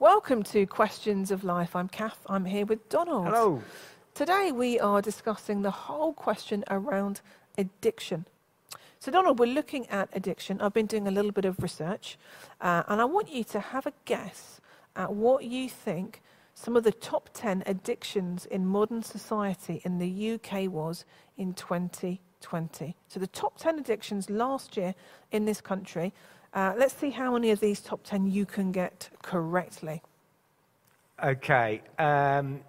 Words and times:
Welcome 0.00 0.44
to 0.44 0.64
Questions 0.64 1.30
of 1.30 1.44
Life. 1.44 1.76
I'm 1.76 1.86
Kath. 1.86 2.20
I'm 2.26 2.46
here 2.46 2.64
with 2.64 2.88
Donald. 2.88 3.26
Hello. 3.26 3.60
Today 4.14 4.50
we 4.50 4.80
are 4.80 5.02
discussing 5.02 5.60
the 5.60 5.70
whole 5.70 6.14
question 6.14 6.64
around 6.70 7.20
addiction. 7.58 8.24
So, 8.98 9.10
Donald, 9.12 9.38
we're 9.38 9.52
looking 9.52 9.86
at 9.88 10.08
addiction. 10.14 10.58
I've 10.62 10.72
been 10.72 10.86
doing 10.86 11.06
a 11.06 11.10
little 11.10 11.32
bit 11.32 11.44
of 11.44 11.62
research, 11.62 12.16
uh, 12.62 12.84
and 12.88 12.98
I 12.98 13.04
want 13.04 13.30
you 13.30 13.44
to 13.44 13.60
have 13.60 13.84
a 13.84 13.92
guess 14.06 14.62
at 14.96 15.12
what 15.12 15.44
you 15.44 15.68
think 15.68 16.22
some 16.54 16.78
of 16.78 16.84
the 16.84 16.92
top 16.92 17.28
10 17.34 17.64
addictions 17.66 18.46
in 18.46 18.64
modern 18.66 19.02
society 19.02 19.82
in 19.84 19.98
the 19.98 20.32
UK 20.32 20.70
was 20.72 21.04
in 21.36 21.52
2020. 21.52 22.96
So, 23.06 23.20
the 23.20 23.26
top 23.26 23.58
10 23.58 23.78
addictions 23.78 24.30
last 24.30 24.78
year 24.78 24.94
in 25.30 25.44
this 25.44 25.60
country. 25.60 26.14
Uh, 26.52 26.74
let's 26.76 26.94
see 26.94 27.10
how 27.10 27.32
many 27.32 27.50
of 27.50 27.60
these 27.60 27.80
top 27.80 28.00
10 28.02 28.26
you 28.30 28.44
can 28.44 28.72
get 28.72 29.08
correctly. 29.22 30.02
Okay. 31.22 31.80
Um, 31.98 32.60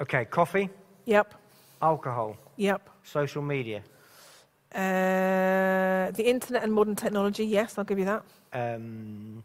okay, 0.00 0.24
coffee, 0.24 0.70
Yep, 1.06 1.34
alcohol, 1.82 2.36
yep. 2.56 2.88
social 3.02 3.42
media, 3.42 3.82
Uh, 4.74 6.10
the 6.12 6.24
internet 6.26 6.62
and 6.64 6.72
modern 6.72 6.96
technology, 6.96 7.44
yes, 7.46 7.78
I'll 7.78 7.84
give 7.84 7.98
you 7.98 8.06
that. 8.06 8.22
um, 8.52 9.42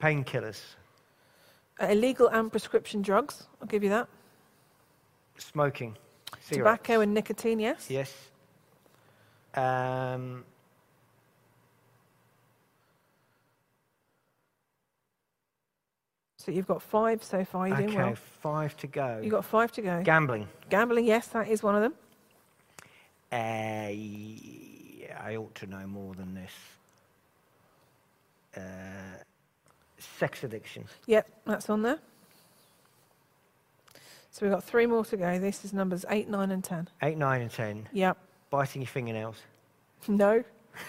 painkillers, 0.00 0.60
Uh, 1.80 1.86
illegal 1.86 2.28
and 2.28 2.50
prescription 2.50 3.00
drugs, 3.00 3.46
I'll 3.60 3.68
give 3.68 3.82
you 3.82 3.90
that. 3.90 4.06
smoking, 5.38 5.96
Tobacco 6.48 7.00
and 7.00 7.14
nicotine, 7.14 7.58
yes. 7.60 7.88
Yes. 7.90 8.29
Um, 9.54 10.44
So 16.40 16.50
you've 16.50 16.66
got 16.66 16.80
five 16.80 17.22
so 17.22 17.44
far. 17.44 17.68
You're 17.68 17.76
doing 17.76 17.90
okay, 17.90 17.98
well. 17.98 18.14
five 18.14 18.74
to 18.78 18.86
go. 18.86 19.20
You've 19.22 19.30
got 19.30 19.44
five 19.44 19.72
to 19.72 19.82
go. 19.82 20.02
Gambling. 20.02 20.48
Gambling, 20.70 21.04
yes, 21.04 21.26
that 21.28 21.48
is 21.48 21.62
one 21.62 21.74
of 21.74 21.82
them. 21.82 21.92
Uh, 23.30 23.36
I 25.22 25.36
ought 25.36 25.54
to 25.56 25.66
know 25.66 25.86
more 25.86 26.14
than 26.14 26.34
this. 26.34 26.52
Uh, 28.56 28.60
sex 29.98 30.42
addiction. 30.42 30.86
Yep, 31.06 31.28
that's 31.44 31.68
on 31.68 31.82
there. 31.82 31.98
So 34.30 34.46
we've 34.46 34.52
got 34.52 34.64
three 34.64 34.86
more 34.86 35.04
to 35.04 35.18
go. 35.18 35.38
This 35.38 35.62
is 35.62 35.74
numbers 35.74 36.06
eight, 36.08 36.26
nine, 36.26 36.50
and 36.50 36.64
ten. 36.64 36.88
Eight, 37.02 37.18
nine, 37.18 37.42
and 37.42 37.50
ten. 37.50 37.86
Yep. 37.92 38.16
Biting 38.50 38.82
your 38.82 38.88
fingernails. 38.88 39.36
No. 40.08 40.42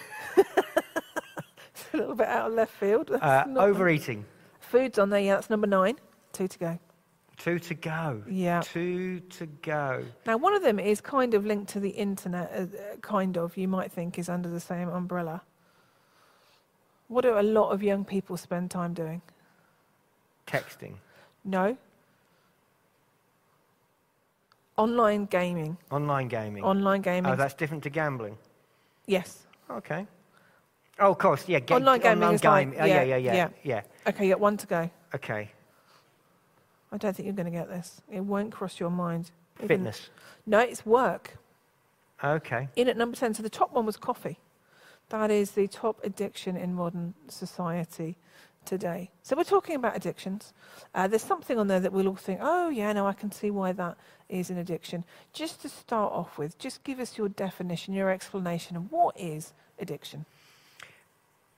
it's 0.38 1.86
a 1.94 1.98
little 1.98 2.16
bit 2.16 2.28
out 2.28 2.50
of 2.50 2.53
left 2.53 2.73
field. 2.73 3.12
Uh, 3.12 3.45
overeating. 3.58 4.26
Food's 4.59 4.98
on 4.98 5.09
there. 5.09 5.20
Yeah, 5.20 5.36
that's 5.36 5.50
number 5.50 5.68
nine. 5.68 6.00
Two 6.34 6.48
to 6.48 6.59
go. 6.59 6.80
Two 7.38 7.59
to 7.59 7.73
go. 7.73 8.23
Yeah. 8.30 8.62
Two 8.62 9.20
to 9.20 9.45
go. 9.45 10.03
Now, 10.26 10.38
one 10.38 10.53
of 10.53 10.62
them 10.62 10.80
is 10.80 11.02
kind 11.02 11.34
of 11.34 11.45
linked 11.45 11.72
to 11.73 11.80
the 11.80 11.90
internet, 11.90 12.52
uh, 12.53 12.62
uh, 12.62 12.95
kind 13.02 13.38
of, 13.38 13.58
you 13.58 13.68
might 13.68 13.92
think 13.92 14.20
is 14.20 14.30
under 14.30 14.48
the 14.50 14.59
same 14.59 14.90
umbrella. 14.90 15.42
What 17.08 17.22
do 17.23 17.38
a 17.38 17.42
lot 17.42 17.72
of 17.72 17.84
young 17.84 18.06
people 18.06 18.38
spend 18.38 18.72
time 18.72 18.94
doing? 18.94 19.22
Texting. 20.48 20.94
No. 21.44 21.78
Online 24.78 25.26
gaming. 25.26 25.78
Online 25.92 26.28
gaming. 26.28 26.64
Online 26.64 27.02
gaming. 27.02 27.32
oh, 27.32 27.36
that's 27.36 27.54
different 27.54 27.84
to 27.84 27.90
gambling. 27.90 28.38
yes. 29.06 29.46
Okay. 29.70 30.06
Oh, 31.00 31.12
of 31.12 31.18
course. 31.18 31.48
Yeah. 31.48 31.60
ga- 31.60 31.76
Online 31.76 32.00
gaming 32.00 32.32
is 32.34 32.44
like- 32.44 32.72
game- 32.72 32.82
oh, 32.82 32.86
yeah, 32.86 33.02
yeah, 33.04 33.16
yeah, 33.16 33.34
yeah, 33.34 33.34
yeah. 33.34 33.50
yeah. 33.64 33.82
Okay, 34.10 34.26
you 34.28 34.34
got 34.34 34.40
one 34.42 34.58
to 34.58 34.68
go. 34.68 34.90
Okay. 35.16 35.50
I 36.92 36.98
don't 36.98 37.16
think 37.16 37.26
you're 37.26 37.36
going 37.36 37.46
to 37.52 37.58
get 37.58 37.70
this. 37.70 38.02
It 38.12 38.20
won't 38.20 38.52
cross 38.52 38.80
your 38.80 38.90
mind. 38.90 39.31
Even- 39.60 39.68
Fitness. 39.70 40.10
No, 40.46 40.60
it's 40.60 40.86
work. 40.86 41.38
Okay. 42.24 42.68
In 42.76 42.88
at 42.90 42.98
number 42.98 43.16
10. 43.16 43.34
So 43.34 43.44
the 43.44 43.50
top 43.50 43.72
one 43.74 43.86
was 43.86 43.96
coffee. 43.98 44.40
That 45.10 45.31
is 45.31 45.52
the 45.52 45.68
top 45.68 46.00
addiction 46.04 46.56
in 46.58 46.74
modern 46.76 47.14
society 47.28 48.18
today. 48.66 49.10
So 49.24 49.36
we're 49.36 49.44
talking 49.44 49.76
about 49.76 49.96
addictions. 49.96 50.54
Uh, 50.94 51.08
there's 51.08 51.24
something 51.24 51.58
on 51.58 51.68
there 51.68 51.80
that 51.80 51.92
we'll 51.92 52.08
all 52.08 52.16
think, 52.16 52.40
oh, 52.42 52.70
yeah, 52.70 52.94
no, 52.94 53.08
I 53.08 53.14
can 53.14 53.32
see 53.32 53.52
why 53.52 53.72
that 53.74 53.98
is 54.30 54.50
an 54.50 54.58
addiction. 54.58 55.04
Just 55.34 55.62
to 55.62 55.70
start 55.70 56.14
off 56.14 56.38
with, 56.38 56.58
just 56.58 56.84
give 56.84 57.00
us 57.00 57.18
your 57.18 57.30
definition, 57.30 57.94
your 57.94 58.10
explanation 58.10 58.78
of 58.78 58.92
what 58.92 59.20
is 59.20 59.54
addiction. 59.80 60.26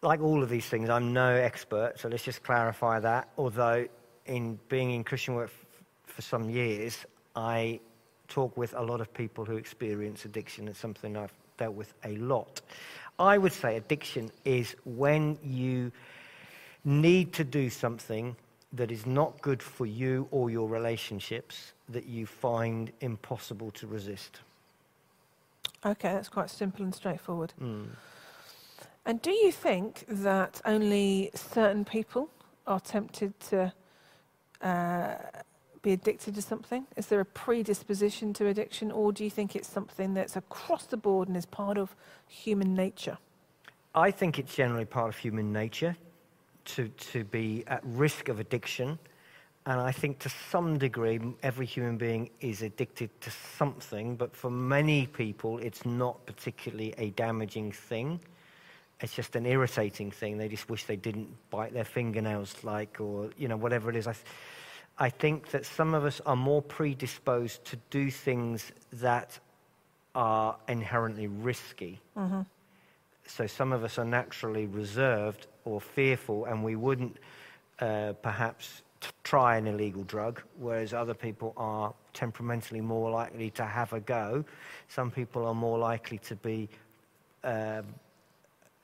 Like 0.01 0.21
all 0.21 0.43
of 0.43 0.49
these 0.49 0.65
things, 0.65 0.89
I'm 0.89 1.13
no 1.13 1.29
expert, 1.29 1.99
so 1.99 2.09
let's 2.09 2.23
just 2.23 2.43
clarify 2.43 2.99
that. 2.99 3.29
Although, 3.37 3.87
in 4.25 4.59
being 4.67 4.91
in 4.91 5.03
Christian 5.03 5.35
work 5.35 5.51
for 6.05 6.21
some 6.21 6.49
years, 6.49 7.05
I 7.35 7.79
talk 8.27 8.57
with 8.57 8.73
a 8.73 8.81
lot 8.81 8.99
of 8.99 9.13
people 9.13 9.45
who 9.45 9.57
experience 9.57 10.25
addiction. 10.25 10.67
It's 10.67 10.79
something 10.79 11.15
I've 11.15 11.33
dealt 11.57 11.75
with 11.75 11.93
a 12.03 12.15
lot. 12.17 12.61
I 13.19 13.37
would 13.37 13.53
say 13.53 13.77
addiction 13.77 14.31
is 14.43 14.75
when 14.85 15.37
you 15.43 15.91
need 16.85 17.33
to 17.33 17.43
do 17.43 17.69
something 17.69 18.35
that 18.73 18.91
is 18.91 19.05
not 19.05 19.41
good 19.41 19.61
for 19.61 19.85
you 19.85 20.27
or 20.31 20.49
your 20.49 20.67
relationships 20.67 21.73
that 21.89 22.05
you 22.05 22.25
find 22.25 22.91
impossible 23.01 23.71
to 23.71 23.87
resist. 23.87 24.39
Okay, 25.85 26.13
that's 26.13 26.29
quite 26.29 26.49
simple 26.49 26.83
and 26.83 26.93
straightforward. 26.93 27.53
Mm. 27.61 27.87
And 29.05 29.21
do 29.21 29.31
you 29.31 29.51
think 29.51 30.05
that 30.07 30.61
only 30.65 31.29
certain 31.35 31.85
people 31.85 32.29
are 32.65 32.79
tempted 32.79 33.37
to 33.41 33.73
uh, 34.61 35.15
be 35.81 35.91
addicted 35.91 36.35
to 36.35 36.41
something? 36.41 36.87
Is 36.95 37.07
there 37.07 37.19
a 37.19 37.25
predisposition 37.25 38.33
to 38.33 38.47
addiction, 38.47 38.91
or 38.91 39.11
do 39.11 39.23
you 39.23 39.29
think 39.29 39.55
it's 39.55 39.67
something 39.67 40.13
that's 40.13 40.37
across 40.37 40.85
the 40.85 40.97
board 40.97 41.27
and 41.27 41.35
is 41.35 41.45
part 41.45 41.77
of 41.77 41.95
human 42.27 42.73
nature? 42.73 43.17
I 43.93 44.09
think 44.09 44.39
it's 44.39 44.55
generally 44.55 44.85
part 44.85 45.09
of 45.09 45.17
human 45.17 45.51
nature 45.51 45.97
to, 46.65 46.87
to 46.87 47.23
be 47.23 47.63
at 47.67 47.81
risk 47.83 48.29
of 48.29 48.39
addiction. 48.39 48.97
And 49.65 49.79
I 49.79 49.91
think 49.91 50.19
to 50.19 50.29
some 50.29 50.77
degree, 50.77 51.19
every 51.41 51.65
human 51.65 51.97
being 51.97 52.29
is 52.41 52.61
addicted 52.61 53.09
to 53.21 53.31
something, 53.57 54.15
but 54.15 54.35
for 54.35 54.49
many 54.49 55.07
people, 55.07 55.57
it's 55.59 55.85
not 55.85 56.25
particularly 56.25 56.93
a 56.97 57.11
damaging 57.11 57.71
thing. 57.71 58.19
It's 58.99 59.13
just 59.13 59.35
an 59.35 59.45
irritating 59.45 60.11
thing. 60.11 60.37
They 60.37 60.49
just 60.49 60.69
wish 60.69 60.85
they 60.85 60.95
didn't 60.95 61.29
bite 61.49 61.73
their 61.73 61.85
fingernails, 61.85 62.63
like, 62.63 62.99
or, 62.99 63.29
you 63.37 63.47
know, 63.47 63.57
whatever 63.57 63.89
it 63.89 63.95
is. 63.95 64.07
I, 64.07 64.15
I 64.97 65.09
think 65.09 65.49
that 65.51 65.65
some 65.65 65.93
of 65.93 66.05
us 66.05 66.21
are 66.25 66.35
more 66.35 66.61
predisposed 66.61 67.65
to 67.65 67.77
do 67.89 68.11
things 68.11 68.71
that 68.91 69.39
are 70.15 70.55
inherently 70.67 71.27
risky 71.27 71.99
mm-hmm. 72.15 72.41
so 73.25 73.47
some 73.47 73.73
of 73.73 73.83
us 73.83 73.97
are 73.97 74.05
naturally 74.05 74.67
reserved 74.67 75.47
or 75.65 75.81
fearful, 75.81 76.45
and 76.45 76.63
we 76.63 76.75
wouldn't 76.75 77.17
uh, 77.79 78.13
perhaps 78.21 78.81
try 79.23 79.57
an 79.57 79.67
illegal 79.67 80.03
drug, 80.03 80.41
whereas 80.59 80.93
other 80.93 81.13
people 81.13 81.53
are 81.57 81.93
temperamentally 82.13 82.81
more 82.81 83.11
likely 83.11 83.49
to 83.51 83.65
have 83.65 83.91
a 83.93 83.99
go. 83.99 84.45
Some 84.87 85.11
people 85.11 85.45
are 85.45 85.55
more 85.55 85.77
likely 85.77 86.19
to 86.19 86.35
be 86.35 86.69
um, 87.43 87.85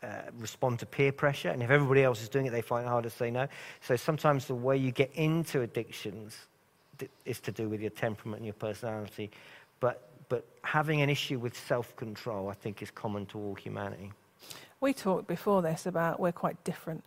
uh, 0.03 0.07
respond 0.37 0.79
to 0.79 0.85
peer 0.85 1.11
pressure, 1.11 1.49
and 1.49 1.61
if 1.63 1.69
everybody 1.69 2.03
else 2.03 2.21
is 2.21 2.29
doing 2.29 2.45
it, 2.45 2.51
they 2.51 2.61
find 2.61 2.85
it 2.85 2.89
hard 2.89 3.03
to 3.03 3.09
say 3.09 3.31
no. 3.31 3.47
So 3.81 3.95
sometimes 3.95 4.45
the 4.45 4.55
way 4.55 4.77
you 4.77 4.91
get 4.91 5.11
into 5.13 5.61
addictions 5.61 6.37
is 7.25 7.39
to 7.41 7.51
do 7.51 7.69
with 7.69 7.81
your 7.81 7.91
temperament 7.91 8.39
and 8.39 8.45
your 8.45 8.53
personality, 8.53 9.31
but 9.79 10.09
but 10.29 10.45
having 10.61 11.01
an 11.01 11.09
issue 11.09 11.39
with 11.39 11.57
self-control, 11.57 12.49
I 12.49 12.53
think, 12.53 12.83
is 12.83 12.91
common 12.91 13.25
to 13.27 13.39
all 13.39 13.55
humanity. 13.55 14.11
We 14.81 14.93
talked 14.93 15.27
before 15.27 15.61
this 15.61 15.85
about 15.85 16.19
we're 16.19 16.31
quite 16.31 16.63
different 16.63 17.03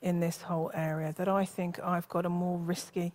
in 0.00 0.20
this 0.20 0.42
whole 0.42 0.70
area, 0.72 1.14
that 1.18 1.28
I 1.28 1.44
think 1.44 1.78
I've 1.80 2.08
got 2.08 2.24
a 2.24 2.30
more 2.30 2.58
risky 2.58 3.12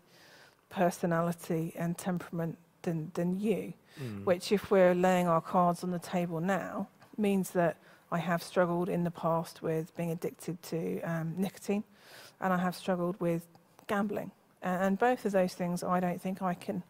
personality 0.70 1.74
and 1.76 1.98
temperament 1.98 2.58
than, 2.84 3.12
than 3.16 3.40
you, 3.40 3.74
which, 4.24 4.52
if 4.52 4.70
we're 4.70 4.94
laying 4.94 5.28
our 5.28 5.42
cards 5.42 5.84
on 5.84 5.90
the 5.90 6.00
table 6.00 6.40
now, 6.40 6.88
means 7.18 7.52
that 7.52 7.78
I 8.12 8.20
have 8.20 8.44
struggled 8.44 8.90
in 8.90 9.04
the 9.04 9.12
past 9.12 9.64
with 9.64 9.96
being 9.98 10.12
addicted 10.12 10.62
to 10.64 11.02
um, 11.02 11.34
nicotine 11.38 11.84
and 12.40 12.54
I 12.54 12.58
have 12.58 12.76
struggled 12.76 13.20
with 13.20 13.48
gambling. 13.88 14.32
And, 14.62 14.84
and 14.84 15.00
both 15.00 15.26
of 15.26 15.32
those 15.32 15.54
things 15.54 15.84
I 15.84 16.00
don't 16.00 16.22
think 16.22 16.42
I 16.42 16.54
can 16.54 16.84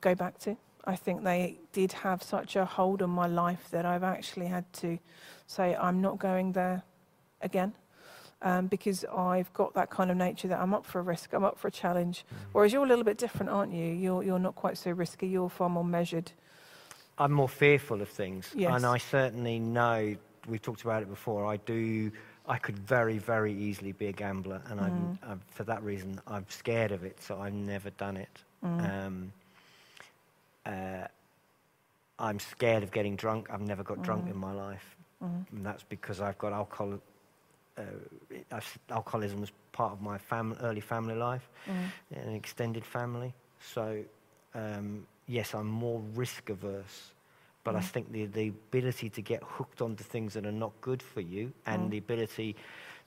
go 0.00 0.14
back 0.14 0.38
to. 0.40 0.56
I 0.90 0.96
think 0.96 1.22
they 1.22 1.58
did 1.72 1.92
have 1.92 2.20
such 2.20 2.56
a 2.56 2.64
hold 2.64 3.00
on 3.00 3.10
my 3.10 3.28
life 3.28 3.68
that 3.70 3.86
I've 3.86 4.02
actually 4.02 4.46
had 4.46 4.70
to 4.74 4.98
say, 5.46 5.76
I'm 5.76 6.00
not 6.00 6.18
going 6.18 6.50
there 6.52 6.82
again. 7.40 7.74
Um, 8.42 8.66
because 8.66 9.04
I've 9.04 9.52
got 9.52 9.74
that 9.74 9.90
kind 9.90 10.10
of 10.10 10.16
nature 10.16 10.48
that 10.48 10.58
I'm 10.58 10.72
up 10.74 10.84
for 10.86 10.98
a 10.98 11.02
risk, 11.02 11.32
I'm 11.32 11.44
up 11.44 11.58
for 11.58 11.68
a 11.68 11.70
challenge. 11.70 12.24
Whereas 12.52 12.72
you're 12.72 12.84
a 12.84 12.88
little 12.88 13.04
bit 13.04 13.18
different, 13.18 13.50
aren't 13.50 13.72
you? 13.72 13.84
You're, 13.84 14.24
you're 14.24 14.38
not 14.38 14.54
quite 14.56 14.78
so 14.78 14.90
risky, 14.90 15.28
you're 15.28 15.50
far 15.50 15.68
more 15.68 15.84
measured. 15.84 16.32
I'm 17.18 17.32
more 17.32 17.50
fearful 17.50 18.00
of 18.00 18.08
things, 18.08 18.50
Yes. 18.56 18.74
and 18.74 18.84
I 18.86 18.96
certainly 18.98 19.58
know. 19.60 20.16
We've 20.48 20.62
talked 20.62 20.82
about 20.82 21.02
it 21.02 21.08
before. 21.10 21.44
I 21.46 21.58
do. 21.58 22.10
I 22.48 22.56
could 22.56 22.78
very, 22.78 23.18
very 23.18 23.52
easily 23.52 23.92
be 23.92 24.06
a 24.06 24.12
gambler, 24.12 24.62
and 24.70 24.80
I'm, 24.80 25.18
I'm, 25.22 25.40
for 25.50 25.64
that 25.64 25.82
reason, 25.84 26.18
I'm 26.26 26.46
scared 26.48 26.90
of 26.90 27.04
it, 27.04 27.22
so 27.22 27.38
I've 27.40 27.52
never 27.52 27.90
done 27.90 28.16
it. 28.16 28.42
Um, 28.62 29.32
uh, 30.66 31.06
I'm 32.18 32.38
scared 32.38 32.82
of 32.82 32.90
getting 32.92 33.16
drunk. 33.16 33.48
I've 33.50 33.62
never 33.62 33.82
got 33.82 34.02
drunk 34.02 34.26
in 34.28 34.36
my 34.36 34.52
life, 34.52 34.96
and 35.52 35.64
that's 35.64 35.82
because 35.84 36.20
I've 36.20 36.38
got 36.38 36.52
alcohol. 36.52 37.00
Uh, 37.78 37.82
I've- 38.52 38.66
alcoholism 38.90 39.40
was 39.40 39.52
part 39.72 39.92
of 39.92 40.00
my 40.02 40.18
fam- 40.18 40.56
early 40.60 40.80
family 40.80 41.14
life, 41.14 41.48
an 41.66 42.34
extended 42.34 42.84
family. 42.84 43.32
So, 43.74 44.02
um, 44.54 45.06
yes, 45.26 45.54
I'm 45.54 45.66
more 45.66 46.00
risk 46.14 46.50
averse. 46.50 47.12
But 47.62 47.76
I 47.76 47.80
think 47.80 48.10
the, 48.10 48.24
the 48.26 48.48
ability 48.48 49.10
to 49.10 49.20
get 49.22 49.42
hooked 49.42 49.82
onto 49.82 50.02
things 50.02 50.32
that 50.32 50.46
are 50.46 50.52
not 50.52 50.72
good 50.80 51.02
for 51.02 51.20
you 51.20 51.52
and 51.66 51.90
the 51.90 51.98
ability 51.98 52.56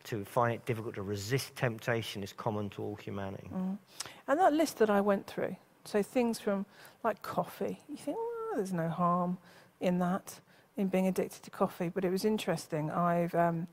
to 0.05 0.23
find 0.25 0.53
it 0.53 0.63
difficult 0.65 0.94
to 0.95 1.01
resist 1.01 1.55
temptation 1.55 2.21
is 2.23 2.33
common 2.33 2.69
to 2.71 2.83
all 2.83 2.95
humanity. 2.95 3.50
And 4.27 4.39
that 4.39 4.53
list 4.53 4.77
that 4.77 4.91
I 4.91 5.01
went 5.01 5.25
through, 5.25 5.55
so 5.85 6.01
things 6.01 6.39
from 6.39 6.65
like 7.03 7.21
coffee, 7.21 7.80
you 7.89 7.97
think, 7.97 8.18
well, 8.18 8.56
there's 8.56 8.74
no 8.74 8.89
harm 8.89 9.38
in 9.80 10.00
that, 10.00 10.39
in 10.77 10.88
being 10.88 11.07
addicted 11.07 11.44
to 11.44 11.51
coffee. 11.51 11.89
But 11.89 12.06
it 12.06 12.12
was 12.12 12.25
interesting. 12.25 12.89
I've 12.91 13.35
um, 13.35 13.68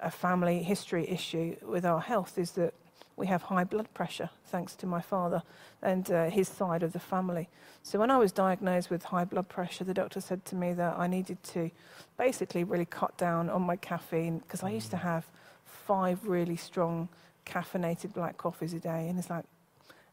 a 0.00 0.10
family 0.10 0.62
history 0.62 1.08
issue 1.08 1.56
with 1.62 1.84
our 1.84 2.00
health 2.00 2.38
is 2.38 2.52
that 2.52 2.74
we 3.16 3.26
have 3.26 3.42
high 3.42 3.64
blood 3.64 3.92
pressure, 3.94 4.30
thanks 4.46 4.74
to 4.76 4.86
my 4.86 5.00
father 5.00 5.42
and 5.82 6.10
uh, 6.10 6.30
his 6.30 6.48
side 6.48 6.82
of 6.82 6.92
the 6.92 6.98
family. 6.98 7.48
So 7.82 7.98
when 7.98 8.10
I 8.10 8.16
was 8.16 8.32
diagnosed 8.32 8.90
with 8.90 9.04
high 9.04 9.24
blood 9.24 9.48
pressure, 9.48 9.84
the 9.84 9.94
doctor 9.94 10.20
said 10.20 10.44
to 10.46 10.56
me 10.56 10.72
that 10.72 10.98
I 10.98 11.06
needed 11.06 11.42
to 11.44 11.70
basically 12.16 12.64
really 12.64 12.86
cut 12.86 13.16
down 13.18 13.50
on 13.50 13.62
my 13.62 13.76
caffeine 13.76 14.38
because 14.38 14.62
I 14.62 14.70
used 14.70 14.90
to 14.90 14.96
have 14.96 15.26
five 15.66 16.26
really 16.26 16.56
strong 16.56 17.08
caffeinated 17.44 18.14
black 18.14 18.38
coffees 18.38 18.72
a 18.72 18.78
day, 18.78 19.08
and 19.08 19.18
it's 19.18 19.28
like 19.28 19.44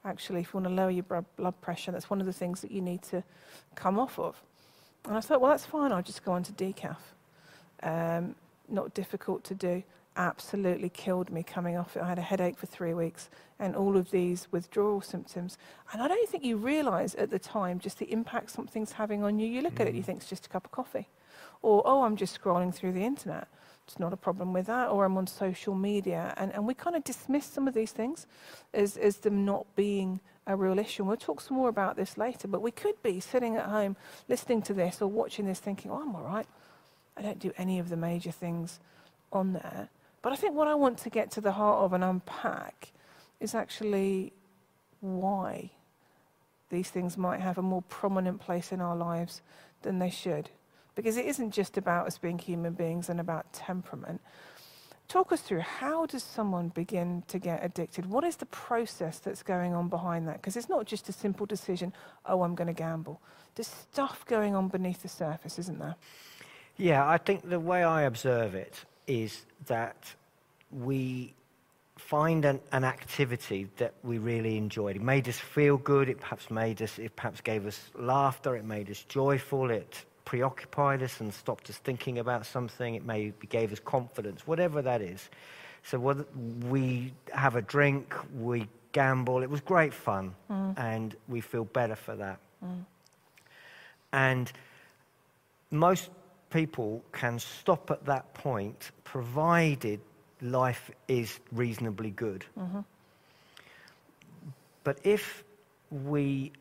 actually, 0.06 0.42
if 0.42 0.48
you 0.48 0.60
want 0.60 0.68
to 0.68 0.74
lower 0.74 0.90
your 0.90 1.04
blood 1.04 1.62
pressure, 1.62 1.92
that's 1.92 2.10
one 2.10 2.20
of 2.20 2.26
the 2.26 2.34
things 2.34 2.62
that 2.62 2.72
you 2.72 2.82
need 2.82 3.02
to 3.04 3.24
come 3.76 4.00
off 4.00 4.18
of. 4.18 4.42
And 5.06 5.18
I 5.18 5.22
thought, 5.22 5.42
well, 5.42 5.52
that's 5.52 5.66
fine. 5.66 5.92
I'll 5.92 6.02
just 6.02 6.24
go 6.24 6.32
on 6.32 6.44
to 6.44 6.52
decaf. 6.54 6.98
Um, 7.84 8.36
not 8.68 8.94
difficult 8.94 9.44
to 9.46 9.56
do. 9.56 9.84
Absolutely 10.16 10.90
killed 10.90 11.32
me 11.32 11.44
coming 11.44 11.78
off 11.78 11.96
it. 11.96 12.04
I 12.04 12.10
had 12.10 12.20
a 12.20 12.24
headache 12.24 12.58
for 12.58 12.66
three 12.66 12.94
weeks 12.94 13.30
and 13.60 13.76
all 13.76 13.98
of 13.98 14.12
these 14.12 14.48
withdrawal 14.52 15.02
symptoms. 15.02 15.58
And 15.94 16.02
I 16.02 16.08
don't 16.08 16.30
think 16.30 16.44
you 16.44 16.58
realize 16.58 17.16
at 17.16 17.30
the 17.30 17.40
time 17.40 17.80
just 17.80 18.00
the 18.00 18.12
impact 18.12 18.52
something's 18.52 18.94
having 18.94 19.24
on 19.24 19.40
you. 19.40 19.48
You 19.48 19.62
look 19.62 19.80
at 19.80 19.88
it, 19.88 19.96
you 19.96 20.04
think 20.04 20.20
it's 20.20 20.30
just 20.30 20.46
a 20.46 20.50
cup 20.50 20.66
of 20.66 20.72
coffee. 20.72 21.08
Or, 21.62 21.82
oh, 21.86 22.04
I'm 22.04 22.16
just 22.16 22.40
scrolling 22.40 22.74
through 22.74 22.94
the 22.94 23.04
internet. 23.04 23.48
It's 23.90 23.98
not 23.98 24.14
a 24.14 24.18
problem 24.18 24.54
with 24.54 24.68
that. 24.68 24.90
Or 24.92 25.04
I'm 25.04 25.18
on 25.18 25.26
social 25.26 25.74
media. 25.74 26.36
And, 26.38 26.54
and 26.54 26.68
we 26.68 26.76
kind 26.76 26.96
of 26.96 27.04
dismiss 27.04 27.48
some 27.48 27.68
of 27.68 27.74
these 27.74 27.92
things 27.92 28.28
as, 28.72 28.98
as 28.98 29.18
them 29.18 29.46
not 29.46 29.66
being 29.76 30.20
a 30.46 30.56
real 30.56 30.78
issue. 30.78 31.02
And 31.02 31.08
we'll 31.08 31.18
talk 31.18 31.42
some 31.42 31.58
more 31.58 31.70
about 31.70 31.96
this 31.96 32.16
later. 32.16 32.48
But 32.48 32.62
we 32.62 32.70
could 32.70 33.02
be 33.02 33.20
sitting 33.20 33.56
at 33.56 33.66
home 33.66 33.96
listening 34.28 34.62
to 34.64 34.76
this 34.76 35.02
or 35.02 35.08
watching 35.08 35.48
this 35.48 35.58
thinking, 35.58 35.90
oh, 35.90 36.04
I'm 36.04 36.16
all 36.16 36.22
right. 36.22 36.46
I 37.18 37.24
don't 37.24 37.40
do 37.40 37.52
any 37.58 37.80
of 37.80 37.90
the 37.90 37.98
major 37.98 38.30
things 38.30 38.80
on 39.34 39.54
there. 39.54 39.90
But 40.22 40.34
I 40.34 40.36
think 40.36 40.54
what 40.54 40.68
I 40.68 40.76
want 40.76 41.00
to 41.00 41.10
get 41.10 41.32
to 41.32 41.42
the 41.42 41.54
heart 41.54 41.84
of 41.84 41.94
and 41.94 42.04
unpack 42.04 42.92
is 43.40 43.56
actually 43.56 44.34
why 45.02 45.72
these 46.70 46.92
things 46.92 47.18
might 47.18 47.40
have 47.40 47.58
a 47.58 47.64
more 47.64 47.82
prominent 47.82 48.40
place 48.40 48.72
in 48.72 48.82
our 48.82 48.96
lives 48.96 49.42
than 49.82 49.98
they 49.98 50.12
should. 50.12 50.52
Because 51.00 51.16
it 51.16 51.28
isn't 51.28 51.52
just 51.52 51.78
about 51.78 52.08
us 52.08 52.18
being 52.18 52.38
human 52.38 52.74
beings 52.74 53.08
and 53.08 53.22
about 53.22 53.54
temperament. 53.54 54.20
Talk 55.08 55.32
us 55.32 55.40
through 55.40 55.62
how 55.62 56.06
does 56.06 56.24
someone 56.24 56.74
begin 56.76 57.24
to 57.30 57.40
get 57.40 57.64
addicted? 57.64 58.06
What 58.06 58.26
is 58.26 58.36
the 58.36 58.48
process 58.48 59.20
that's 59.20 59.42
going 59.42 59.74
on 59.74 59.88
behind 59.88 60.28
that? 60.28 60.42
Because 60.42 60.58
it's 60.58 60.68
not 60.68 60.86
just 60.86 61.08
a 61.08 61.14
simple 61.14 61.46
decision, 61.46 61.94
oh, 62.26 62.44
I'm 62.44 62.54
going 62.54 62.68
to 62.68 62.74
gamble. 62.74 63.22
There's 63.56 63.70
stuff 63.70 64.26
going 64.26 64.56
on 64.56 64.68
beneath 64.68 65.02
the 65.02 65.08
surface, 65.08 65.58
isn't 65.58 65.80
there? 65.80 65.96
Yeah, 66.76 67.08
I 67.08 67.18
think 67.18 67.50
the 67.50 67.62
way 67.62 67.82
I 67.82 68.02
observe 68.02 68.54
it 68.54 68.84
is 69.08 69.46
that 69.68 70.14
we 70.70 71.34
find 71.96 72.44
an, 72.44 72.60
an 72.74 72.84
activity 72.84 73.70
that 73.78 73.94
we 74.04 74.18
really 74.18 74.58
enjoyed. 74.58 74.98
It 74.98 75.02
made 75.02 75.30
us 75.30 75.40
feel 75.40 75.78
good. 75.78 76.10
It 76.10 76.20
perhaps 76.20 76.52
made 76.52 76.82
us. 76.82 77.00
It 77.00 77.16
perhaps 77.16 77.40
gave 77.40 77.66
us 77.66 77.80
laughter. 77.96 78.58
It 78.58 78.66
made 78.66 78.92
us 78.92 79.06
joyful. 79.08 79.72
It 79.72 80.04
preoccupied 80.30 81.02
us 81.02 81.20
and 81.22 81.34
stopped 81.34 81.72
us 81.72 81.78
thinking 81.78 82.20
about 82.20 82.46
something. 82.46 82.94
It 82.94 83.04
maybe 83.04 83.48
gave 83.48 83.74
us 83.74 83.80
confidence. 83.80 84.46
Whatever 84.46 84.84
that 84.84 85.02
is. 85.02 85.28
So 85.82 86.24
we 86.70 87.14
have 87.34 87.56
a 87.56 87.64
drink, 87.64 88.14
we 88.40 88.68
gamble. 88.92 89.42
It 89.42 89.50
was 89.50 89.60
great 89.62 89.92
fun, 89.92 90.36
mm. 90.52 90.78
and 90.78 91.16
we 91.28 91.42
feel 91.42 91.66
better 91.66 91.96
for 91.96 92.16
that. 92.18 92.38
Mm. 92.64 92.86
And 94.14 94.52
most 95.72 96.12
people 96.52 97.04
can 97.12 97.40
stop 97.40 97.90
at 97.90 98.06
that 98.06 98.32
point 98.36 98.92
provided 99.06 100.00
life 100.44 100.92
is 101.08 101.40
reasonably 101.52 102.12
good. 102.12 102.46
Mm-hmm. 102.56 102.82
But 104.84 105.00
if 105.04 105.44
we 105.90 106.52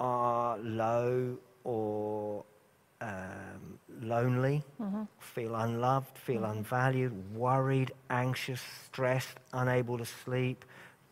are 0.00 0.56
low 0.58 1.36
or 1.64 2.44
um, 3.00 3.78
lonely, 4.02 4.62
mm-hmm. 4.80 5.02
feel 5.18 5.54
unloved, 5.54 6.16
feel 6.18 6.42
mm-hmm. 6.42 6.58
unvalued, 6.58 7.34
worried, 7.34 7.92
anxious, 8.10 8.60
stressed, 8.86 9.38
unable 9.52 9.98
to 9.98 10.04
sleep, 10.04 10.64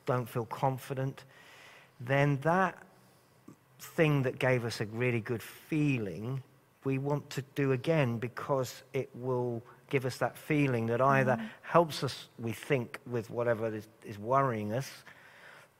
don't 0.04 0.28
feel 0.28 0.46
confident, 0.46 1.24
then 2.00 2.38
that 2.42 2.76
thing 3.80 4.22
that 4.22 4.38
gave 4.38 4.64
us 4.64 4.80
a 4.80 4.86
really 4.86 5.20
good 5.20 5.42
feeling, 5.42 6.42
we 6.84 6.98
want 6.98 7.28
to 7.30 7.42
do 7.54 7.72
again 7.72 8.18
because 8.18 8.82
it 8.92 9.10
will 9.14 9.62
give 9.88 10.04
us 10.04 10.16
that 10.18 10.36
feeling 10.36 10.86
that 10.86 11.00
either 11.00 11.32
mm-hmm. 11.32 11.46
helps 11.62 12.02
us, 12.02 12.28
we 12.38 12.52
think, 12.52 12.98
with 13.06 13.30
whatever 13.30 13.72
is, 13.74 13.86
is 14.04 14.18
worrying 14.18 14.72
us, 14.72 14.90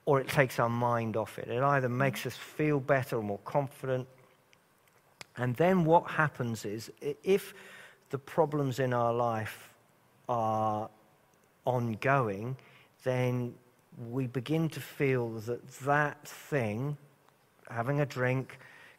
or 0.05 0.21
it 0.21 0.29
takes 0.29 0.59
our 0.61 0.69
mind 0.69 1.17
off 1.17 1.39
it. 1.39 1.49
It 1.49 1.63
either 1.63 1.89
makes 1.89 2.27
us 2.27 2.37
feel 2.37 2.79
better 2.79 3.17
or 3.17 3.23
more 3.23 3.41
confident. 3.45 4.07
And 5.37 5.55
then 5.57 5.85
what 5.85 6.11
happens 6.11 6.65
is, 6.65 6.91
if 7.23 7.55
the 8.11 8.19
problems 8.19 8.79
in 8.79 8.95
our 8.95 9.13
life 9.13 9.71
are 10.29 10.89
ongoing, 11.65 12.57
then 13.05 13.55
we 14.11 14.27
begin 14.27 14.69
to 14.71 14.81
feel 14.81 15.31
that 15.41 15.67
that 15.81 16.27
thing, 16.27 16.97
having 17.71 18.01
a 18.01 18.07
drink, 18.07 18.59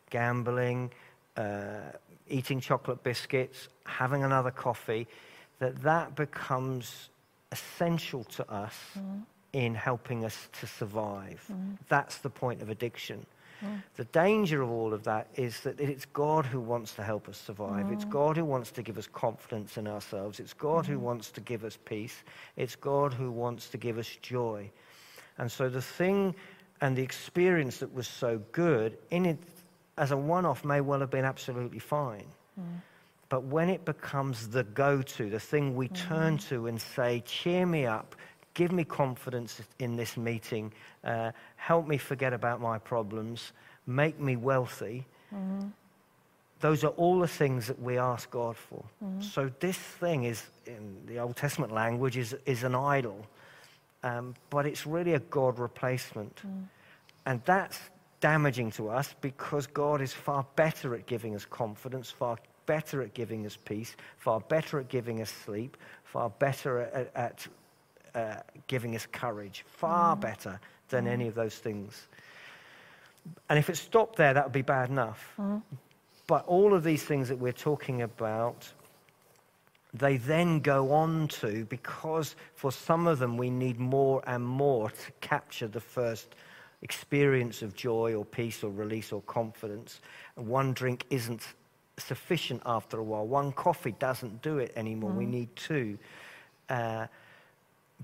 gambling, 0.09 0.91
uh, 1.35 1.91
eating 2.27 2.59
chocolate 2.59 3.03
biscuits, 3.03 3.69
having 3.85 4.23
another 4.23 4.51
coffee, 4.51 5.07
that 5.59 5.81
that 5.81 6.15
becomes 6.15 7.09
essential 7.51 8.23
to 8.25 8.49
us 8.51 8.75
in 9.53 9.73
helping 9.73 10.25
us 10.25 10.49
to 10.59 10.67
survive. 10.67 11.49
That's 11.87 12.17
the 12.19 12.29
point 12.29 12.61
of 12.61 12.69
addiction. 12.69 13.25
The 13.95 14.05
danger 14.05 14.61
of 14.61 14.69
all 14.69 14.93
of 14.93 15.03
that 15.03 15.27
is 15.35 15.61
that 15.61 15.79
it's 15.79 16.05
God 16.05 16.45
who 16.45 16.59
wants 16.59 16.93
to 16.95 17.03
help 17.03 17.27
us 17.27 17.37
survive. 17.37 17.91
It's 17.91 18.05
mm. 18.05 18.09
God 18.09 18.37
who 18.37 18.45
wants 18.45 18.71
to 18.71 18.83
give 18.83 18.97
us 18.97 19.07
confidence 19.07 19.77
in 19.77 19.87
ourselves. 19.87 20.39
It's 20.39 20.53
God 20.53 20.85
who 20.85 20.97
mm. 20.97 21.01
wants 21.01 21.31
to 21.31 21.41
give 21.41 21.63
us 21.63 21.77
peace. 21.85 22.23
It's 22.55 22.75
God 22.75 23.13
who 23.13 23.31
wants 23.31 23.69
to 23.69 23.77
give 23.77 23.97
us 23.97 24.17
joy. 24.21 24.69
And 25.37 25.51
so 25.51 25.69
the 25.69 25.81
thing 25.81 26.35
and 26.81 26.95
the 26.95 27.01
experience 27.01 27.77
that 27.79 27.93
was 27.93 28.07
so 28.07 28.39
good 28.51 28.97
in 29.09 29.25
it 29.25 29.39
as 29.97 30.11
a 30.11 30.17
one 30.17 30.45
off 30.45 30.63
may 30.63 30.81
well 30.81 30.99
have 30.99 31.09
been 31.09 31.25
absolutely 31.25 31.79
fine. 31.79 32.27
Mm. 32.59 32.81
But 33.29 33.43
when 33.43 33.69
it 33.69 33.83
becomes 33.83 34.47
the 34.49 34.63
go 34.63 35.01
to, 35.01 35.29
the 35.29 35.39
thing 35.39 35.75
we 35.75 35.89
turn 35.89 36.37
to 36.49 36.67
and 36.67 36.79
say, 36.79 37.21
cheer 37.25 37.65
me 37.65 37.85
up, 37.85 38.15
give 38.57 38.71
me 38.71 38.83
confidence 38.83 39.61
in 39.77 39.95
this 39.95 40.17
meeting, 40.17 40.73
uh, 41.03 41.31
help 41.57 41.87
me 41.87 41.97
forget 41.97 42.33
about 42.33 42.59
my 42.59 42.79
problems, 42.79 43.51
make 43.85 44.19
me 44.19 44.35
wealthy, 44.35 45.05
those 46.59 46.83
are 46.83 46.93
all 46.97 47.19
the 47.19 47.27
things 47.27 47.67
that 47.67 47.79
we 47.79 47.99
ask 47.99 48.31
God 48.31 48.57
for. 48.57 48.83
So 49.21 49.51
this 49.59 49.77
thing 49.77 50.23
is, 50.23 50.43
in 50.65 50.97
the 51.05 51.19
Old 51.19 51.35
Testament 51.35 51.71
language, 51.71 52.17
is, 52.17 52.35
is 52.47 52.63
an 52.63 52.73
idol. 52.73 53.27
Um, 54.03 54.33
but 54.49 54.65
it's 54.65 54.87
really 54.87 55.13
a 55.13 55.19
God 55.19 55.59
replacement. 55.59 56.41
And 57.27 57.41
that's 57.45 57.79
damaging 58.21 58.71
to 58.71 58.89
us 58.89 59.13
because 59.21 59.67
God 59.67 60.01
is 60.01 60.13
far 60.13 60.47
better 60.55 60.95
at 60.95 61.05
giving 61.05 61.35
us 61.35 61.45
confidence, 61.45 62.09
far 62.09 62.37
better 62.65 63.03
at 63.03 63.13
giving 63.13 63.45
us 63.45 63.55
peace, 63.55 63.95
far 64.17 64.39
better 64.39 64.79
at 64.79 64.89
giving 64.89 65.21
us 65.21 65.29
sleep, 65.45 65.77
far 66.05 66.31
better 66.31 66.79
at, 66.79 67.11
at 67.15 67.47
uh, 68.17 68.35
giving 68.67 68.95
us 68.95 69.05
courage, 69.11 69.63
far 69.67 70.15
better 70.15 70.59
than 70.89 71.07
any 71.07 71.27
of 71.27 71.35
those 71.35 71.55
things. 71.55 72.07
And 73.49 73.59
if 73.59 73.69
it 73.69 73.75
stopped 73.75 74.15
there, 74.15 74.33
that 74.33 74.45
would 74.45 74.53
be 74.53 74.61
bad 74.61 74.89
enough. 74.89 75.37
But 76.27 76.45
all 76.47 76.73
of 76.73 76.83
these 76.83 77.03
things 77.03 77.29
that 77.29 77.37
we're 77.37 77.51
talking 77.51 78.01
about 78.01 78.67
they 79.93 80.17
then 80.17 80.59
go 80.59 80.91
on 80.91 81.27
to, 81.27 81.65
because 81.65 82.35
for 82.55 82.71
some 82.71 83.07
of 83.07 83.19
them 83.19 83.37
we 83.37 83.49
need 83.49 83.79
more 83.79 84.21
and 84.27 84.45
more 84.45 84.89
to 84.89 85.11
capture 85.21 85.67
the 85.67 85.79
first 85.79 86.35
experience 86.81 87.61
of 87.61 87.75
joy 87.75 88.13
or 88.13 88.23
peace 88.23 88.63
or 88.63 88.69
release 88.69 89.11
or 89.11 89.21
confidence. 89.23 90.01
One 90.35 90.73
drink 90.73 91.05
isn't 91.09 91.41
sufficient 91.97 92.61
after 92.65 92.99
a 92.99 93.03
while. 93.03 93.25
One 93.25 93.51
coffee 93.51 93.95
doesn't 93.97 94.41
do 94.41 94.59
it 94.59 94.71
anymore. 94.75 95.11
Mm. 95.11 95.17
We 95.17 95.25
need 95.25 95.55
two. 95.55 95.97
Uh, 96.69 97.07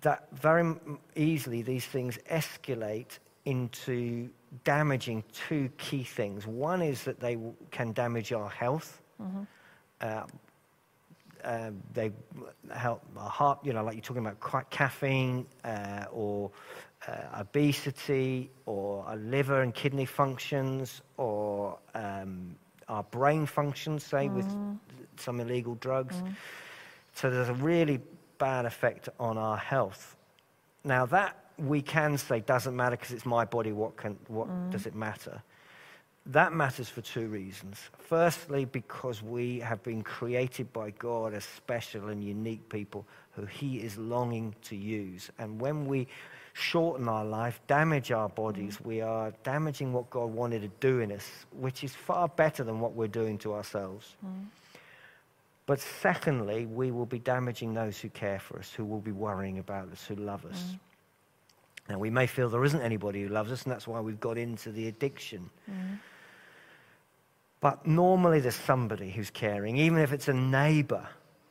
that 0.01 0.27
very 0.33 0.75
easily 1.15 1.61
these 1.61 1.85
things 1.85 2.17
escalate 2.29 3.19
into 3.45 4.29
damaging 4.63 5.23
two 5.33 5.69
key 5.77 6.03
things. 6.03 6.45
One 6.47 6.81
is 6.81 7.03
that 7.03 7.19
they 7.19 7.37
can 7.71 7.91
damage 7.93 8.31
our 8.31 8.49
health. 8.49 9.01
Mm-hmm. 9.21 9.43
Uh, 10.01 10.23
uh, 11.43 11.71
they 11.93 12.11
help 12.73 13.03
our 13.17 13.29
heart, 13.29 13.59
you 13.63 13.73
know, 13.73 13.83
like 13.83 13.95
you're 13.95 14.01
talking 14.01 14.25
about 14.25 14.69
caffeine 14.69 15.45
uh, 15.65 16.05
or 16.11 16.51
uh, 17.07 17.41
obesity 17.41 18.49
or 18.65 19.03
our 19.05 19.17
liver 19.17 19.61
and 19.61 19.73
kidney 19.73 20.05
functions 20.05 21.01
or 21.17 21.77
um, 21.95 22.55
our 22.87 23.03
brain 23.03 23.45
functions, 23.45 24.03
say, 24.03 24.27
mm. 24.27 24.35
with 24.35 24.79
some 25.17 25.39
illegal 25.41 25.75
drugs. 25.75 26.15
Mm. 26.15 26.35
So 27.15 27.29
there's 27.29 27.49
a 27.49 27.53
really 27.53 27.99
bad 28.43 28.65
effect 28.65 29.07
on 29.21 29.37
our 29.37 29.55
health. 29.55 30.17
Now, 30.83 31.05
that 31.05 31.33
we 31.57 31.81
can 31.81 32.17
say 32.17 32.41
doesn't 32.41 32.75
matter 32.75 32.97
because 32.97 33.13
it's 33.13 33.25
my 33.25 33.45
body, 33.45 33.71
what, 33.71 33.95
can, 33.95 34.17
what 34.27 34.49
mm. 34.49 34.69
does 34.69 34.85
it 34.85 34.93
matter? 34.93 35.41
That 36.25 36.51
matters 36.51 36.89
for 36.89 36.99
two 36.99 37.27
reasons. 37.27 37.77
Firstly, 37.97 38.65
because 38.65 39.23
we 39.23 39.59
have 39.59 39.81
been 39.81 40.01
created 40.01 40.73
by 40.73 40.89
God 40.89 41.33
as 41.33 41.45
special 41.45 42.09
and 42.09 42.21
unique 42.21 42.67
people 42.67 43.05
who 43.31 43.45
He 43.45 43.77
is 43.77 43.97
longing 43.97 44.53
to 44.63 44.75
use. 44.75 45.29
And 45.39 45.61
when 45.61 45.85
we 45.85 46.05
shorten 46.51 47.07
our 47.07 47.23
life, 47.23 47.61
damage 47.67 48.11
our 48.11 48.27
bodies, 48.27 48.75
mm. 48.75 48.85
we 48.85 48.99
are 48.99 49.31
damaging 49.43 49.93
what 49.93 50.09
God 50.09 50.33
wanted 50.33 50.63
to 50.63 50.71
do 50.81 50.99
in 50.99 51.13
us, 51.13 51.29
which 51.51 51.85
is 51.85 51.95
far 51.95 52.27
better 52.27 52.65
than 52.65 52.81
what 52.81 52.91
we're 52.91 53.15
doing 53.21 53.37
to 53.37 53.53
ourselves. 53.53 54.17
Mm. 54.25 54.47
But 55.65 55.79
secondly, 55.79 56.65
we 56.65 56.91
will 56.91 57.05
be 57.05 57.19
damaging 57.19 57.73
those 57.73 57.99
who 57.99 58.09
care 58.09 58.39
for 58.39 58.59
us, 58.59 58.71
who 58.73 58.83
will 58.83 58.99
be 58.99 59.11
worrying 59.11 59.59
about 59.59 59.89
us, 59.91 60.05
who 60.05 60.15
love 60.15 60.45
us. 60.45 60.61
Mm. 60.61 60.79
Now, 61.89 61.99
we 61.99 62.09
may 62.09 62.27
feel 62.27 62.49
there 62.49 62.63
isn't 62.63 62.81
anybody 62.81 63.23
who 63.23 63.29
loves 63.29 63.51
us, 63.51 63.63
and 63.63 63.71
that's 63.71 63.87
why 63.87 63.99
we've 63.99 64.19
got 64.19 64.37
into 64.37 64.71
the 64.71 64.87
addiction. 64.87 65.49
Mm. 65.69 65.99
But 67.61 67.85
normally 67.87 68.41
there's 68.41 68.55
somebody 68.55 69.09
who's 69.09 69.29
caring, 69.29 69.77
even 69.77 69.99
if 69.99 70.11
it's 70.11 70.27
a 70.27 70.33
neighbor 70.33 71.07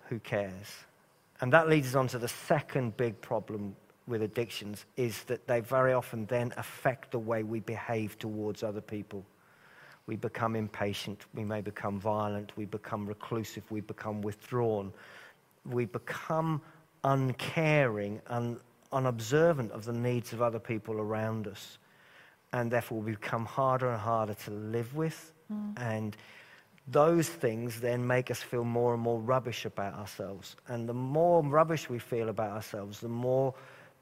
who 0.08 0.18
cares. 0.18 0.84
And 1.40 1.50
that 1.54 1.70
leads 1.70 1.88
us 1.88 1.94
on 1.94 2.06
to 2.08 2.18
the 2.18 2.28
second 2.28 2.96
big 2.98 3.18
problem 3.22 3.74
with 4.06 4.20
addictions 4.20 4.84
is 4.96 5.22
that 5.24 5.46
they 5.46 5.60
very 5.60 5.94
often 5.94 6.26
then 6.26 6.52
affect 6.56 7.12
the 7.12 7.18
way 7.18 7.42
we 7.42 7.60
behave 7.60 8.18
towards 8.18 8.62
other 8.62 8.80
people. 8.80 9.24
We 10.06 10.16
become 10.16 10.56
impatient, 10.56 11.26
we 11.34 11.44
may 11.44 11.60
become 11.60 12.00
violent, 12.00 12.52
we 12.56 12.64
become 12.64 13.06
reclusive, 13.06 13.62
we 13.70 13.80
become 13.80 14.20
withdrawn, 14.20 14.92
we 15.64 15.84
become 15.84 16.60
uncaring 17.04 18.20
and 18.26 18.58
unobservant 18.92 19.72
of 19.72 19.84
the 19.84 19.92
needs 19.92 20.32
of 20.32 20.42
other 20.42 20.58
people 20.58 20.94
around 20.94 21.46
us. 21.46 21.78
And 22.52 22.70
therefore, 22.70 23.00
we 23.00 23.12
become 23.12 23.46
harder 23.46 23.90
and 23.90 24.00
harder 24.00 24.34
to 24.34 24.50
live 24.50 24.94
with. 24.94 25.32
Mm. 25.50 25.80
And 25.80 26.16
those 26.88 27.28
things 27.28 27.80
then 27.80 28.06
make 28.06 28.30
us 28.30 28.42
feel 28.42 28.64
more 28.64 28.92
and 28.92 29.02
more 29.02 29.20
rubbish 29.20 29.64
about 29.64 29.94
ourselves. 29.94 30.56
And 30.68 30.88
the 30.88 30.94
more 30.94 31.42
rubbish 31.42 31.88
we 31.88 31.98
feel 31.98 32.28
about 32.28 32.50
ourselves, 32.50 33.00
the 33.00 33.08
more 33.08 33.54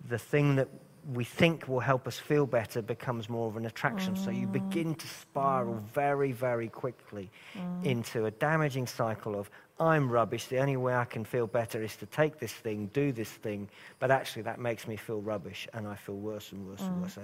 the 0.09 0.19
thing 0.19 0.57
that 0.57 0.69
we 1.15 1.25
think 1.25 1.69
will 1.69 1.81
help 1.81 2.07
us 2.07 2.19
feel 2.19 2.47
better 2.47 2.83
becomes 2.83 3.29
more 3.29 3.49
of 3.49 3.57
an 3.57 3.67
attraction. 3.67 4.15
Mm. 4.15 4.25
So 4.25 4.31
you 4.31 4.47
mm. 4.47 4.53
begin 4.53 4.95
to 4.95 5.07
spiral 5.07 5.75
mm. 5.75 5.83
very, 5.93 6.33
very 6.33 6.69
quickly 6.69 7.31
mm. 7.57 7.85
into 7.85 8.27
a 8.27 8.31
damaging 8.31 8.87
cycle 8.87 9.39
of, 9.39 9.51
I'm 9.79 10.11
rubbish. 10.11 10.47
The 10.47 10.59
only 10.59 10.77
way 10.77 10.95
I 10.95 11.07
can 11.07 11.25
feel 11.25 11.47
better 11.47 11.83
is 11.83 11.97
to 11.97 12.07
take 12.07 12.39
this 12.39 12.53
thing, 12.53 12.91
do 12.93 13.13
this 13.13 13.31
thing. 13.31 13.69
But 13.99 14.11
actually, 14.11 14.43
that 14.43 14.61
makes 14.61 14.87
me 14.87 14.97
feel 14.97 15.23
rubbish, 15.23 15.67
and 15.73 15.89
I 15.89 15.95
feel 15.95 16.17
worse 16.17 16.53
and 16.53 16.69
worse 16.69 16.83
and 16.83 17.01
worse. 17.01 17.19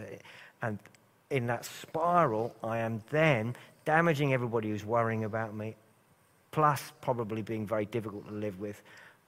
And 0.62 0.78
in 1.30 1.46
that 1.48 1.66
spiral, 1.66 2.54
I 2.64 2.78
am 2.78 3.02
then 3.10 3.54
damaging 3.84 4.32
everybody 4.32 4.70
who's 4.70 4.86
worrying 4.86 5.24
about 5.24 5.54
me, 5.54 5.76
plus 6.50 6.92
probably 7.02 7.42
being 7.42 7.66
very 7.66 7.84
difficult 7.84 8.26
to 8.28 8.34
live 8.34 8.58
with, 8.58 8.80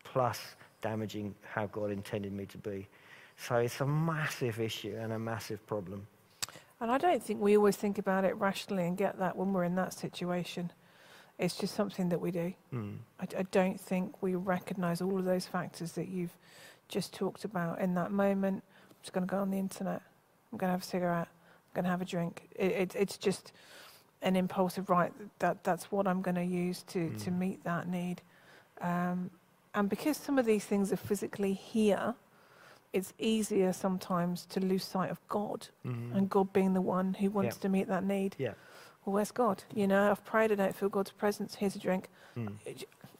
plus 0.04 0.40
damaging 0.80 1.34
how 1.42 1.66
God 1.66 1.90
intended 1.90 2.32
me 2.32 2.46
to 2.46 2.58
be. 2.58 2.88
So 3.38 3.56
it's 3.56 3.80
a 3.80 3.86
massive 3.86 4.60
issue 4.60 4.96
and 4.98 5.12
a 5.12 5.18
massive 5.18 5.64
problem. 5.66 6.06
And 6.80 6.90
I 6.90 6.98
don't 6.98 7.22
think 7.22 7.40
we 7.40 7.56
always 7.56 7.76
think 7.76 7.98
about 7.98 8.24
it 8.24 8.36
rationally 8.36 8.86
and 8.86 8.96
get 8.96 9.18
that 9.18 9.36
when 9.36 9.52
we're 9.52 9.64
in 9.64 9.76
that 9.76 9.94
situation. 9.94 10.72
It's 11.38 11.56
just 11.56 11.74
something 11.74 12.08
that 12.08 12.20
we 12.20 12.30
do. 12.30 12.52
Mm. 12.72 12.98
I, 13.20 13.26
I, 13.38 13.42
don't 13.44 13.80
think 13.80 14.22
we 14.22 14.34
recognize 14.34 15.00
all 15.00 15.18
of 15.18 15.24
those 15.24 15.46
factors 15.46 15.92
that 15.92 16.08
you've 16.08 16.36
just 16.88 17.14
talked 17.14 17.44
about 17.44 17.80
in 17.80 17.94
that 17.94 18.10
moment. 18.10 18.64
I'm 18.90 18.96
just 19.02 19.12
going 19.12 19.26
to 19.26 19.30
go 19.30 19.38
on 19.38 19.50
the 19.50 19.58
internet. 19.58 20.02
I'm 20.52 20.58
going 20.58 20.68
to 20.68 20.72
have 20.72 20.82
a 20.82 20.84
cigarette. 20.84 21.28
I'm 21.28 21.74
going 21.74 21.84
to 21.84 21.90
have 21.90 22.02
a 22.02 22.04
drink. 22.04 22.48
It, 22.56 22.72
it, 22.72 22.96
it's 22.96 23.16
just 23.16 23.52
an 24.22 24.34
impulsive 24.34 24.90
right. 24.90 25.12
That 25.38 25.62
that's 25.62 25.92
what 25.92 26.08
I'm 26.08 26.22
going 26.22 26.34
to 26.34 26.44
use 26.44 26.82
to 26.88 26.98
mm. 26.98 27.24
to 27.24 27.30
meet 27.30 27.62
that 27.64 27.88
need. 27.88 28.20
Um, 28.80 29.30
and 29.74 29.88
because 29.88 30.16
some 30.16 30.38
of 30.38 30.46
these 30.46 30.64
things 30.64 30.92
are 30.92 30.96
physically 30.96 31.52
here, 31.52 32.14
it's 32.92 33.12
easier 33.18 33.72
sometimes 33.72 34.46
to 34.46 34.60
lose 34.60 34.84
sight 34.84 35.10
of 35.10 35.20
God 35.28 35.68
mm-hmm. 35.86 36.16
and 36.16 36.30
God 36.30 36.52
being 36.52 36.74
the 36.74 36.80
one 36.80 37.14
who 37.14 37.30
wants 37.30 37.56
yeah. 37.56 37.62
to 37.62 37.68
meet 37.68 37.88
that 37.88 38.04
need. 38.04 38.34
Yeah. 38.38 38.54
Well, 39.04 39.14
where's 39.14 39.30
God? 39.30 39.64
You 39.74 39.86
know, 39.86 40.10
I've 40.10 40.24
prayed, 40.24 40.52
I 40.52 40.54
don't 40.54 40.76
feel 40.76 40.88
God's 40.88 41.10
presence. 41.10 41.54
Here's 41.54 41.76
a 41.76 41.78
drink. 41.78 42.08
Mm. 42.36 42.52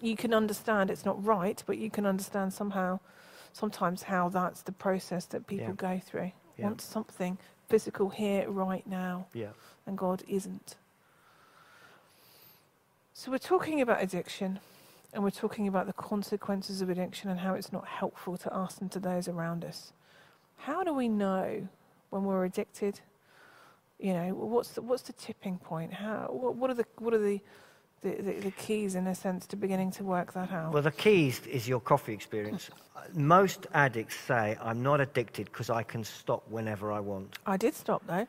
You 0.00 0.16
can 0.16 0.34
understand 0.34 0.90
it's 0.90 1.04
not 1.04 1.22
right, 1.24 1.62
but 1.66 1.78
you 1.78 1.90
can 1.90 2.06
understand 2.06 2.52
somehow, 2.52 3.00
sometimes 3.52 4.04
how 4.04 4.28
that's 4.28 4.62
the 4.62 4.72
process 4.72 5.26
that 5.26 5.46
people 5.46 5.68
yeah. 5.68 5.72
go 5.74 6.00
through. 6.04 6.32
Yeah. 6.56 6.66
Want 6.66 6.80
something 6.80 7.38
physical 7.68 8.08
here, 8.08 8.48
right 8.50 8.86
now. 8.86 9.26
Yeah. 9.32 9.48
And 9.86 9.96
God 9.96 10.22
isn't. 10.28 10.76
So 13.12 13.30
we're 13.30 13.38
talking 13.38 13.80
about 13.80 14.02
addiction 14.02 14.60
and 15.12 15.22
we're 15.22 15.30
talking 15.30 15.68
about 15.68 15.86
the 15.86 15.92
consequences 15.94 16.82
of 16.82 16.90
addiction 16.90 17.30
and 17.30 17.40
how 17.40 17.54
it's 17.54 17.72
not 17.72 17.86
helpful 17.86 18.36
to 18.36 18.54
us 18.54 18.78
and 18.78 18.90
to 18.92 19.00
those 19.00 19.28
around 19.28 19.64
us. 19.64 19.92
How 20.56 20.84
do 20.84 20.92
we 20.92 21.08
know 21.08 21.66
when 22.10 22.24
we're 22.24 22.44
addicted? 22.44 23.00
You 23.98 24.12
know, 24.12 24.34
what's 24.34 24.70
the, 24.70 24.82
what's 24.82 25.02
the 25.02 25.12
tipping 25.14 25.58
point? 25.58 25.92
How, 25.92 26.28
what, 26.30 26.56
what 26.56 26.70
are 26.70 26.74
the, 26.74 26.84
what 26.98 27.14
are 27.14 27.18
the, 27.18 27.40
the, 28.02 28.10
the, 28.10 28.32
the, 28.32 28.50
keys, 28.52 28.94
in 28.94 29.06
a 29.06 29.14
sense, 29.14 29.46
to 29.48 29.56
beginning 29.56 29.90
to 29.92 30.04
work 30.04 30.32
that 30.34 30.52
out? 30.52 30.72
Well, 30.72 30.82
the 30.82 30.92
keys 30.92 31.40
is 31.46 31.66
your 31.66 31.80
coffee 31.80 32.12
experience. 32.12 32.70
Most 33.14 33.66
addicts 33.74 34.16
say, 34.16 34.56
I'm 34.60 34.82
not 34.82 35.00
addicted 35.00 35.46
because 35.46 35.70
I 35.70 35.82
can 35.82 36.04
stop 36.04 36.44
whenever 36.50 36.92
I 36.92 37.00
want. 37.00 37.38
I 37.46 37.56
did 37.56 37.74
stop, 37.74 38.02
though. 38.06 38.26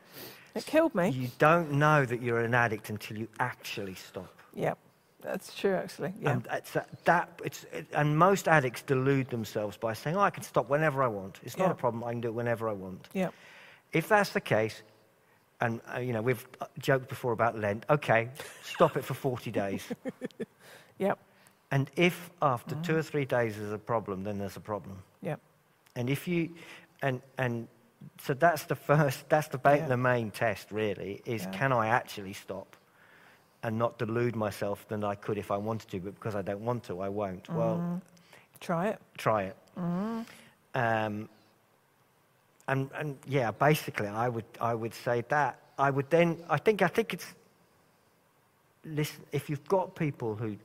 It 0.54 0.66
killed 0.66 0.94
me. 0.94 1.10
You 1.10 1.28
don't 1.38 1.72
know 1.72 2.04
that 2.04 2.22
you're 2.22 2.40
an 2.40 2.54
addict 2.54 2.90
until 2.90 3.18
you 3.18 3.28
actually 3.38 3.94
stop. 3.94 4.34
Yep. 4.54 4.78
That's 5.22 5.54
true, 5.54 5.74
actually. 5.74 6.14
Yeah. 6.20 6.30
And, 6.30 6.48
it's 6.52 6.70
that, 6.72 7.04
that 7.04 7.40
it's, 7.44 7.64
it, 7.72 7.86
and 7.92 8.16
most 8.16 8.48
addicts 8.48 8.82
delude 8.82 9.28
themselves 9.30 9.76
by 9.76 9.92
saying, 9.92 10.16
oh, 10.16 10.20
I 10.20 10.30
can 10.30 10.42
stop 10.42 10.68
whenever 10.68 11.02
I 11.02 11.08
want. 11.08 11.40
It's 11.42 11.58
not 11.58 11.66
yeah. 11.66 11.72
a 11.72 11.74
problem. 11.74 12.04
I 12.04 12.12
can 12.12 12.20
do 12.20 12.28
it 12.28 12.34
whenever 12.34 12.68
I 12.68 12.72
want. 12.72 13.08
Yeah. 13.12 13.30
If 13.92 14.08
that's 14.08 14.30
the 14.30 14.40
case, 14.40 14.82
and 15.60 15.80
uh, 15.94 15.98
you 15.98 16.12
know 16.12 16.22
we've 16.22 16.46
uh, 16.60 16.66
joked 16.78 17.08
before 17.08 17.32
about 17.32 17.58
Lent. 17.58 17.84
Okay, 17.90 18.28
stop 18.62 18.96
it 18.96 19.04
for 19.04 19.14
40 19.14 19.50
days. 19.50 19.84
yep. 20.98 21.18
And 21.70 21.90
if 21.96 22.30
after 22.42 22.74
mm. 22.74 22.82
two 22.82 22.96
or 22.96 23.02
three 23.02 23.24
days 23.24 23.56
there's 23.56 23.72
a 23.72 23.78
problem, 23.78 24.24
then 24.24 24.38
there's 24.38 24.56
a 24.56 24.60
problem. 24.60 25.02
Yep. 25.22 25.40
And 25.96 26.08
if 26.08 26.26
you, 26.26 26.50
and 27.02 27.20
and 27.38 27.68
so 28.20 28.34
that's 28.34 28.64
the 28.64 28.74
first, 28.74 29.28
that's 29.28 29.48
the, 29.48 29.60
yeah. 29.64 29.86
the 29.86 29.96
main 29.96 30.30
test 30.30 30.70
really 30.70 31.20
is 31.26 31.42
yeah. 31.42 31.50
can 31.50 31.72
I 31.72 31.88
actually 31.88 32.32
stop? 32.32 32.76
And 33.62 33.78
not 33.78 33.98
delude 33.98 34.36
myself 34.36 34.86
than 34.88 35.04
I 35.04 35.14
could 35.14 35.38
if 35.38 35.50
I 35.50 35.56
wanted 35.56 35.90
to, 35.90 36.00
but 36.00 36.14
because 36.14 36.34
I 36.34 36.42
don't 36.42 36.60
want 36.60 36.84
to, 36.84 37.00
I 37.00 37.08
won't. 37.08 37.44
Mm. 37.44 37.54
Well, 37.54 38.02
try 38.60 38.88
it. 38.88 38.98
Try 39.18 39.44
it. 39.44 39.56
Mm. 39.78 40.26
Um, 40.74 41.28
and, 42.68 42.90
and 42.94 43.18
yeah, 43.26 43.50
basically, 43.50 44.06
I 44.06 44.28
would, 44.28 44.44
I 44.60 44.74
would 44.74 44.94
say 44.94 45.24
that. 45.28 45.58
I 45.78 45.90
would 45.90 46.08
then, 46.10 46.38
I 46.48 46.58
think, 46.58 46.82
I 46.82 46.88
think 46.88 47.14
it's, 47.14 47.26
listen, 48.84 49.22
if 49.32 49.50
you've 49.50 49.66
got 49.66 49.94
people 49.94 50.34
who, 50.34 50.56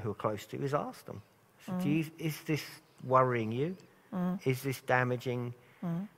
who 0.00 0.10
are 0.10 0.14
close 0.14 0.46
to 0.46 0.56
you, 0.56 0.64
is 0.64 0.74
ask 0.74 1.04
them. 1.06 1.20
So 1.66 1.72
mm. 1.72 1.84
you, 1.84 2.04
is 2.18 2.40
this 2.46 2.62
worrying 3.04 3.52
you? 3.52 3.76
Mm. 4.14 4.38
Is 4.46 4.62
this 4.62 4.80
damaging 4.82 5.54
mm. 5.84 6.08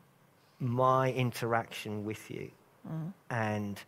my 0.60 1.12
interaction 1.12 2.04
with 2.04 2.30
you? 2.30 2.50
Mm. 2.88 3.12
And 3.30 3.80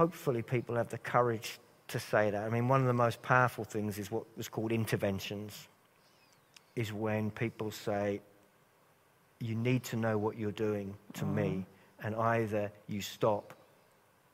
hopefully 0.00 0.40
people 0.40 0.76
have 0.76 0.88
the 0.88 0.96
courage 0.96 1.58
to 1.86 1.98
say 1.98 2.30
that. 2.30 2.42
I 2.42 2.48
mean, 2.48 2.68
one 2.68 2.80
of 2.80 2.86
the 2.86 3.00
most 3.06 3.20
powerful 3.20 3.64
things 3.64 3.98
is 3.98 4.10
what 4.10 4.24
was 4.34 4.48
called 4.48 4.72
interventions, 4.72 5.68
is 6.74 6.90
when 6.90 7.30
people 7.30 7.70
say, 7.70 8.22
you 9.40 9.54
need 9.54 9.84
to 9.84 9.96
know 9.96 10.16
what 10.16 10.38
you're 10.38 10.52
doing 10.68 10.94
to 11.12 11.24
mm. 11.26 11.34
me, 11.34 11.66
and 12.02 12.14
either 12.16 12.72
you 12.88 13.02
stop 13.02 13.52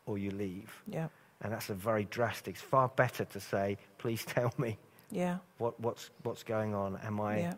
or 0.07 0.19
you 0.19 0.31
leave. 0.31 0.71
Yeah. 0.87 1.09
And 1.41 1.53
that's 1.53 1.69
a 1.69 1.75
very 1.75 2.05
drastic. 2.05 2.55
It's 2.55 2.63
far 2.63 2.87
better 2.87 3.25
to 3.25 3.41
say, 3.41 3.77
please 3.99 4.25
tell 4.37 4.55
me. 4.59 4.79
Yeah. 5.11 5.39
What, 5.59 5.81
what's, 5.81 6.11
what's 6.23 6.45
going 6.45 6.77
on? 6.77 6.97
Am 7.03 7.21
I, 7.21 7.39
yeah. 7.39 7.55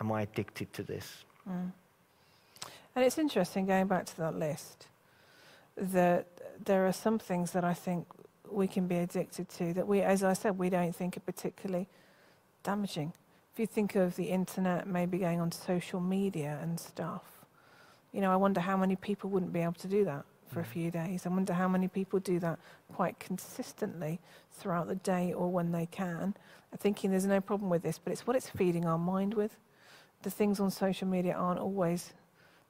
am 0.00 0.12
I 0.12 0.22
addicted 0.22 0.72
to 0.74 0.84
this? 0.84 1.24
Mm. 1.50 1.72
And 2.94 3.04
it's 3.04 3.18
interesting, 3.18 3.66
going 3.66 3.88
back 3.88 4.06
to 4.06 4.16
that 4.18 4.36
list, 4.36 4.86
that 5.76 6.26
there 6.64 6.86
are 6.86 6.92
some 6.92 7.18
things 7.18 7.52
that 7.52 7.64
I 7.64 7.74
think 7.74 8.06
we 8.50 8.66
can 8.66 8.86
be 8.86 8.96
addicted 8.96 9.48
to 9.50 9.72
that 9.74 9.86
we, 9.86 10.00
as 10.00 10.22
I 10.22 10.32
said, 10.32 10.58
we 10.58 10.70
don't 10.70 10.94
think 10.94 11.16
are 11.16 11.20
particularly 11.20 11.88
damaging. 12.62 13.12
If 13.52 13.60
you 13.60 13.66
think 13.66 13.94
of 13.94 14.16
the 14.16 14.24
internet, 14.24 14.86
maybe 14.86 15.18
going 15.18 15.40
on 15.40 15.52
social 15.52 16.00
media 16.00 16.58
and 16.62 16.78
stuff, 16.78 17.22
you 18.12 18.20
know, 18.20 18.32
I 18.32 18.36
wonder 18.36 18.60
how 18.60 18.76
many 18.76 18.96
people 18.96 19.30
wouldn't 19.30 19.52
be 19.52 19.60
able 19.60 19.74
to 19.74 19.88
do 19.88 20.04
that 20.04 20.24
for 20.48 20.60
a 20.60 20.64
mm. 20.64 20.68
few 20.68 20.90
days. 20.90 21.26
I 21.26 21.28
wonder 21.28 21.52
how 21.52 21.68
many 21.68 21.88
people 21.88 22.18
do 22.18 22.38
that 22.40 22.58
quite 22.92 23.18
consistently 23.18 24.20
throughout 24.52 24.88
the 24.88 24.94
day 24.96 25.32
or 25.32 25.50
when 25.50 25.72
they 25.72 25.86
can, 25.86 26.34
thinking 26.78 27.10
there's 27.10 27.26
no 27.26 27.40
problem 27.40 27.70
with 27.70 27.82
this, 27.82 27.98
but 27.98 28.12
it's 28.12 28.26
what 28.26 28.36
it's 28.36 28.48
feeding 28.48 28.86
our 28.86 28.98
mind 28.98 29.34
with. 29.34 29.56
The 30.22 30.30
things 30.30 30.58
on 30.58 30.70
social 30.70 31.06
media 31.06 31.34
aren't 31.34 31.60
always 31.60 32.12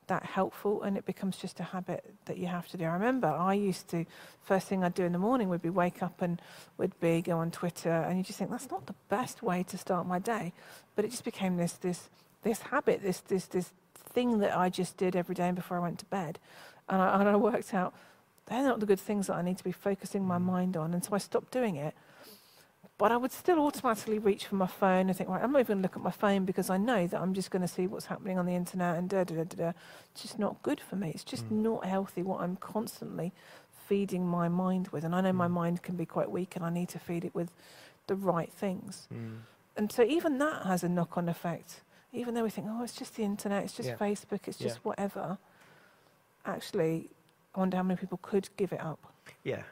that 0.08 0.24
helpful 0.24 0.82
and 0.82 0.96
it 0.96 1.06
becomes 1.06 1.36
just 1.36 1.60
a 1.60 1.62
habit 1.62 2.04
that 2.26 2.38
you 2.38 2.46
have 2.46 2.68
to 2.68 2.76
do. 2.76 2.84
I 2.84 2.92
remember 2.92 3.28
I 3.28 3.54
used 3.54 3.88
to, 3.88 4.04
first 4.42 4.66
thing 4.66 4.84
I'd 4.84 4.94
do 4.94 5.04
in 5.04 5.12
the 5.12 5.18
morning 5.18 5.48
would 5.48 5.62
be 5.62 5.70
wake 5.70 6.02
up 6.02 6.20
and 6.20 6.40
would 6.76 6.98
be 7.00 7.22
go 7.22 7.38
on 7.38 7.50
Twitter 7.50 7.90
and 7.90 8.18
you 8.18 8.24
just 8.24 8.38
think 8.38 8.50
that's 8.50 8.70
not 8.70 8.86
the 8.86 8.94
best 9.08 9.42
way 9.42 9.62
to 9.64 9.78
start 9.78 10.06
my 10.06 10.18
day. 10.18 10.52
But 10.96 11.04
it 11.04 11.10
just 11.10 11.24
became 11.24 11.56
this, 11.56 11.72
this, 11.74 12.10
this 12.42 12.62
habit, 12.62 13.02
this, 13.02 13.20
this, 13.20 13.46
this 13.46 13.72
thing 13.94 14.38
that 14.38 14.56
I 14.56 14.68
just 14.68 14.96
did 14.96 15.14
every 15.14 15.34
day 15.34 15.50
before 15.52 15.78
I 15.78 15.80
went 15.80 15.98
to 16.00 16.06
bed. 16.06 16.38
And 16.88 17.00
I, 17.00 17.20
and 17.20 17.28
I 17.28 17.36
worked 17.36 17.72
out 17.72 17.94
they're 18.48 18.62
not 18.62 18.80
the 18.80 18.86
good 18.86 19.00
things 19.00 19.26
that 19.26 19.34
I 19.34 19.42
need 19.42 19.58
to 19.58 19.64
be 19.64 19.72
focusing 19.72 20.24
my 20.24 20.38
mm. 20.38 20.44
mind 20.44 20.76
on. 20.76 20.94
And 20.94 21.04
so 21.04 21.10
I 21.12 21.18
stopped 21.18 21.52
doing 21.52 21.76
it. 21.76 21.94
But 22.98 23.12
I 23.12 23.16
would 23.16 23.30
still 23.30 23.60
automatically 23.60 24.18
reach 24.18 24.46
for 24.46 24.56
my 24.56 24.66
phone 24.66 25.08
and 25.08 25.16
think, 25.16 25.30
right, 25.30 25.42
I'm 25.42 25.52
not 25.52 25.60
even 25.60 25.76
going 25.76 25.78
to 25.78 25.82
look 25.84 25.96
at 25.96 26.02
my 26.02 26.10
phone 26.10 26.44
because 26.44 26.68
I 26.68 26.78
know 26.78 27.06
that 27.06 27.20
I'm 27.20 27.32
just 27.32 27.52
going 27.52 27.62
to 27.62 27.68
see 27.68 27.86
what's 27.86 28.06
happening 28.06 28.38
on 28.38 28.46
the 28.46 28.54
internet 28.54 28.98
and 28.98 29.08
da 29.08 29.22
da 29.22 29.36
da 29.36 29.44
da. 29.44 29.72
It's 30.10 30.22
just 30.22 30.38
not 30.38 30.60
good 30.64 30.80
for 30.80 30.96
me. 30.96 31.12
It's 31.14 31.22
just 31.22 31.46
mm. 31.46 31.62
not 31.62 31.84
healthy 31.84 32.22
what 32.22 32.40
I'm 32.40 32.56
constantly 32.56 33.32
feeding 33.86 34.26
my 34.26 34.48
mind 34.48 34.88
with. 34.88 35.04
And 35.04 35.14
I 35.14 35.20
know 35.20 35.30
mm. 35.30 35.36
my 35.36 35.46
mind 35.46 35.82
can 35.84 35.94
be 35.94 36.06
quite 36.06 36.28
weak 36.28 36.56
and 36.56 36.64
I 36.64 36.70
need 36.70 36.88
to 36.88 36.98
feed 36.98 37.24
it 37.24 37.34
with 37.36 37.52
the 38.08 38.16
right 38.16 38.52
things. 38.52 39.06
Mm. 39.14 39.38
And 39.76 39.92
so 39.92 40.02
even 40.02 40.38
that 40.38 40.66
has 40.66 40.82
a 40.82 40.88
knock 40.88 41.16
on 41.16 41.28
effect. 41.28 41.82
Even 42.12 42.34
though 42.34 42.42
we 42.42 42.50
think, 42.50 42.66
oh, 42.68 42.82
it's 42.82 42.94
just 42.94 43.14
the 43.14 43.22
internet, 43.22 43.62
it's 43.62 43.74
just 43.74 43.90
yeah. 43.90 43.96
Facebook, 43.96 44.48
it's 44.48 44.58
just 44.58 44.76
yeah. 44.76 44.82
whatever. 44.82 45.38
Actually, 46.44 47.10
I 47.54 47.60
wonder 47.60 47.76
how 47.76 47.84
many 47.84 48.00
people 48.00 48.18
could 48.22 48.48
give 48.56 48.72
it 48.72 48.80
up. 48.80 48.98
Yeah. 49.44 49.62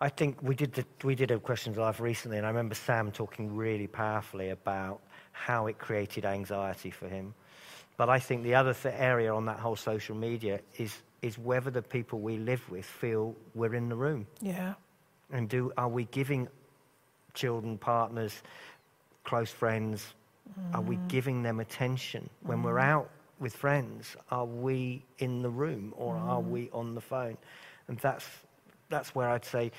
I 0.00 0.08
think 0.08 0.40
we 0.42 0.54
did, 0.54 0.72
the, 0.74 0.84
we 1.02 1.14
did 1.16 1.32
a 1.32 1.38
questions 1.40 1.76
live 1.76 2.00
recently, 2.00 2.36
and 2.38 2.46
I 2.46 2.50
remember 2.50 2.76
Sam 2.76 3.10
talking 3.10 3.54
really 3.56 3.88
powerfully 3.88 4.50
about 4.50 5.00
how 5.32 5.66
it 5.66 5.78
created 5.78 6.24
anxiety 6.24 6.90
for 6.90 7.08
him. 7.08 7.34
But 7.96 8.08
I 8.08 8.20
think 8.20 8.44
the 8.44 8.54
other 8.54 8.74
th- 8.74 8.94
area 8.96 9.34
on 9.34 9.44
that 9.46 9.58
whole 9.58 9.74
social 9.74 10.14
media 10.14 10.60
is, 10.76 10.94
is 11.20 11.36
whether 11.36 11.70
the 11.70 11.82
people 11.82 12.20
we 12.20 12.36
live 12.36 12.62
with 12.70 12.84
feel 12.84 13.34
we're 13.56 13.74
in 13.74 13.88
the 13.88 13.96
room. 13.96 14.26
Yeah. 14.40 14.74
And 15.32 15.48
do, 15.48 15.72
are 15.76 15.88
we 15.88 16.04
giving 16.04 16.46
children, 17.34 17.76
partners, 17.76 18.42
close 19.24 19.50
friends, 19.50 20.14
mm. 20.48 20.74
are 20.76 20.80
we 20.80 20.96
mm. 20.96 21.08
giving 21.08 21.42
them 21.42 21.58
attention? 21.58 22.30
When 22.42 22.58
mm. 22.58 22.64
we're 22.64 22.78
out 22.78 23.10
with 23.40 23.54
friends, 23.54 24.16
are 24.30 24.46
we 24.46 25.04
in 25.18 25.42
the 25.42 25.50
room 25.50 25.92
or 25.96 26.14
mm. 26.14 26.22
are 26.22 26.40
we 26.40 26.70
on 26.72 26.94
the 26.94 27.00
phone? 27.00 27.36
And 27.88 27.98
that's 27.98 28.28
that's 28.88 29.14
where 29.14 29.28
I'd 29.28 29.44
say, 29.44 29.70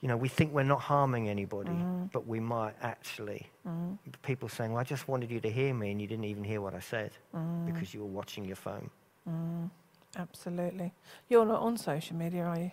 you 0.00 0.08
know, 0.08 0.16
we 0.16 0.28
think 0.28 0.52
we're 0.52 0.64
not 0.64 0.80
harming 0.80 1.28
anybody, 1.28 1.70
mm. 1.70 2.12
but 2.12 2.26
we 2.26 2.38
might 2.38 2.74
actually. 2.82 3.46
Mm. 3.66 3.98
People 4.22 4.48
saying, 4.48 4.72
well, 4.72 4.80
I 4.80 4.84
just 4.84 5.08
wanted 5.08 5.30
you 5.30 5.40
to 5.40 5.50
hear 5.50 5.72
me, 5.72 5.90
and 5.90 6.00
you 6.00 6.06
didn't 6.06 6.26
even 6.26 6.44
hear 6.44 6.60
what 6.60 6.74
I 6.74 6.80
said 6.80 7.12
mm. 7.34 7.66
because 7.66 7.94
you 7.94 8.00
were 8.00 8.06
watching 8.06 8.44
your 8.44 8.56
phone. 8.56 8.90
Mm. 9.28 9.70
Absolutely. 10.16 10.92
You're 11.28 11.46
not 11.46 11.62
on 11.62 11.76
social 11.76 12.16
media, 12.16 12.44
are 12.44 12.58
you? 12.58 12.70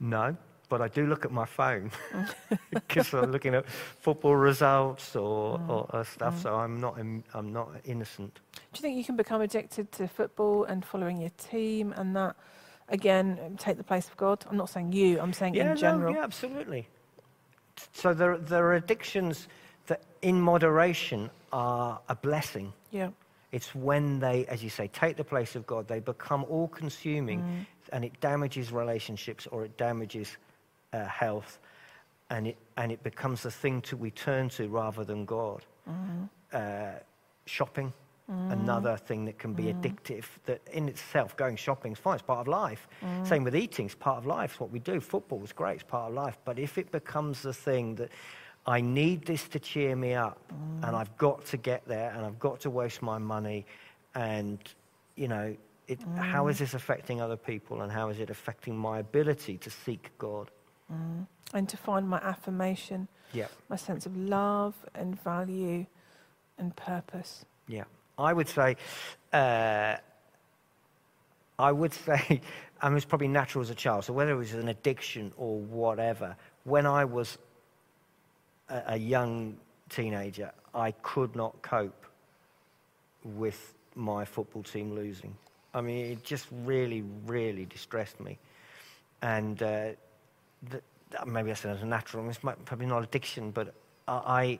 No, 0.00 0.36
but 0.68 0.80
I 0.80 0.88
do 0.88 1.06
look 1.06 1.26
at 1.26 1.30
my 1.30 1.44
phone 1.44 1.90
because 2.70 3.12
I'm 3.12 3.30
looking 3.30 3.54
at 3.54 3.68
football 3.68 4.36
results 4.36 5.14
or, 5.14 5.58
mm. 5.58 5.68
or, 5.68 5.86
or 5.92 6.04
stuff. 6.04 6.36
Mm. 6.36 6.42
So 6.42 6.54
I'm 6.54 6.80
not 6.80 6.98
I'm 6.98 7.52
not 7.52 7.68
innocent. 7.84 8.40
Do 8.54 8.78
you 8.78 8.80
think 8.80 8.96
you 8.96 9.04
can 9.04 9.16
become 9.16 9.42
addicted 9.42 9.92
to 9.92 10.08
football 10.08 10.64
and 10.64 10.82
following 10.82 11.18
your 11.18 11.32
team 11.36 11.92
and 11.96 12.16
that 12.16 12.36
again 12.92 13.56
take 13.58 13.76
the 13.76 13.84
place 13.84 14.08
of 14.08 14.16
God? 14.16 14.44
I'm 14.48 14.56
not 14.56 14.68
saying 14.68 14.92
you, 14.92 15.20
I'm 15.20 15.32
saying 15.32 15.54
yeah, 15.54 15.72
in 15.72 15.76
general. 15.76 16.12
No, 16.12 16.18
yeah, 16.18 16.24
absolutely. 16.24 16.86
So 17.92 18.14
there, 18.14 18.38
there 18.38 18.64
are 18.66 18.74
addictions 18.74 19.48
that 19.86 20.02
in 20.20 20.40
moderation 20.40 21.30
are 21.52 22.00
a 22.08 22.14
blessing. 22.14 22.72
Yeah. 22.90 23.10
It's 23.50 23.74
when 23.74 24.18
they, 24.20 24.46
as 24.46 24.62
you 24.62 24.70
say, 24.70 24.88
take 24.88 25.16
the 25.16 25.24
place 25.24 25.56
of 25.56 25.66
God, 25.66 25.88
they 25.88 26.00
become 26.00 26.44
all 26.48 26.68
consuming 26.68 27.40
mm. 27.40 27.66
and 27.92 28.04
it 28.04 28.18
damages 28.20 28.72
relationships 28.72 29.46
or 29.46 29.64
it 29.64 29.76
damages 29.76 30.36
uh, 30.92 31.04
health 31.04 31.58
and 32.30 32.46
it, 32.46 32.56
and 32.78 32.90
it 32.90 33.02
becomes 33.02 33.42
the 33.42 33.50
thing 33.50 33.82
to 33.82 33.96
we 33.96 34.10
turn 34.10 34.48
to 34.50 34.68
rather 34.68 35.04
than 35.04 35.26
God. 35.26 35.62
Mm. 35.88 36.28
Uh, 36.52 36.98
shopping, 37.44 37.92
Mm. 38.30 38.52
Another 38.52 38.96
thing 38.96 39.24
that 39.24 39.38
can 39.38 39.52
be 39.52 39.64
mm. 39.64 39.74
addictive, 39.74 40.24
that 40.46 40.60
in 40.72 40.88
itself, 40.88 41.36
going 41.36 41.56
shopping 41.56 41.92
is 41.92 41.98
fine, 41.98 42.14
it's 42.14 42.22
part 42.22 42.40
of 42.40 42.48
life. 42.48 42.86
Mm. 43.02 43.26
Same 43.26 43.44
with 43.44 43.56
eating, 43.56 43.86
it's 43.86 43.94
part 43.94 44.18
of 44.18 44.26
life, 44.26 44.52
it's 44.52 44.60
what 44.60 44.70
we 44.70 44.78
do. 44.78 45.00
Football 45.00 45.42
is 45.42 45.52
great, 45.52 45.74
it's 45.74 45.82
part 45.82 46.10
of 46.10 46.14
life. 46.14 46.38
But 46.44 46.58
if 46.58 46.78
it 46.78 46.92
becomes 46.92 47.42
the 47.42 47.52
thing 47.52 47.96
that 47.96 48.10
I 48.66 48.80
need 48.80 49.26
this 49.26 49.48
to 49.48 49.58
cheer 49.58 49.96
me 49.96 50.14
up, 50.14 50.38
and 50.50 50.92
mm. 50.92 50.94
I've 50.94 51.16
got 51.16 51.44
to 51.46 51.56
get 51.56 51.84
there, 51.86 52.12
and 52.14 52.24
I've 52.24 52.38
got 52.38 52.60
to 52.60 52.70
waste 52.70 53.02
my 53.02 53.18
money, 53.18 53.66
and, 54.14 54.58
you 55.16 55.26
know, 55.26 55.56
it, 55.88 55.98
how 56.16 56.46
is 56.46 56.56
mm. 56.56 56.60
this 56.60 56.74
affecting 56.74 57.20
other 57.20 57.36
people, 57.36 57.82
and 57.82 57.90
how 57.90 58.08
is 58.08 58.20
it 58.20 58.30
affecting 58.30 58.76
my 58.76 59.00
ability 59.00 59.58
to 59.58 59.68
seek 59.70 60.10
God? 60.18 60.50
Mm. 60.92 61.26
And 61.54 61.68
to 61.68 61.76
find 61.76 62.08
my 62.08 62.18
affirmation, 62.18 63.08
yeah. 63.32 63.48
my 63.68 63.76
sense 63.76 64.06
of 64.06 64.16
love 64.16 64.74
and 64.94 65.20
value 65.20 65.86
and 66.56 66.74
purpose. 66.76 67.44
Yeah. 67.66 67.84
I 68.18 68.32
would 68.32 68.48
say, 68.48 68.76
uh, 69.32 69.96
I 71.58 71.72
would 71.72 71.92
say, 71.92 72.40
I 72.82 72.88
mean, 72.88 72.96
it's 72.96 73.06
probably 73.06 73.28
natural 73.28 73.62
as 73.62 73.70
a 73.70 73.74
child. 73.74 74.04
So 74.04 74.12
whether 74.12 74.32
it 74.32 74.36
was 74.36 74.54
an 74.54 74.68
addiction 74.68 75.32
or 75.36 75.58
whatever, 75.58 76.36
when 76.64 76.86
I 76.86 77.04
was 77.04 77.38
a, 78.68 78.82
a 78.88 78.96
young 78.96 79.56
teenager, 79.88 80.50
I 80.74 80.90
could 81.02 81.36
not 81.36 81.60
cope 81.62 82.06
with 83.24 83.74
my 83.94 84.24
football 84.24 84.62
team 84.62 84.94
losing. 84.94 85.36
I 85.74 85.80
mean, 85.80 86.06
it 86.06 86.24
just 86.24 86.48
really, 86.64 87.04
really 87.24 87.66
distressed 87.66 88.20
me. 88.20 88.38
And 89.22 89.62
uh, 89.62 89.90
the, 90.70 90.82
maybe 91.24 91.52
that's 91.52 91.64
a 91.64 91.86
natural, 91.86 92.28
it's 92.28 92.38
probably 92.38 92.86
not 92.86 93.04
addiction, 93.04 93.52
but 93.52 93.74
I, 94.08 94.58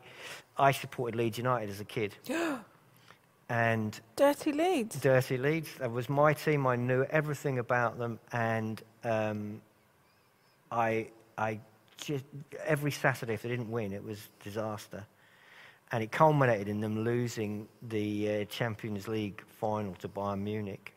I 0.57 0.71
supported 0.71 1.17
Leeds 1.17 1.39
United 1.39 1.71
as 1.71 1.81
a 1.81 1.85
kid. 1.85 2.15
and 3.53 4.01
Dirty 4.17 4.51
Leeds. 4.51 4.99
Dirty 4.99 5.37
Leeds. 5.37 5.75
That 5.79 5.93
was 5.93 6.09
my 6.09 6.33
team. 6.33 6.67
I 6.67 6.77
knew 6.77 7.03
everything 7.11 7.59
about 7.59 7.99
them, 7.99 8.19
and 8.33 8.81
um, 9.05 9.61
I, 10.71 11.09
I 11.37 11.61
just, 11.99 12.25
every 12.65 12.93
Saturday, 12.93 13.35
if 13.35 13.43
they 13.43 13.51
didn't 13.51 13.71
win, 13.71 13.93
it 13.93 14.03
was 14.03 14.27
disaster, 14.43 15.05
and 15.93 16.03
it 16.03 16.11
culminated 16.11 16.67
in 16.67 16.81
them 16.81 17.05
losing 17.05 17.69
the 17.91 18.31
uh, 18.31 18.45
Champions 18.47 19.07
League 19.07 19.43
final 19.61 19.93
to 19.97 20.09
Bayern 20.09 20.41
Munich, 20.41 20.95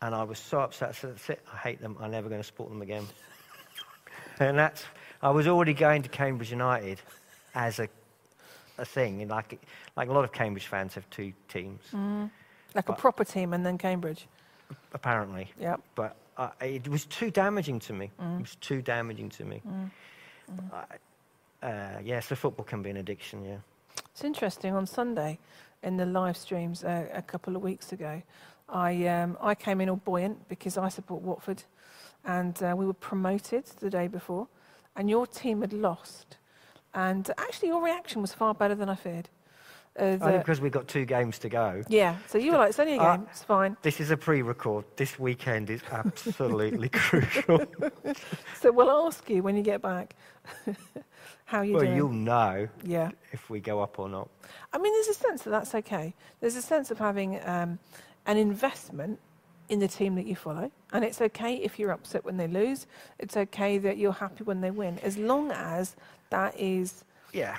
and 0.00 0.14
I 0.14 0.22
was 0.22 0.38
so 0.38 0.60
upset. 0.60 0.90
I 0.90 0.92
said, 0.92 1.10
"That's 1.14 1.30
it. 1.30 1.40
I 1.52 1.56
hate 1.56 1.80
them. 1.80 1.96
I'm 1.98 2.12
never 2.12 2.28
going 2.28 2.40
to 2.40 2.46
support 2.46 2.68
them 2.68 2.80
again." 2.80 3.08
and 4.38 4.56
that's. 4.56 4.84
I 5.20 5.30
was 5.30 5.48
already 5.48 5.74
going 5.74 6.02
to 6.02 6.08
Cambridge 6.08 6.52
United 6.52 7.00
as 7.56 7.80
a 7.80 7.88
a 8.78 8.84
thing. 8.84 9.26
Like, 9.28 9.60
like 9.96 10.08
a 10.08 10.12
lot 10.12 10.24
of 10.24 10.32
Cambridge 10.32 10.66
fans 10.66 10.94
have 10.94 11.08
two 11.10 11.32
teams. 11.48 11.82
Mm. 11.92 12.30
Like 12.74 12.86
but 12.86 12.94
a 12.94 13.00
proper 13.00 13.24
team 13.24 13.52
and 13.52 13.64
then 13.64 13.78
Cambridge. 13.78 14.26
Apparently. 14.92 15.50
Yeah. 15.60 15.76
But 15.94 16.16
uh, 16.36 16.50
it 16.60 16.88
was 16.88 17.04
too 17.06 17.30
damaging 17.30 17.80
to 17.80 17.92
me. 17.92 18.10
Mm. 18.20 18.38
It 18.38 18.42
was 18.42 18.56
too 18.56 18.82
damaging 18.82 19.30
to 19.30 19.44
me. 19.44 19.62
Mm. 19.66 19.90
Uh, 21.62 21.98
yeah, 22.04 22.20
so 22.20 22.34
football 22.34 22.64
can 22.64 22.82
be 22.82 22.90
an 22.90 22.98
addiction, 22.98 23.44
yeah. 23.44 23.56
It's 24.12 24.24
interesting. 24.24 24.74
On 24.74 24.86
Sunday, 24.86 25.38
in 25.82 25.96
the 25.96 26.06
live 26.06 26.36
streams 26.36 26.84
uh, 26.84 27.06
a 27.12 27.22
couple 27.22 27.56
of 27.56 27.62
weeks 27.62 27.92
ago, 27.92 28.22
I, 28.68 29.06
um, 29.06 29.36
I 29.40 29.54
came 29.54 29.80
in 29.80 29.88
all 29.88 29.96
buoyant 29.96 30.48
because 30.48 30.78
I 30.78 30.88
support 30.88 31.22
Watford 31.22 31.64
and 32.24 32.60
uh, 32.62 32.74
we 32.76 32.86
were 32.86 32.94
promoted 32.94 33.64
the 33.80 33.90
day 33.90 34.08
before 34.08 34.48
and 34.96 35.08
your 35.08 35.26
team 35.26 35.60
had 35.60 35.72
lost, 35.72 36.37
and 36.94 37.30
actually 37.38 37.68
your 37.68 37.82
reaction 37.82 38.20
was 38.22 38.32
far 38.32 38.54
better 38.54 38.74
than 38.74 38.88
I 38.88 38.94
feared. 38.94 39.28
As, 39.96 40.22
Only 40.22 40.36
uh, 40.36 40.38
because 40.38 40.60
we've 40.60 40.70
got 40.70 40.86
two 40.86 41.04
games 41.04 41.40
to 41.40 41.48
go. 41.48 41.82
yeah, 41.88 42.16
so 42.28 42.38
you 42.38 42.52
were 42.52 42.58
like, 42.58 42.68
it's 42.68 42.78
only 42.78 42.94
a 42.96 43.00
Uh, 43.00 43.16
game, 43.16 43.26
it's 43.30 43.42
fine. 43.42 43.76
This 43.82 43.98
is 44.00 44.12
a 44.12 44.16
pre-record. 44.16 44.84
This 44.94 45.18
weekend 45.18 45.70
is 45.70 45.80
absolutely 45.90 46.88
crucial. 46.92 47.64
So 48.60 48.70
we'll 48.72 48.90
ask 48.90 49.28
you 49.28 49.42
when 49.42 49.56
you 49.56 49.62
get 49.62 49.82
back 49.82 50.14
how 51.44 51.62
you 51.62 51.74
well, 51.74 51.82
doing. 51.84 51.96
you'll 51.96 52.10
know 52.12 52.68
Yeah. 52.84 53.10
if 53.32 53.48
we 53.50 53.60
go 53.60 53.80
up 53.82 53.98
or 53.98 54.08
not. 54.08 54.28
I 54.72 54.78
mean, 54.78 54.92
there's 54.92 55.08
a 55.08 55.14
sense 55.14 55.42
that 55.42 55.50
that's 55.50 55.74
okay. 55.74 56.14
There's 56.40 56.56
a 56.56 56.62
sense 56.62 56.90
of 56.90 56.98
having 56.98 57.40
um, 57.44 57.78
an 58.26 58.36
investment 58.36 59.18
in 59.68 59.78
the 59.80 59.88
team 59.88 60.14
that 60.14 60.26
you 60.26 60.34
follow. 60.36 60.70
And 60.92 61.04
it's 61.04 61.20
okay 61.20 61.56
if 61.56 61.78
you're 61.78 61.90
upset 61.92 62.24
when 62.24 62.36
they 62.36 62.48
lose. 62.48 62.86
It's 63.18 63.36
okay 63.36 63.78
that 63.78 63.96
you're 63.98 64.12
happy 64.12 64.44
when 64.44 64.60
they 64.60 64.70
win, 64.70 64.98
as 65.00 65.16
long 65.18 65.50
as 65.52 65.94
that 66.30 66.58
is, 66.58 67.04
Yeah. 67.32 67.56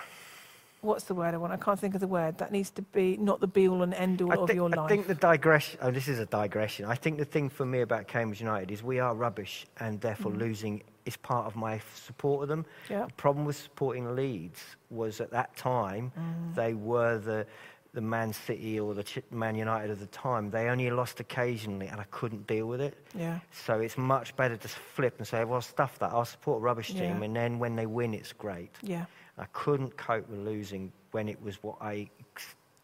what's 0.82 1.04
the 1.06 1.14
word 1.16 1.34
I 1.34 1.38
want? 1.38 1.54
I 1.54 1.58
can't 1.58 1.80
think 1.80 1.94
of 1.96 2.02
the 2.02 2.08
word. 2.08 2.38
That 2.38 2.52
needs 2.52 2.70
to 2.72 2.82
be 2.82 3.18
not 3.18 3.40
the 3.40 3.48
be 3.48 3.68
all 3.68 3.82
and 3.82 3.94
end 3.94 4.22
all 4.22 4.32
of 4.44 4.54
your 4.54 4.70
I 4.80 4.88
think 4.88 5.08
the 5.08 5.16
digression. 5.16 5.80
Oh, 5.82 5.92
this 5.92 6.08
is 6.08 6.20
a 6.20 6.26
digression. 6.26 6.86
I 6.86 6.96
think 6.96 7.18
the 7.18 7.26
thing 7.26 7.50
for 7.50 7.66
me 7.66 7.82
about 7.82 8.08
Cambridge 8.08 8.42
United 8.42 8.72
is 8.72 8.84
we 8.84 9.00
are 9.00 9.14
rubbish, 9.16 9.66
and 9.80 10.00
therefore 10.02 10.32
losing 10.32 10.84
is 11.06 11.18
part 11.18 11.48
of 11.48 11.56
my 11.56 11.82
support 11.96 12.44
of 12.44 12.50
them. 12.50 12.64
Mm. 12.86 12.90
Yeah. 12.90 13.06
The 13.06 13.14
problem 13.14 13.46
with 13.46 13.58
supporting 13.58 14.16
Leeds 14.16 14.62
was 14.90 15.22
at 15.22 15.32
that 15.32 15.56
time 15.56 16.12
they 16.56 16.74
were 16.74 17.18
the 17.18 17.46
the 17.94 18.02
Man 18.02 18.34
City 18.34 18.80
or 18.80 18.94
the 18.94 19.04
Man 19.32 19.56
United 19.56 19.90
of 19.92 20.00
the 20.00 20.06
time. 20.08 20.52
They 20.52 20.68
only 20.70 20.90
lost 20.92 21.20
occasionally, 21.20 21.88
and 21.88 22.00
I 22.00 22.04
couldn't 22.12 22.46
deal 22.48 22.68
with 22.68 22.82
it. 22.82 22.96
Yeah. 23.16 23.40
So 23.52 23.80
it's 23.80 23.98
much 23.98 24.36
better 24.36 24.58
to 24.58 24.68
flip 24.68 25.16
and 25.18 25.28
say, 25.28 25.44
"Well, 25.44 25.62
stuff 25.62 25.98
that. 26.00 26.12
I'll 26.12 26.26
support 26.26 26.58
a 26.60 26.62
rubbish 26.62 26.90
team, 26.90 27.20
Yeah. 27.20 27.24
and 27.26 27.36
then 27.36 27.60
when 27.60 27.76
they 27.76 27.86
win, 27.88 28.14
it's 28.14 28.32
great." 28.34 28.72
Yeah. 28.84 29.06
I 29.38 29.46
couldn't 29.54 29.98
cope 29.98 30.28
with 30.30 30.40
losing 30.40 30.92
when 31.12 31.28
it 31.30 31.42
was 31.42 31.62
what 31.64 31.78
I 31.82 32.10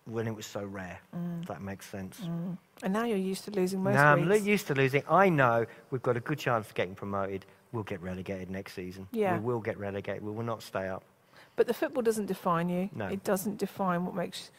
when 0.05 0.27
it 0.27 0.35
was 0.35 0.45
so 0.45 0.63
rare. 0.63 0.99
If 1.41 1.47
that 1.47 1.61
makes 1.61 1.87
sense. 1.89 2.19
Mm. 2.21 2.57
And 2.83 2.93
now 2.93 3.05
you're 3.05 3.17
used 3.17 3.43
to 3.45 3.51
losing 3.51 3.81
most 3.81 3.95
Now 3.95 4.13
I'm 4.13 4.29
lo- 4.29 4.35
used 4.35 4.67
to 4.67 4.75
losing. 4.75 5.01
I 5.09 5.29
know 5.29 5.65
we've 5.89 6.03
got 6.03 6.15
a 6.15 6.19
good 6.19 6.37
chance 6.37 6.67
of 6.67 6.75
getting 6.75 6.93
promoted. 6.93 7.45
We'll 7.71 7.83
get 7.83 8.01
relegated 8.01 8.51
next 8.51 8.73
season. 8.73 9.07
Yeah. 9.11 9.33
We 9.37 9.43
will 9.45 9.61
get 9.61 9.79
relegated. 9.79 10.23
We 10.23 10.31
will 10.31 10.43
not 10.43 10.61
stay 10.61 10.87
up. 10.87 11.03
But 11.55 11.65
the 11.67 11.73
football 11.73 12.03
doesn't 12.03 12.27
define 12.27 12.69
you. 12.69 12.89
No. 12.93 13.07
It 13.07 13.23
doesn't 13.23 13.57
define 13.57 14.05
what 14.05 14.13
makes 14.13 14.51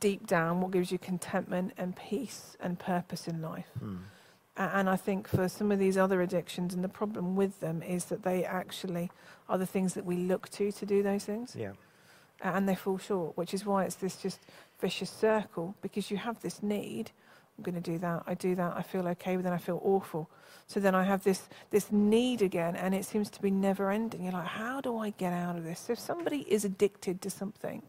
deep 0.00 0.26
down 0.26 0.60
what 0.60 0.70
gives 0.70 0.92
you 0.92 0.98
contentment 0.98 1.72
and 1.78 1.96
peace 1.96 2.56
and 2.60 2.78
purpose 2.78 3.26
in 3.28 3.40
life. 3.42 3.68
A- 4.56 4.60
And 4.60 4.88
I 4.90 4.96
think 4.96 5.28
for 5.28 5.48
some 5.48 5.70
of 5.72 5.78
these 5.78 5.96
other 5.96 6.20
addictions, 6.22 6.74
and 6.74 6.82
the 6.84 6.88
problem 6.88 7.36
with 7.36 7.60
them 7.60 7.82
is 7.82 8.06
that 8.06 8.22
they 8.22 8.44
actually 8.44 9.10
are 9.48 9.58
the 9.58 9.66
things 9.66 9.94
that 9.94 10.04
we 10.04 10.16
look 10.16 10.48
to 10.50 10.72
to 10.72 10.86
do 10.86 11.02
those 11.02 11.24
things, 11.24 11.54
Yeah. 11.56 11.72
and 12.42 12.68
they 12.68 12.74
fall 12.74 12.98
short, 12.98 13.36
which 13.36 13.54
is 13.54 13.64
why 13.64 13.84
it's 13.84 13.96
this 13.96 14.16
just 14.16 14.40
vicious 14.80 15.10
circle 15.10 15.74
because 15.80 16.10
you 16.10 16.16
have 16.18 16.40
this 16.40 16.62
need. 16.62 17.10
I'm 17.56 17.64
going 17.64 17.82
to 17.82 17.90
do 17.92 17.98
that. 17.98 18.22
I 18.26 18.34
do 18.34 18.54
that. 18.54 18.76
I 18.76 18.82
feel 18.82 19.08
okay, 19.08 19.34
but 19.36 19.42
then 19.44 19.52
I 19.52 19.58
feel 19.58 19.80
awful. 19.82 20.28
So 20.68 20.78
then 20.80 20.94
I 20.94 21.02
have 21.04 21.24
this 21.24 21.48
this 21.70 21.90
need 21.90 22.42
again, 22.42 22.76
and 22.76 22.94
it 22.94 23.04
seems 23.06 23.30
to 23.30 23.40
be 23.42 23.50
never 23.50 23.90
ending. 23.90 24.22
You're 24.24 24.32
like, 24.34 24.46
how 24.46 24.80
do 24.80 24.98
I 24.98 25.10
get 25.10 25.32
out 25.32 25.56
of 25.56 25.64
this? 25.64 25.80
So 25.80 25.92
if 25.94 25.98
somebody 25.98 26.40
is 26.52 26.64
addicted 26.64 27.20
to 27.22 27.30
something, 27.30 27.82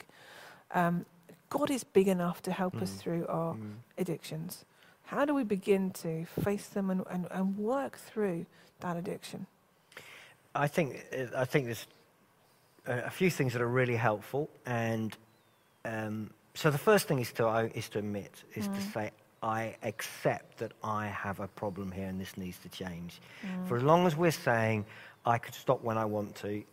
um, 0.74 1.06
God 1.50 1.72
is 1.72 1.84
big 1.84 2.08
enough 2.08 2.42
to 2.44 2.52
help 2.52 2.76
us 2.82 2.92
Mm. 2.92 3.00
through 3.00 3.28
our 3.28 3.56
Mm. 3.56 3.78
addictions. 3.98 4.66
How 5.06 5.26
do 5.26 5.34
we 5.34 5.44
begin 5.44 5.92
to 5.92 6.26
face 6.26 6.68
them 6.70 6.90
and, 6.90 7.04
and, 7.10 7.28
and 7.32 7.58
work 7.58 7.98
through 7.98 8.46
that 8.82 8.96
addiction? 8.96 9.48
I 10.56 10.68
think 10.68 11.04
I 11.36 11.46
think 11.46 11.66
there's 11.66 11.88
a, 12.86 13.06
a 13.06 13.10
few 13.10 13.30
things 13.32 13.54
that 13.54 13.62
are 13.62 13.68
really 13.68 13.96
helpful, 13.96 14.50
and 14.66 15.16
um, 15.86 16.32
so 16.54 16.70
the 16.72 16.78
first 16.78 17.08
thing 17.08 17.20
is 17.20 17.32
to 17.34 17.48
is 17.76 17.90
to 17.90 18.00
admit 18.00 18.44
is 18.56 18.68
to 18.68 18.82
say 18.82 19.12
I 19.42 19.76
accept 19.84 20.58
that 20.58 20.74
I 20.84 21.08
have 21.08 21.40
a 21.40 21.48
problem 21.48 21.92
here 21.92 22.08
and 22.08 22.20
this 22.20 22.36
needs 22.38 22.58
to 22.60 22.70
change. 22.70 23.22
For 23.66 23.78
as 23.78 23.84
long 23.84 24.06
as 24.08 24.16
we're 24.16 24.32
saying 24.32 24.86
I 25.26 25.38
could 25.38 25.54
stop 25.54 25.82
when 25.84 25.98
I 25.98 26.06
want 26.06 26.36
to, 26.38 26.64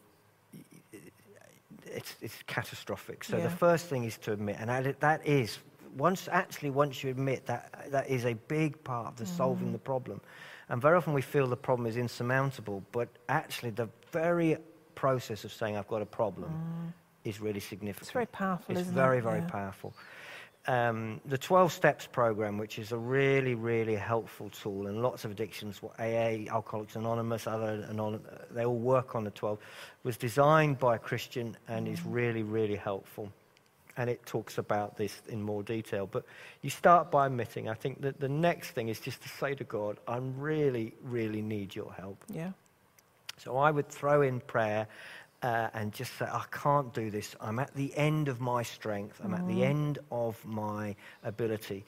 it's 1.86 2.16
it's 2.20 2.42
catastrophic. 2.46 3.24
So 3.24 3.36
Yeah. 3.36 3.44
the 3.44 3.50
first 3.50 3.86
thing 3.86 4.04
is 4.04 4.18
to 4.18 4.32
admit, 4.32 4.56
and 4.58 4.68
that, 4.70 5.00
that 5.00 5.26
is 5.26 5.58
once 5.96 6.28
actually 6.30 6.70
once 6.70 7.02
you 7.02 7.10
admit 7.10 7.46
that 7.46 7.90
that 7.90 8.08
is 8.08 8.24
a 8.24 8.34
big 8.34 8.82
part 8.84 9.08
of 9.08 9.16
the 9.16 9.26
solving 9.26 9.72
the 9.72 9.78
mm. 9.78 9.84
problem. 9.84 10.20
And 10.68 10.82
very 10.82 10.96
often 10.96 11.12
we 11.12 11.22
feel 11.22 11.46
the 11.46 11.56
problem 11.56 11.86
is 11.86 11.96
insurmountable, 11.96 12.82
but 12.92 13.08
actually 13.28 13.70
the 13.70 13.88
very 14.10 14.58
process 14.94 15.44
of 15.44 15.52
saying 15.52 15.76
I've 15.76 15.88
got 15.88 16.02
a 16.02 16.06
problem 16.06 16.50
mm. 16.50 16.92
is 17.28 17.40
really 17.40 17.60
significant. 17.60 18.02
It's 18.02 18.10
very 18.10 18.26
powerful, 18.26 18.72
It's 18.72 18.82
isn't 18.82 18.94
very, 18.94 19.18
it? 19.18 19.24
very 19.24 19.40
Yeah. 19.40 19.46
powerful. 19.48 19.94
Um, 20.68 21.20
the 21.24 21.38
12 21.38 21.72
Steps 21.72 22.06
program, 22.06 22.58
which 22.58 22.78
is 22.78 22.90
a 22.90 22.98
really, 22.98 23.54
really 23.54 23.94
helpful 23.94 24.50
tool, 24.50 24.88
and 24.88 25.00
lots 25.00 25.24
of 25.24 25.30
addictions, 25.30 25.80
AA, 25.98 26.48
Alcoholics 26.50 26.96
Anonymous, 26.96 27.46
other 27.46 27.86
anon- 27.88 28.24
they 28.50 28.64
all 28.64 28.76
work 28.76 29.14
on 29.14 29.22
the 29.22 29.30
12, 29.30 29.58
was 30.02 30.16
designed 30.16 30.78
by 30.80 30.96
a 30.96 30.98
Christian 30.98 31.56
and 31.68 31.86
is 31.86 32.04
really, 32.04 32.42
really 32.42 32.74
helpful. 32.74 33.32
And 33.96 34.10
it 34.10 34.26
talks 34.26 34.58
about 34.58 34.96
this 34.96 35.22
in 35.28 35.40
more 35.40 35.62
detail. 35.62 36.06
But 36.06 36.24
you 36.62 36.70
start 36.70 37.10
by 37.10 37.26
admitting, 37.26 37.68
I 37.68 37.74
think 37.74 38.02
that 38.02 38.18
the 38.18 38.28
next 38.28 38.70
thing 38.70 38.88
is 38.88 38.98
just 38.98 39.22
to 39.22 39.28
say 39.28 39.54
to 39.54 39.64
God, 39.64 39.98
I 40.08 40.18
really, 40.18 40.94
really 41.02 41.42
need 41.42 41.74
your 41.74 41.92
help. 41.92 42.22
Yeah. 42.28 42.50
So 43.38 43.56
I 43.56 43.70
would 43.70 43.88
throw 43.88 44.22
in 44.22 44.40
prayer 44.40 44.88
uh, 45.42 45.68
and 45.74 45.92
just 45.92 46.16
say, 46.18 46.26
I 46.26 46.44
can't 46.50 46.92
do 46.92 47.10
this. 47.10 47.36
I'm 47.40 47.58
at 47.58 47.74
the 47.74 47.96
end 47.96 48.28
of 48.28 48.40
my 48.40 48.62
strength. 48.62 49.20
I'm 49.22 49.34
at 49.34 49.46
the 49.46 49.54
mm-hmm. 49.54 49.62
end 49.62 49.98
of 50.10 50.44
my 50.44 50.96
ability. 51.24 51.84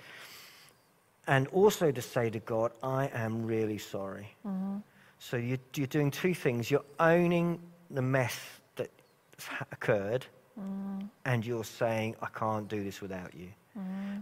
And 1.26 1.46
also 1.48 1.90
to 1.90 2.02
say 2.02 2.30
to 2.30 2.38
God, 2.40 2.72
I 2.82 3.10
am 3.12 3.44
really 3.44 3.78
sorry. 3.78 4.34
Mm-hmm. 4.46 4.78
So 5.18 5.36
you, 5.36 5.58
you're 5.74 5.86
doing 5.86 6.10
two 6.10 6.34
things. 6.34 6.70
You're 6.70 6.84
owning 7.00 7.60
the 7.90 8.02
mess 8.02 8.38
that's 8.76 9.46
ha- 9.46 9.66
occurred, 9.72 10.26
mm-hmm. 10.58 11.06
and 11.24 11.44
you're 11.44 11.64
saying, 11.64 12.16
I 12.22 12.26
can't 12.26 12.68
do 12.68 12.84
this 12.84 13.00
without 13.00 13.34
you. 13.34 13.48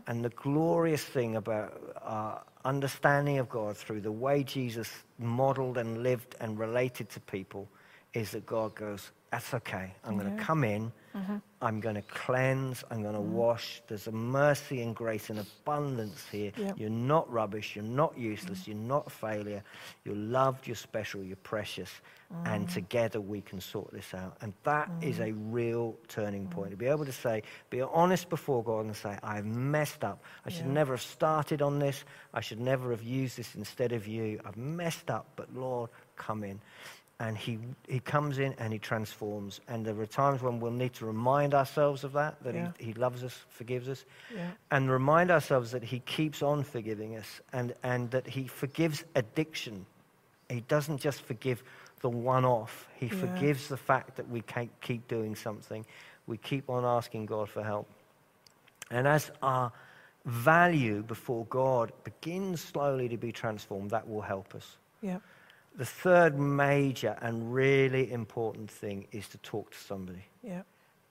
And 0.07 0.25
the 0.25 0.31
glorious 0.31 1.03
thing 1.03 1.37
about 1.37 1.97
our 2.03 2.43
understanding 2.65 3.39
of 3.39 3.49
God 3.49 3.77
through 3.77 4.03
the 4.03 4.13
way 4.13 4.43
Jesus 4.43 4.91
modeled 5.19 5.79
and 5.79 6.03
lived 6.03 6.37
and 6.41 6.59
related 6.59 7.09
to 7.11 7.21
people 7.21 7.69
is 8.17 8.31
that 8.31 8.47
God 8.47 8.75
goes, 8.75 9.11
That's 9.31 9.53
okay. 9.53 9.93
I'm 10.05 10.17
going 10.19 10.35
to 10.35 10.43
come 10.43 10.65
in. 10.65 10.93
Mm-hmm. 11.15 11.37
I'm 11.63 11.81
going 11.81 11.95
to 11.95 12.03
cleanse. 12.03 12.85
I'm 12.91 13.03
going 13.03 13.15
to 13.15 13.21
mm. 13.21 13.31
wash. 13.31 13.83
There's 13.89 14.07
a 14.07 14.13
mercy 14.13 14.83
and 14.83 14.95
grace 14.95 15.31
and 15.31 15.39
abundance 15.39 16.25
here. 16.31 16.53
Yep. 16.57 16.79
You're 16.79 16.91
not 16.91 17.31
rubbish. 17.33 17.75
You're 17.75 17.85
not 17.85 18.17
useless. 18.19 18.61
Mm. 18.61 18.67
You're 18.69 18.77
not 18.77 19.07
a 19.07 19.11
failure. 19.11 19.63
You're 20.05 20.15
loved. 20.17 20.67
You're 20.67 20.77
special. 20.77 21.23
You're 21.23 21.37
precious. 21.37 21.91
And 22.45 22.69
mm. 22.69 22.75
together 22.75 23.21
we 23.21 23.41
can 23.41 23.61
sort 23.61 23.93
this 23.93 24.13
out. 24.13 24.37
And 24.43 24.53
that 24.65 24.91
is 25.01 25.21
a 25.21 25.33
real 25.33 25.97
turning 26.09 26.49
point. 26.49 26.71
To 26.73 26.77
be 26.77 26.87
able 26.87 27.07
to 27.07 27.13
say, 27.13 27.43
be 27.71 27.81
honest 27.81 28.29
before 28.29 28.63
God 28.63 28.85
and 28.85 28.97
say, 28.97 29.19
I've 29.23 29.47
messed 29.47 30.05
up. 30.05 30.23
I 30.45 30.51
should 30.51 30.67
Yeah. 30.67 30.73
never 30.73 30.93
have 30.95 31.03
started 31.03 31.63
on 31.63 31.79
this. 31.79 32.05
I 32.35 32.41
should 32.41 32.61
never 32.61 32.91
have 32.91 33.03
used 33.03 33.39
this 33.39 33.55
instead 33.55 33.93
of 33.93 34.07
you. 34.07 34.41
I've 34.45 34.57
messed 34.57 35.11
up, 35.11 35.27
but 35.37 35.55
Lord, 35.55 35.89
come 36.17 36.45
in. 36.45 36.61
And 37.19 37.39
he, 37.39 37.59
he 37.89 37.99
comes 38.01 38.39
in 38.39 38.55
and 38.59 38.75
he 38.75 38.79
transforms. 38.79 39.61
And 39.69 39.87
there 39.87 39.99
are 39.99 40.07
times 40.07 40.43
when 40.43 40.61
we'll 40.61 40.71
need 40.71 40.93
to 40.95 41.07
remind 41.07 41.55
ourselves 41.55 42.05
of 42.05 42.13
that, 42.13 42.43
that 42.43 42.55
Yeah. 42.55 42.73
he, 42.79 42.87
he 42.87 42.93
loves 42.93 43.25
us, 43.25 43.35
forgives 43.49 43.89
us, 43.89 44.05
Yeah. 44.35 44.51
and 44.71 44.91
remind 44.91 45.31
ourselves 45.31 45.71
that 45.71 45.83
he 45.83 46.01
keeps 46.01 46.43
on 46.43 46.63
forgiving 46.63 47.17
us 47.17 47.41
and, 47.55 47.75
and 47.83 48.11
that 48.11 48.27
he 48.27 48.47
forgives 48.47 49.03
addiction. 49.15 49.87
He 50.51 50.61
doesn't 50.61 51.01
just 51.01 51.23
forgive 51.23 51.63
the 52.03 52.11
one 52.11 52.45
off, 52.45 52.87
he 52.97 53.07
Yeah. 53.07 53.15
forgives 53.15 53.69
the 53.69 53.79
fact 53.79 54.17
that 54.17 54.29
we 54.29 54.43
can't 54.43 54.71
keep 54.83 55.09
doing 55.09 55.35
something. 55.35 55.87
We 56.27 56.37
keep 56.37 56.69
on 56.69 56.85
asking 56.85 57.27
God 57.27 57.49
for 57.49 57.63
help. 57.65 57.89
And 58.91 59.09
as 59.09 59.31
our 59.43 59.73
value 60.27 61.03
before 61.03 61.47
God 61.47 61.93
begins 62.05 62.61
slowly 62.61 63.09
to 63.09 63.17
be 63.17 63.33
transformed, 63.33 63.91
that 63.93 64.07
will 64.07 64.21
help 64.21 64.55
us. 64.55 64.77
Yeah. 65.01 65.19
The 65.77 65.85
third 65.85 66.39
major 66.39 67.17
and 67.21 67.53
really 67.53 68.11
important 68.11 68.71
thing 68.71 69.07
is 69.13 69.29
to 69.29 69.39
talk 69.39 69.71
to 69.73 69.79
somebody. 69.79 70.25
Yeah. 70.43 70.63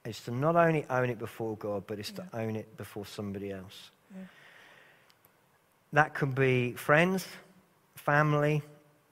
It's 0.03 0.23
to 0.25 0.31
not 0.31 0.55
only 0.55 0.85
own 0.89 1.09
it 1.09 1.19
before 1.19 1.55
God, 1.57 1.85
but 1.87 1.99
it's 1.99 2.11
Yeah. 2.11 2.25
to 2.25 2.37
own 2.39 2.55
it 2.55 2.75
before 2.77 3.05
somebody 3.05 3.51
else. 3.51 3.91
Yeah. 4.15 4.23
That 5.93 6.13
can 6.15 6.31
be 6.31 6.73
friends, 6.73 7.27
family, 7.95 8.63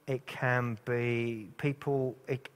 it 0.07 0.25
can 0.25 0.77
be 0.85 1.49
people, 1.57 2.15
it, 2.27 2.49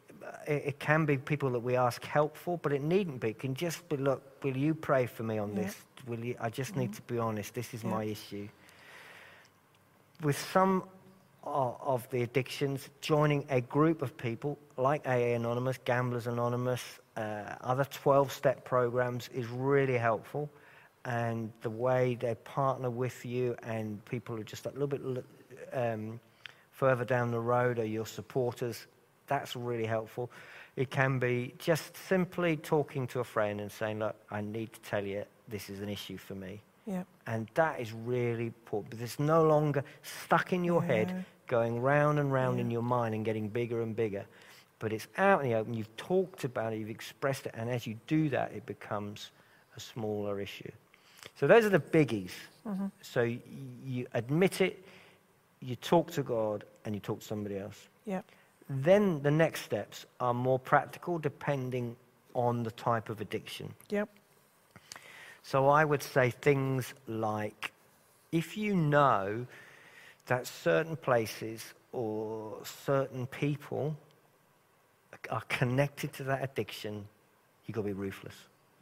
it, 0.48 0.80
can 0.80 1.06
be 1.06 1.18
people 1.18 1.52
that 1.52 1.60
we 1.60 1.76
ask 1.76 2.04
help 2.04 2.36
for, 2.36 2.58
but 2.58 2.74
it 2.74 2.82
needn't 2.82 3.22
be. 3.22 3.30
It 3.30 3.40
can 3.40 3.54
just 3.54 3.88
be, 3.90 3.98
look, 3.98 4.22
will 4.44 4.58
you 4.58 4.74
pray 4.74 5.06
for 5.06 5.24
me 5.24 5.38
on 5.38 5.56
Yeah. 5.56 5.64
this? 5.64 5.76
Will 6.08 6.24
you, 6.26 6.36
I 6.40 6.50
just 6.50 6.76
need 6.76 6.92
mm-hmm. 6.92 7.08
to 7.08 7.14
be 7.14 7.20
honest, 7.20 7.54
this 7.54 7.74
is 7.74 7.84
Yeah. 7.84 7.92
my 7.92 8.04
issue. 8.04 8.48
With 10.22 10.38
some 10.52 10.84
of, 11.48 12.10
the 12.10 12.24
addictions, 12.24 12.90
joining 13.02 13.46
a 13.50 13.62
group 13.62 14.02
of 14.02 14.16
people 14.18 14.58
like 14.78 15.06
AA 15.08 15.36
Anonymous, 15.36 15.78
Gamblers 15.86 16.28
Anonymous, 16.28 16.82
uh, 17.16 17.56
other 17.62 17.86
12 17.86 18.32
step 18.32 18.64
programs 18.64 19.30
is 19.34 19.48
really 19.48 19.98
helpful. 19.98 20.50
And 21.06 21.52
the 21.62 21.70
way 21.70 22.16
they 22.20 22.36
partner 22.36 22.90
with 22.90 23.26
you, 23.26 23.56
and 23.64 24.04
people 24.06 24.36
who 24.36 24.42
are 24.42 24.46
just 24.46 24.66
a 24.66 24.72
little 24.72 24.88
bit 24.88 25.02
um, 25.74 26.20
further 26.72 27.06
down 27.06 27.32
the 27.32 27.40
road 27.40 27.80
are 27.80 27.86
your 27.86 28.06
supporters, 28.06 28.88
that's 29.28 29.56
really 29.56 29.86
helpful. 29.86 30.30
It 30.76 30.92
can 30.92 31.18
be 31.18 31.54
just 31.58 31.98
simply 32.08 32.58
talking 32.58 33.08
to 33.08 33.20
a 33.20 33.24
friend 33.24 33.60
and 33.62 33.72
saying, 33.72 34.00
Look, 34.00 34.16
I 34.30 34.42
need 34.42 34.74
to 34.74 34.82
tell 34.82 35.04
you 35.04 35.24
this 35.48 35.70
is 35.70 35.82
an 35.82 35.90
issue 35.90 36.18
for 36.18 36.36
me. 36.36 36.62
Yeah. 36.86 37.04
And 37.28 37.50
that 37.56 37.80
is 37.82 37.92
really 37.94 38.46
important 38.46 38.92
because 38.92 39.04
it's 39.04 39.20
no 39.20 39.44
longer 39.44 39.84
stuck 40.02 40.54
in 40.54 40.64
your 40.64 40.82
yeah. 40.82 40.88
head, 40.88 41.26
going 41.48 41.82
round 41.82 42.20
and 42.20 42.32
round 42.32 42.58
yeah. 42.58 42.66
in 42.66 42.72
your 42.72 42.82
mind 42.82 43.16
and 43.16 43.26
getting 43.26 43.48
bigger 43.48 43.82
and 43.82 43.96
bigger. 43.96 44.26
But 44.80 44.94
it's 44.94 45.08
out 45.18 45.44
in 45.44 45.50
the 45.50 45.56
open. 45.56 45.74
You've 45.74 45.96
talked 45.98 46.44
about 46.44 46.74
it, 46.74 46.80
you've 46.80 46.90
expressed 46.90 47.46
it, 47.46 47.54
and 47.58 47.70
as 47.70 47.88
you 47.88 47.98
do 48.08 48.30
that, 48.30 48.52
it 48.52 48.66
becomes 48.66 49.32
a 49.76 49.80
smaller 49.80 50.40
issue. 50.40 50.72
So 51.40 51.48
those 51.48 51.66
are 51.66 51.70
the 51.70 51.80
biggies. 51.80 52.32
Mm-hmm. 52.68 52.88
So 53.02 53.24
y- 53.24 53.40
you 53.86 54.08
admit 54.14 54.62
it, 54.62 54.84
you 55.62 55.76
talk 55.76 56.12
to 56.12 56.24
God, 56.24 56.64
and 56.86 56.94
you 56.94 57.02
talk 57.02 57.20
to 57.20 57.26
somebody 57.26 57.58
else. 57.58 57.88
Yeah. 58.06 58.22
Then 58.70 59.22
the 59.24 59.32
next 59.32 59.62
steps 59.62 60.06
are 60.20 60.34
more 60.34 60.60
practical, 60.60 61.18
depending 61.18 61.96
on 62.34 62.64
the 62.64 62.72
type 62.72 63.10
of 63.10 63.22
addiction. 63.22 63.74
Yep. 63.90 64.10
So 65.44 65.68
I 65.68 65.86
would 65.86 66.04
say 66.04 66.30
things 66.30 66.94
like 67.08 67.72
if 68.32 68.58
you 68.58 68.76
know 68.76 69.48
that 70.28 70.48
certain 70.48 70.96
places 70.96 71.74
or 71.92 72.58
certain 72.64 73.28
people 73.28 73.96
are 75.30 75.42
connected 75.50 76.14
to 76.14 76.24
that 76.26 76.44
addiction, 76.44 77.06
you've 77.66 77.76
got 77.76 77.82
to 77.82 77.88
be 77.88 77.94
ruthless. 77.94 78.36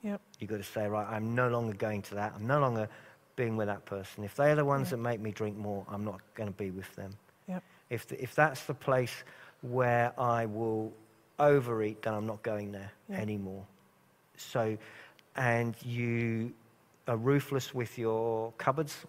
Yep. 0.04 0.22
You've 0.40 0.50
got 0.50 0.58
to 0.58 0.64
say, 0.64 0.88
right, 0.88 1.08
I'm 1.10 1.34
no 1.34 1.50
longer 1.50 1.74
going 1.74 2.02
to 2.04 2.16
that. 2.16 2.34
I'm 2.36 2.46
no 2.46 2.60
longer 2.60 2.88
being 3.36 3.58
with 3.58 3.68
that 3.68 3.86
person. 3.86 4.24
If 4.24 4.36
they're 4.36 4.56
the 4.56 4.66
ones 4.66 4.88
yep. 4.88 4.92
that 4.92 4.98
make 4.98 5.20
me 5.20 5.32
drink 5.32 5.58
more, 5.58 5.86
I'm 5.90 6.06
not 6.06 6.22
going 6.36 6.48
to 6.50 6.58
be 6.58 6.72
with 6.72 6.94
them. 6.96 7.16
Yep. 7.48 7.64
If, 7.90 8.08
the, 8.08 8.22
if 8.22 8.36
that's 8.36 8.64
the 8.66 8.74
place 8.74 9.24
where 9.62 10.14
I 10.20 10.46
will 10.46 10.94
overeat, 11.40 12.04
then 12.04 12.14
I'm 12.14 12.28
not 12.28 12.44
going 12.44 12.72
there 12.72 12.92
yep. 13.10 13.20
anymore. 13.20 13.64
So 14.38 14.78
and 15.36 15.76
you 15.84 16.54
are 17.08 17.18
ruthless 17.18 17.74
with 17.74 17.98
your 17.98 18.54
cupboards 18.58 19.06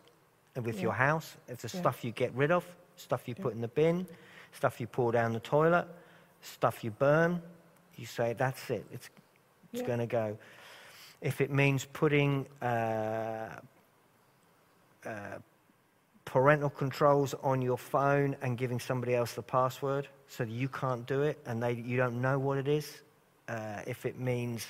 with 0.63 0.77
yeah. 0.77 0.83
your 0.83 0.93
house. 0.93 1.37
It's 1.49 1.63
the 1.63 1.71
yeah. 1.73 1.81
stuff 1.81 2.05
you 2.05 2.13
get 2.13 2.33
rid 2.35 2.51
of, 2.51 2.65
stuff 2.97 3.23
you 3.27 3.35
yeah. 3.37 3.43
put 3.43 3.55
in 3.55 3.61
the 3.61 3.69
bin, 3.69 4.07
stuff 4.53 4.81
you 4.81 4.87
pour 4.87 5.13
down 5.13 5.33
the 5.33 5.41
toilet, 5.41 5.87
stuff 6.43 6.83
you 6.83 6.91
burn. 6.91 7.41
You 7.97 8.07
say, 8.07 8.35
that's 8.35 8.71
it, 8.71 8.85
it's, 8.93 9.09
it's 9.73 9.83
going 9.83 10.01
to 10.01 10.07
go. 10.07 10.37
If 11.23 11.41
it 11.41 11.51
means 11.51 11.87
putting 11.87 12.47
uh, 12.61 13.49
uh, 15.05 15.11
parental 16.25 16.71
controls 16.71 17.35
on 17.43 17.63
your 17.63 17.79
phone 17.79 18.37
and 18.43 18.59
giving 18.59 18.79
somebody 18.79 19.15
else 19.15 19.33
the 19.33 19.43
password 19.43 20.09
so 20.29 20.45
that 20.45 20.53
you 20.53 20.69
can't 20.69 21.07
do 21.07 21.23
it 21.23 21.39
and 21.47 21.63
they, 21.63 21.73
you 21.73 21.97
don't 21.97 22.21
know 22.21 22.39
what 22.39 22.59
it 22.59 22.69
is, 22.69 23.01
uh, 23.49 23.81
if 23.87 24.05
it 24.05 24.19
means 24.19 24.67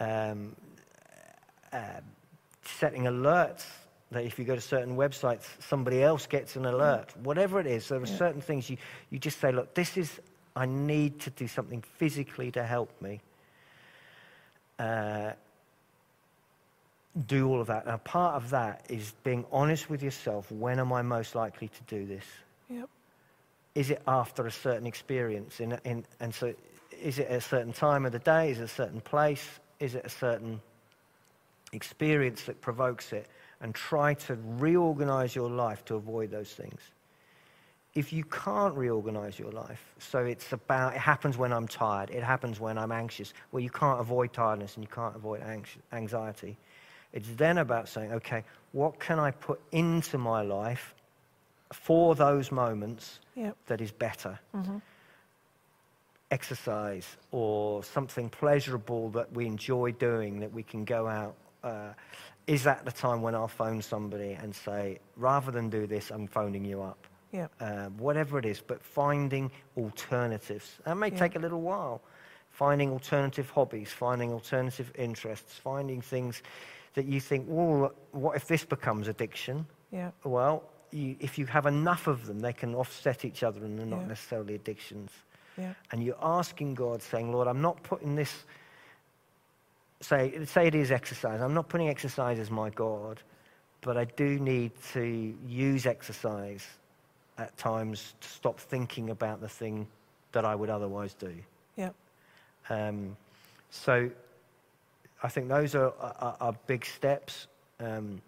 um, 0.00 0.54
uh, 1.72 2.00
setting 2.64 3.04
alerts 3.04 3.64
that 4.16 4.24
if 4.24 4.38
you 4.38 4.44
go 4.44 4.54
to 4.54 4.60
certain 4.60 4.96
websites, 4.96 5.44
somebody 5.60 6.02
else 6.02 6.26
gets 6.26 6.56
an 6.56 6.66
alert. 6.66 7.14
Whatever 7.22 7.60
it 7.60 7.66
is, 7.66 7.88
there 7.88 7.98
are 7.98 8.06
yeah. 8.06 8.16
certain 8.16 8.40
things 8.40 8.68
you, 8.68 8.76
you 9.10 9.18
just 9.18 9.40
say, 9.40 9.52
look, 9.52 9.74
this 9.74 9.96
is, 9.96 10.20
I 10.54 10.66
need 10.66 11.20
to 11.20 11.30
do 11.30 11.46
something 11.46 11.82
physically 11.82 12.50
to 12.52 12.64
help 12.64 12.90
me. 13.00 13.20
Uh, 14.78 15.32
do 17.26 17.48
all 17.48 17.60
of 17.60 17.68
that. 17.68 17.86
Now, 17.86 17.96
part 17.98 18.34
of 18.34 18.50
that 18.50 18.84
is 18.90 19.14
being 19.24 19.44
honest 19.50 19.88
with 19.88 20.02
yourself. 20.02 20.50
When 20.52 20.78
am 20.78 20.92
I 20.92 21.02
most 21.02 21.34
likely 21.34 21.68
to 21.68 21.82
do 21.86 22.06
this? 22.06 22.24
Yep. 22.68 22.88
Is 23.74 23.90
it 23.90 24.02
after 24.06 24.46
a 24.46 24.50
certain 24.50 24.86
experience? 24.86 25.60
In, 25.60 25.78
in, 25.84 26.04
and 26.20 26.34
so, 26.34 26.54
is 26.92 27.18
it 27.18 27.30
a 27.30 27.40
certain 27.40 27.72
time 27.72 28.04
of 28.04 28.12
the 28.12 28.18
day? 28.18 28.50
Is 28.50 28.58
it 28.58 28.64
a 28.64 28.68
certain 28.68 29.00
place? 29.00 29.46
Is 29.80 29.94
it 29.94 30.04
a 30.04 30.10
certain 30.10 30.60
experience 31.72 32.44
that 32.44 32.60
provokes 32.60 33.12
it, 33.12 33.26
and 33.60 33.74
try 33.74 34.14
to 34.14 34.36
reorganize 34.58 35.34
your 35.34 35.50
life 35.50 35.84
to 35.86 35.94
avoid 35.94 36.30
those 36.30 36.50
things. 36.50 36.80
If 37.94 38.12
you 38.12 38.24
can't 38.24 38.74
reorganize 38.74 39.38
your 39.38 39.50
life, 39.50 39.82
so 39.98 40.18
it's 40.18 40.52
about, 40.52 40.94
it 40.94 41.00
happens 41.00 41.38
when 41.38 41.52
I'm 41.52 41.66
tired, 41.66 42.10
it 42.10 42.22
happens 42.22 42.60
when 42.60 42.76
I'm 42.76 42.92
anxious, 42.92 43.32
well, 43.52 43.62
you 43.62 43.70
can't 43.70 44.00
avoid 44.00 44.34
tiredness 44.34 44.74
and 44.74 44.84
you 44.84 44.90
can't 44.90 45.16
avoid 45.16 45.42
anxiety. 45.92 46.58
It's 47.14 47.28
then 47.36 47.56
about 47.56 47.88
saying, 47.88 48.12
okay, 48.12 48.44
what 48.72 49.00
can 49.00 49.18
I 49.18 49.30
put 49.30 49.60
into 49.72 50.18
my 50.18 50.42
life 50.42 50.94
for 51.72 52.14
those 52.14 52.52
moments 52.52 53.20
yep. 53.34 53.56
that 53.68 53.80
is 53.80 53.90
better? 53.90 54.38
Mm-hmm. 54.54 54.76
Exercise 56.30 57.16
or 57.30 57.82
something 57.82 58.28
pleasurable 58.28 59.08
that 59.10 59.32
we 59.32 59.46
enjoy 59.46 59.92
doing 59.92 60.40
that 60.40 60.52
we 60.52 60.62
can 60.62 60.84
go 60.84 61.08
out 61.08 61.34
uh, 61.66 61.92
is 62.46 62.62
that 62.62 62.84
the 62.84 62.92
time 62.92 63.22
when 63.22 63.34
I'll 63.34 63.48
phone 63.48 63.82
somebody 63.82 64.32
and 64.32 64.54
say, 64.54 65.00
rather 65.16 65.50
than 65.50 65.68
do 65.68 65.86
this, 65.86 66.10
I'm 66.10 66.28
phoning 66.28 66.64
you 66.64 66.82
up? 66.82 67.06
Yeah. 67.32 67.48
Uh, 67.60 67.86
whatever 67.98 68.38
it 68.38 68.46
is, 68.46 68.60
but 68.60 68.82
finding 68.82 69.50
alternatives. 69.76 70.78
That 70.84 70.96
may 70.96 71.10
yeah. 71.10 71.18
take 71.18 71.36
a 71.36 71.40
little 71.40 71.60
while. 71.60 72.02
Finding 72.50 72.90
alternative 72.90 73.50
hobbies, 73.50 73.90
finding 73.90 74.32
alternative 74.32 74.90
interests, 74.96 75.54
finding 75.58 76.00
things 76.00 76.42
that 76.94 77.04
you 77.04 77.20
think, 77.20 77.44
well, 77.48 77.92
what 78.12 78.36
if 78.36 78.46
this 78.46 78.64
becomes 78.64 79.08
addiction? 79.08 79.66
Yeah. 79.90 80.12
Well, 80.24 80.62
you, 80.92 81.16
if 81.20 81.36
you 81.36 81.46
have 81.46 81.66
enough 81.66 82.06
of 82.06 82.26
them, 82.26 82.40
they 82.40 82.52
can 82.52 82.74
offset 82.74 83.24
each 83.24 83.42
other 83.42 83.62
and 83.64 83.78
they're 83.78 83.84
not 83.86 84.02
yeah. 84.02 84.06
necessarily 84.06 84.54
addictions. 84.54 85.10
Yeah. 85.58 85.74
And 85.90 86.02
you're 86.02 86.22
asking 86.22 86.74
God, 86.74 87.02
saying, 87.02 87.32
Lord, 87.32 87.48
I'm 87.48 87.60
not 87.60 87.82
putting 87.82 88.14
this 88.14 88.44
say, 90.00 90.44
say 90.44 90.66
it 90.66 90.74
is 90.74 90.90
exercise. 90.90 91.40
I'm 91.40 91.54
not 91.54 91.68
putting 91.68 91.88
exercise 91.88 92.38
as 92.38 92.50
my 92.50 92.70
God, 92.70 93.20
but 93.80 93.96
I 93.96 94.04
do 94.04 94.38
need 94.38 94.72
to 94.92 95.34
use 95.46 95.86
exercise 95.86 96.66
at 97.38 97.56
times 97.56 98.14
to 98.20 98.28
stop 98.28 98.58
thinking 98.58 99.10
about 99.10 99.40
the 99.40 99.48
thing 99.48 99.86
that 100.32 100.44
I 100.44 100.54
would 100.54 100.70
otherwise 100.70 101.14
do. 101.14 101.34
Yeah. 101.76 101.90
Um, 102.68 103.16
so 103.70 104.10
I 105.22 105.28
think 105.28 105.48
those 105.48 105.74
are, 105.74 105.92
are, 106.00 106.36
are 106.40 106.56
big 106.66 106.84
steps. 106.84 107.46
Um, 107.80 108.20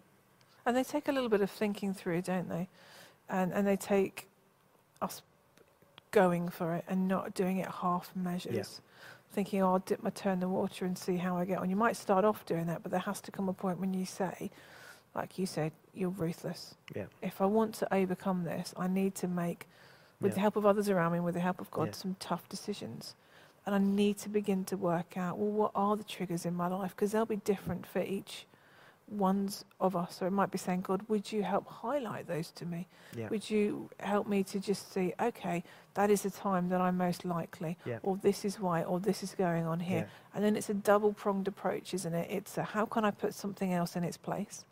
and 0.67 0.77
they 0.77 0.85
take 0.85 1.09
a 1.09 1.13
little 1.13 1.31
bit 1.31 1.41
of 1.41 1.51
thinking 1.51 1.95
through, 1.95 2.23
don't 2.23 2.49
they? 2.49 2.69
And, 3.29 3.53
and 3.53 3.67
they 3.67 3.77
take 3.77 4.27
us 5.01 5.23
going 6.11 6.49
for 6.49 6.75
it 6.75 6.85
and 6.89 7.09
not 7.09 7.35
doing 7.35 7.59
it 7.59 7.69
half 7.69 8.11
measures. 8.15 8.55
Yeah 8.55 8.85
thinking, 9.31 9.63
oh, 9.63 9.75
I'll 9.75 9.79
dip 9.81 10.03
my 10.03 10.11
toe 10.11 10.31
in 10.31 10.41
the 10.41 10.49
water 10.49 10.85
and 10.85 10.97
see 10.97 11.17
how 11.17 11.37
I 11.37 11.45
get 11.45 11.59
on. 11.59 11.71
You 11.71 11.77
might 11.77 11.97
start 11.97 12.25
off 12.25 12.45
doing 12.47 12.67
that, 12.67 12.83
but 12.83 12.91
there 12.91 13.01
has 13.01 13.21
to 13.23 13.31
come 13.31 13.49
a 13.49 13.53
point 13.53 13.79
when 13.79 13.95
you 13.95 14.05
say, 14.05 14.51
like 15.15 15.39
you 15.39 15.47
said, 15.47 15.73
you're 15.95 16.11
ruthless. 16.11 16.75
Yeah. 16.95 17.05
If 17.23 17.41
I 17.41 17.47
want 17.47 17.75
to 17.77 17.95
overcome 17.95 18.45
this, 18.45 18.75
I 18.77 18.89
need 18.89 19.15
to 19.17 19.29
make, 19.29 19.69
with 20.21 20.33
yeah. 20.33 20.35
the 20.35 20.41
help 20.41 20.57
of 20.57 20.67
others 20.67 20.89
around 20.89 21.13
me, 21.13 21.21
with 21.21 21.35
the 21.35 21.41
help 21.41 21.61
of 21.61 21.71
God, 21.71 21.89
yeah. 21.89 21.93
some 21.93 22.17
tough 22.19 22.49
decisions. 22.49 23.15
And 23.67 23.75
I 23.75 23.79
need 23.79 24.17
to 24.19 24.29
begin 24.29 24.65
to 24.67 24.77
work 24.77 25.17
out, 25.17 25.39
well, 25.39 25.51
what 25.51 25.73
are 25.75 25.97
the 25.97 26.05
triggers 26.05 26.47
in 26.47 26.55
my 26.55 26.69
life? 26.69 26.97
Because 26.97 27.13
they'll 27.13 27.27
be 27.27 27.37
different 27.37 27.87
for 27.87 28.01
each 28.01 28.47
ones 29.11 29.65
of 29.81 29.97
us, 29.97 30.21
or 30.21 30.27
it 30.27 30.33
might 30.33 30.51
be 30.51 30.59
saying, 30.59 30.83
God, 30.83 31.03
would 31.09 31.31
you 31.33 31.43
help 31.43 31.67
highlight 31.67 32.27
those 32.27 32.51
to 32.53 32.67
me? 32.67 32.87
Yeah. 33.17 33.29
Would 33.29 33.49
you 33.49 33.91
help 34.01 34.27
me 34.27 34.43
to 34.45 34.61
just 34.61 34.93
see, 34.93 35.15
okay, 35.21 35.63
that 35.95 36.11
is 36.11 36.23
the 36.23 36.31
time 36.31 36.69
that 36.69 36.81
I'm 36.81 36.97
most 36.97 37.25
likely, 37.25 37.77
yeah. 37.85 37.99
or 38.03 38.17
this 38.17 38.45
is 38.45 38.61
why, 38.61 38.83
or 38.83 39.01
this 39.01 39.23
is 39.23 39.35
going 39.35 39.67
on 39.67 39.81
here. 39.81 40.09
Yeah. 40.09 40.35
And 40.35 40.45
then 40.45 40.57
it's 40.57 40.69
a 40.69 40.75
double 40.75 41.13
pronged 41.13 41.49
approach, 41.49 41.95
isn't 41.95 42.15
it? 42.15 42.31
It's 42.31 42.59
a, 42.59 42.63
how 42.63 42.87
can 42.87 43.05
I 43.05 43.11
put 43.11 43.35
something 43.35 43.73
else 43.73 43.97
in 43.97 44.05
its 44.05 44.17
place? 44.17 44.65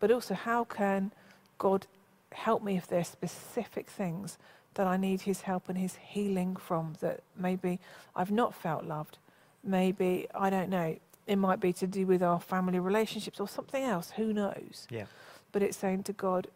But 0.00 0.10
also, 0.10 0.34
how 0.34 0.64
can 0.64 1.12
God 1.58 1.86
help 2.32 2.62
me 2.62 2.76
if 2.76 2.86
there 2.86 3.00
are 3.00 3.04
specific 3.04 3.88
things 3.88 4.38
that 4.74 4.86
I 4.86 4.96
need 4.96 5.22
His 5.22 5.42
help 5.42 5.68
and 5.68 5.78
His 5.78 5.96
healing 5.96 6.56
from 6.56 6.94
that 7.00 7.20
maybe 7.36 7.78
I've 8.14 8.30
not 8.30 8.54
felt 8.54 8.84
loved? 8.84 9.18
Maybe, 9.64 10.26
I 10.34 10.50
don't 10.50 10.70
know, 10.70 10.98
it 11.28 11.36
might 11.36 11.60
be 11.60 11.72
to 11.74 11.86
do 11.86 12.06
with 12.06 12.22
our 12.22 12.40
family 12.40 12.80
relationships 12.80 13.38
or 13.38 13.46
something 13.46 13.84
else. 13.84 14.10
Who 14.16 14.32
knows? 14.32 14.86
Yeah. 14.90 15.04
But 15.52 15.62
it's 15.62 15.76
saying 15.76 16.04
to 16.04 16.14
God, 16.14 16.48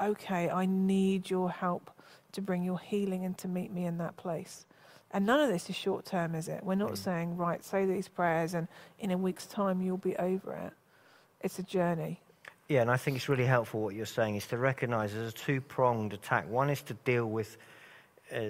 okay, 0.00 0.50
I 0.50 0.66
need 0.66 1.30
your 1.30 1.50
help 1.50 1.90
to 2.32 2.42
bring 2.42 2.62
your 2.62 2.78
healing 2.78 3.24
and 3.24 3.36
to 3.38 3.48
meet 3.48 3.72
me 3.72 3.86
in 3.86 3.98
that 3.98 4.16
place. 4.16 4.66
And 5.10 5.26
none 5.26 5.40
of 5.40 5.48
this 5.48 5.68
is 5.68 5.74
short 5.74 6.04
term, 6.04 6.34
is 6.34 6.48
it? 6.48 6.62
We're 6.62 6.76
not 6.76 6.92
mm. 6.92 6.98
saying, 6.98 7.36
right, 7.36 7.64
say 7.64 7.86
these 7.86 8.08
prayers 8.08 8.54
and 8.54 8.68
in 8.98 9.10
a 9.10 9.16
week's 9.16 9.46
time 9.46 9.80
you'll 9.80 9.96
be 9.96 10.16
over 10.16 10.52
it. 10.52 10.72
It's 11.40 11.58
a 11.58 11.62
journey. 11.62 12.20
Yeah, 12.68 12.82
and 12.82 12.90
I 12.90 12.98
think 12.98 13.16
it's 13.16 13.28
really 13.28 13.46
helpful 13.46 13.80
what 13.80 13.94
you're 13.94 14.06
saying 14.06 14.36
is 14.36 14.46
to 14.48 14.58
recognize 14.58 15.12
there's 15.12 15.32
a 15.32 15.36
two 15.36 15.60
pronged 15.60 16.12
attack. 16.12 16.48
One 16.48 16.70
is 16.70 16.82
to 16.82 16.94
deal 16.94 17.26
with 17.26 17.56
uh, 18.32 18.40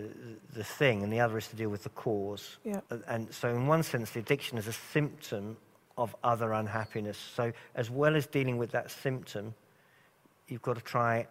the 0.53 0.65
thing, 0.65 1.03
and 1.03 1.13
the 1.13 1.21
other 1.21 1.39
is 1.39 1.49
to 1.49 1.57
deal 1.57 1.71
with 1.71 1.83
the 1.83 1.91
cause. 1.91 2.59
Yeah. 2.65 2.81
Uh, 2.91 2.99
And 3.07 3.33
so, 3.35 3.49
in 3.49 3.67
one 3.67 3.83
sense, 3.83 4.11
the 4.11 4.21
addiction 4.21 4.59
is 4.59 4.67
a 4.67 4.73
symptom 4.73 5.57
of 5.97 6.15
other 6.23 6.53
unhappiness. 6.53 7.19
So, 7.19 7.53
as 7.75 7.91
well 7.91 8.17
as 8.17 8.27
dealing 8.27 8.59
with 8.59 8.71
that 8.73 8.91
symptom, 8.91 9.55
you've 10.49 10.63
got 10.63 10.77
to 10.77 10.83
try, 10.83 11.27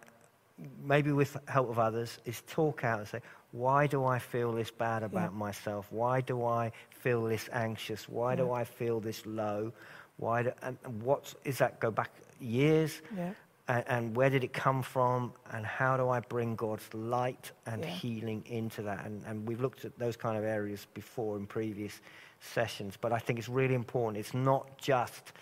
maybe 0.84 1.12
with 1.12 1.36
help 1.48 1.70
of 1.70 1.78
others, 1.78 2.18
is 2.24 2.42
talk 2.46 2.84
out 2.84 2.98
and 3.00 3.08
say, 3.08 3.20
why 3.52 3.86
do 3.86 4.04
I 4.04 4.18
feel 4.18 4.52
this 4.52 4.70
bad 4.70 5.02
about 5.02 5.34
myself? 5.34 5.86
Why 5.90 6.20
do 6.20 6.44
I 6.44 6.70
feel 6.90 7.24
this 7.24 7.48
anxious? 7.52 8.08
Why 8.08 8.36
do 8.36 8.52
I 8.52 8.64
feel 8.64 9.00
this 9.00 9.26
low? 9.26 9.72
Why 10.18 10.42
do, 10.44 10.52
and 10.62 10.76
and 10.84 11.02
what 11.02 11.34
is 11.44 11.58
that? 11.58 11.80
Go 11.80 11.90
back 11.90 12.10
years, 12.40 13.02
Yeah. 13.16 13.32
And, 13.70 13.84
and 13.88 14.16
where 14.16 14.28
did 14.30 14.42
it 14.42 14.52
come 14.52 14.82
from? 14.82 15.32
And 15.52 15.64
how 15.64 15.96
do 15.96 16.08
I 16.08 16.20
bring 16.20 16.56
God's 16.56 16.92
light 16.92 17.52
and 17.66 17.82
Yeah. 17.82 17.88
healing 17.90 18.42
into 18.46 18.82
that? 18.82 19.04
And, 19.06 19.22
and 19.26 19.46
we've 19.48 19.60
looked 19.60 19.84
at 19.84 19.96
those 19.98 20.16
kind 20.16 20.36
of 20.36 20.44
areas 20.44 20.86
before 20.92 21.36
in 21.36 21.46
previous 21.46 22.00
sessions, 22.40 22.96
but 23.00 23.12
I 23.12 23.18
think 23.18 23.38
it's 23.38 23.48
really 23.48 23.74
important. 23.74 24.18
It's 24.18 24.34
not 24.34 24.76
just 24.78 25.32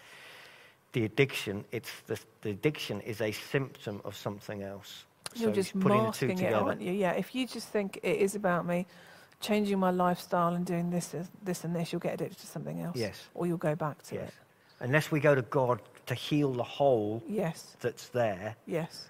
the 0.92 1.04
addiction, 1.04 1.64
it's 1.72 1.90
the, 2.06 2.18
the 2.42 2.50
addiction 2.50 3.00
is 3.02 3.20
a 3.20 3.32
symptom 3.32 4.00
of 4.04 4.14
something 4.16 4.62
else. 4.62 5.04
You're 5.34 5.50
So 5.50 5.54
just 5.54 5.70
it's 5.74 5.82
putting 5.82 6.02
the 6.04 6.10
two 6.10 6.28
masking 6.28 6.46
it, 6.46 6.54
aren't 6.54 6.80
you? 6.82 6.92
Yeah. 6.92 7.12
If 7.12 7.34
you 7.34 7.46
just 7.46 7.68
think 7.68 7.98
it 8.02 8.16
is 8.18 8.34
about 8.34 8.66
me 8.66 8.86
changing 9.40 9.78
my 9.78 9.90
lifestyle 9.90 10.54
and 10.54 10.66
doing 10.66 10.90
this, 10.90 11.14
this, 11.42 11.64
and 11.64 11.74
this, 11.74 11.92
you'll 11.92 12.00
get 12.00 12.14
addicted 12.14 12.38
to 12.40 12.46
something 12.46 12.80
else. 12.80 12.96
Yes. 12.96 13.28
Or 13.34 13.46
you'll 13.46 13.56
go 13.56 13.74
back 13.74 14.02
to 14.04 14.16
Yes. 14.16 14.28
it. 14.28 14.34
Unless 14.80 15.10
we 15.10 15.20
go 15.20 15.34
to 15.34 15.42
God 15.42 15.80
to 16.08 16.14
heal 16.14 16.52
the 16.52 16.62
hole 16.64 17.22
Yes. 17.28 17.76
that's 17.80 18.08
there, 18.08 18.56
Yes. 18.66 19.08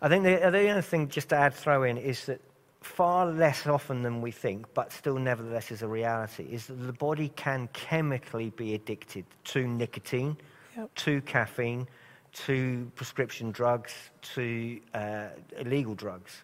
I 0.00 0.08
think 0.08 0.24
the, 0.24 0.50
the 0.50 0.68
other 0.68 0.82
thing, 0.82 1.08
just 1.08 1.28
to 1.28 1.36
add, 1.36 1.54
throw 1.54 1.84
in, 1.84 1.96
is 1.96 2.26
that 2.26 2.40
far 2.80 3.26
less 3.26 3.66
often 3.68 4.02
than 4.02 4.20
we 4.20 4.32
think, 4.32 4.66
but 4.74 4.90
still 4.92 5.16
nevertheless 5.16 5.70
is 5.70 5.82
a 5.82 5.86
reality, 5.88 6.42
is 6.50 6.66
that 6.66 6.74
the 6.74 6.92
body 6.92 7.28
can 7.36 7.68
chemically 7.72 8.50
be 8.50 8.74
addicted 8.74 9.24
to 9.44 9.66
nicotine, 9.68 10.36
Yep. 10.76 10.94
to 10.96 11.20
caffeine, 11.22 11.86
to 12.32 12.90
prescription 12.96 13.52
drugs, 13.52 13.92
to 14.34 14.80
uh, 14.94 15.28
illegal 15.58 15.94
drugs. 15.94 16.42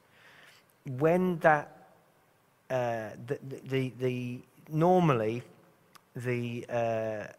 When 0.98 1.38
that, 1.38 1.88
uh, 2.70 3.10
the, 3.26 3.38
the, 3.64 3.92
the, 3.98 4.38
normally, 4.70 5.42
the, 6.14 6.64
uh, 6.68 7.32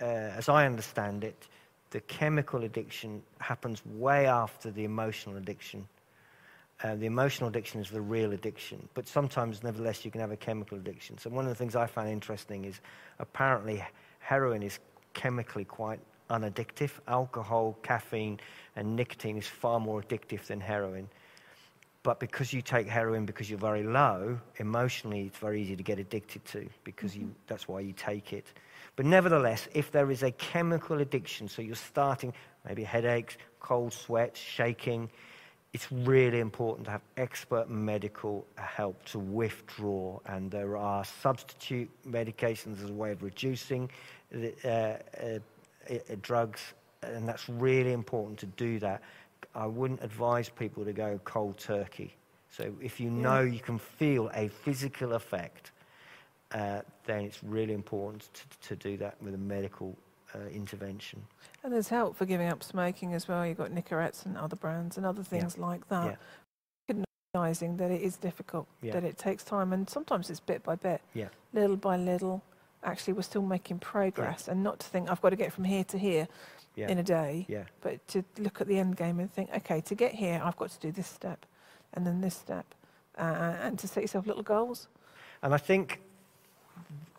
uh, 0.00 0.04
as 0.04 0.48
I 0.48 0.66
understand 0.66 1.24
it, 1.24 1.48
the 1.90 2.00
chemical 2.02 2.64
addiction 2.64 3.22
happens 3.38 3.84
way 3.84 4.26
after 4.26 4.70
the 4.70 4.84
emotional 4.84 5.36
addiction. 5.36 5.86
Uh, 6.82 6.94
the 6.94 7.06
emotional 7.06 7.48
addiction 7.48 7.80
is 7.80 7.90
the 7.90 8.00
real 8.00 8.32
addiction, 8.32 8.88
but 8.94 9.06
sometimes, 9.06 9.62
nevertheless, 9.62 10.04
you 10.04 10.10
can 10.10 10.20
have 10.20 10.30
a 10.30 10.36
chemical 10.36 10.78
addiction. 10.78 11.18
So, 11.18 11.28
one 11.28 11.44
of 11.44 11.50
the 11.50 11.54
things 11.54 11.76
I 11.76 11.86
found 11.86 12.08
interesting 12.08 12.64
is 12.64 12.80
apparently 13.18 13.84
heroin 14.20 14.62
is 14.62 14.78
chemically 15.12 15.64
quite 15.64 16.00
unaddictive. 16.30 16.92
Alcohol, 17.06 17.76
caffeine, 17.82 18.40
and 18.76 18.96
nicotine 18.96 19.36
is 19.36 19.46
far 19.46 19.78
more 19.78 20.00
addictive 20.00 20.46
than 20.46 20.60
heroin. 20.60 21.08
But 22.02 22.18
because 22.18 22.50
you 22.52 22.62
take 22.62 22.86
heroin 22.86 23.26
because 23.26 23.50
you're 23.50 23.58
very 23.58 23.82
low, 23.82 24.38
emotionally 24.56 25.26
it's 25.26 25.36
very 25.36 25.60
easy 25.60 25.76
to 25.76 25.82
get 25.82 25.98
addicted 25.98 26.42
to 26.46 26.66
because 26.82 27.14
you, 27.14 27.30
that's 27.46 27.68
why 27.68 27.80
you 27.80 27.92
take 27.92 28.32
it. 28.32 28.46
But 28.96 29.06
nevertheless, 29.06 29.68
if 29.72 29.90
there 29.90 30.10
is 30.10 30.22
a 30.22 30.30
chemical 30.32 31.00
addiction, 31.00 31.48
so 31.48 31.62
you're 31.62 31.74
starting 31.74 32.32
maybe 32.66 32.84
headaches, 32.84 33.36
cold 33.60 33.92
sweats, 33.92 34.38
shaking, 34.38 35.08
it's 35.72 35.90
really 35.92 36.40
important 36.40 36.84
to 36.86 36.90
have 36.90 37.02
expert 37.16 37.70
medical 37.70 38.46
help 38.56 39.04
to 39.04 39.18
withdraw. 39.18 40.18
And 40.26 40.50
there 40.50 40.76
are 40.76 41.04
substitute 41.04 41.88
medications 42.06 42.82
as 42.82 42.90
a 42.90 42.92
way 42.92 43.12
of 43.12 43.22
reducing 43.22 43.88
the, 44.32 44.52
uh, 44.64 45.24
uh, 45.24 45.38
uh, 45.90 46.16
drugs, 46.22 46.60
and 47.02 47.28
that's 47.28 47.48
really 47.48 47.92
important 47.92 48.38
to 48.40 48.46
do 48.46 48.78
that. 48.80 49.02
I 49.54 49.66
wouldn't 49.66 50.02
advise 50.02 50.48
people 50.48 50.84
to 50.84 50.92
go 50.92 51.20
cold 51.24 51.58
turkey. 51.58 52.14
So 52.50 52.74
if 52.80 52.98
you 52.98 53.10
know 53.10 53.40
you 53.42 53.60
can 53.60 53.78
feel 53.78 54.30
a 54.34 54.48
physical 54.48 55.12
effect, 55.14 55.70
uh, 56.52 56.80
then 57.04 57.22
it's 57.24 57.42
really 57.42 57.74
important 57.74 58.28
to, 58.34 58.68
to 58.68 58.76
do 58.76 58.96
that 58.98 59.14
with 59.22 59.34
a 59.34 59.38
medical 59.38 59.96
uh, 60.34 60.38
intervention. 60.52 61.22
And 61.62 61.72
there's 61.72 61.88
help 61.88 62.16
for 62.16 62.24
giving 62.26 62.48
up 62.48 62.62
smoking 62.62 63.14
as 63.14 63.28
well. 63.28 63.46
You've 63.46 63.58
got 63.58 63.70
Nicorettes 63.70 64.24
and 64.24 64.36
other 64.36 64.56
brands 64.56 64.96
and 64.96 65.04
other 65.06 65.22
things 65.22 65.58
like 65.58 65.88
that. 65.88 66.18
Recognizing 66.88 67.76
that 67.76 67.90
it 67.90 68.02
is 68.02 68.16
difficult, 68.16 68.66
Yeah. 68.82 68.92
that 68.94 69.04
it 69.04 69.16
takes 69.16 69.44
time, 69.44 69.72
and 69.72 69.88
sometimes 69.88 70.30
it's 70.30 70.40
bit 70.40 70.62
by 70.64 70.74
bit, 70.74 71.00
Yeah. 71.14 71.28
little 71.52 71.76
by 71.76 71.96
little. 71.96 72.42
Actually, 72.82 73.12
we're 73.12 73.22
still 73.22 73.42
making 73.42 73.78
progress, 73.78 74.48
and 74.48 74.64
not 74.64 74.80
to 74.80 74.86
think 74.88 75.08
I've 75.10 75.20
got 75.20 75.30
to 75.30 75.36
get 75.36 75.52
from 75.52 75.64
here 75.64 75.84
to 75.84 75.98
here 75.98 76.26
Yeah. 76.74 76.88
in 76.88 76.98
a 76.98 77.02
day, 77.02 77.44
yeah. 77.48 77.64
but 77.82 78.06
to 78.08 78.24
look 78.38 78.60
at 78.60 78.66
the 78.66 78.78
end 78.78 78.96
game 78.96 79.20
and 79.20 79.32
think, 79.32 79.50
okay, 79.54 79.80
to 79.82 79.94
get 79.94 80.12
here, 80.14 80.40
I've 80.42 80.56
got 80.56 80.70
to 80.70 80.78
do 80.80 80.90
this 80.90 81.06
step, 81.06 81.46
and 81.92 82.06
then 82.06 82.20
this 82.20 82.34
step, 82.34 82.74
uh, 83.18 83.56
and 83.60 83.78
to 83.78 83.86
set 83.86 84.02
yourself 84.02 84.26
little 84.26 84.42
goals. 84.42 84.88
And 85.42 85.54
I 85.54 85.58
think, 85.58 86.00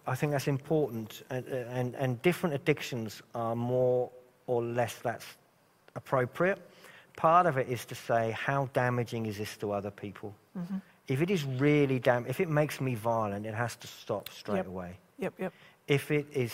I 0.07 0.15
think 0.15 0.31
that's 0.31 0.47
important. 0.47 1.23
And, 1.29 1.45
and, 1.47 1.95
and 1.95 2.21
different 2.21 2.55
addictions 2.55 3.21
are 3.33 3.55
more 3.55 4.09
or 4.47 4.63
less 4.63 4.95
that's 4.95 5.25
appropriate. 5.95 6.59
Part 7.15 7.45
of 7.45 7.57
it 7.57 7.67
is 7.69 7.85
to 7.85 7.95
say, 7.95 8.31
how 8.31 8.69
damaging 8.73 9.25
is 9.25 9.37
this 9.37 9.57
to 9.57 9.71
other 9.71 9.91
people? 9.91 10.33
hmm 10.53 10.77
If 11.07 11.21
it 11.21 11.29
is 11.29 11.43
really 11.45 11.99
dam, 11.99 12.25
if 12.27 12.39
it 12.39 12.49
makes 12.49 12.79
me 12.81 12.95
violent, 12.95 13.45
it 13.45 13.53
has 13.53 13.75
to 13.77 13.87
stop 13.87 14.29
straight 14.29 14.57
Yep. 14.57 14.67
away. 14.67 14.97
Yep, 15.19 15.33
yep, 15.39 15.53
If 15.87 16.09
it 16.11 16.25
is, 16.33 16.53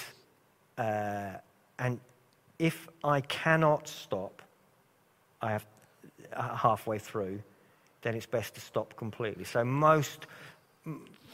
uh, 0.78 1.38
and 1.80 2.00
if 2.60 2.88
I 3.04 3.22
cannot 3.22 3.88
stop, 3.88 4.42
I 5.42 5.52
have 5.52 5.66
uh, 6.34 6.56
halfway 6.56 7.00
through, 7.00 7.42
then 8.02 8.16
it's 8.16 8.26
best 8.26 8.56
to 8.56 8.62
stop 8.62 8.96
completely. 8.98 9.44
So 9.44 9.64
most, 9.64 10.28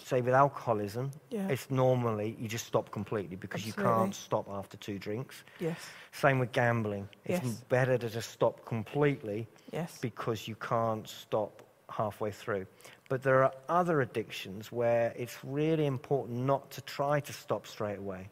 say 0.06 0.22
with 0.22 0.34
alcoholism, 0.34 1.12
yeah, 1.30 1.48
it's 1.50 1.70
normally 1.70 2.36
you 2.40 2.48
just 2.48 2.66
stop 2.66 2.92
completely 2.92 3.36
because 3.36 3.66
you 3.66 3.74
can't 3.74 4.14
stop 4.16 4.48
after 4.50 4.78
two 4.78 5.00
drinks. 5.00 5.44
yes, 5.60 5.78
Same 6.12 6.40
with 6.40 6.52
gambling. 6.52 7.08
It's 7.26 7.44
Yes. 7.44 7.64
better 7.70 7.98
to 7.98 8.10
just 8.10 8.30
stop 8.32 8.66
completely 8.66 9.48
yes, 9.72 9.98
because 10.02 10.48
you 10.48 10.56
can't 10.56 11.08
stop 11.08 11.64
halfway 11.90 12.32
through. 12.32 12.66
But 13.10 13.24
there 13.24 13.44
are 13.44 13.54
other 13.70 14.02
addictions 14.02 14.72
where 14.72 15.14
it's 15.16 15.38
really 15.44 15.86
important 15.86 16.40
not 16.46 16.72
to 16.72 16.82
try 16.82 17.20
to 17.20 17.34
stop 17.34 17.68
straight 17.68 18.00
away, 18.00 18.30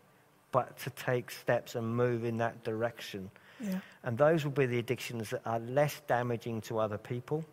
but 0.51 0.77
to 0.79 0.89
take 0.91 1.31
steps 1.31 1.75
and 1.75 1.95
move 1.95 2.23
in 2.23 2.37
that 2.37 2.63
direction. 2.63 3.29
yeah, 3.59 3.79
And 4.03 4.17
those 4.17 4.43
will 4.43 4.51
be 4.51 4.65
the 4.65 4.79
addictions 4.79 5.29
that 5.29 5.41
are 5.45 5.59
less 5.59 6.01
damaging 6.07 6.61
to 6.61 6.79
other 6.79 6.97
people, 6.97 7.45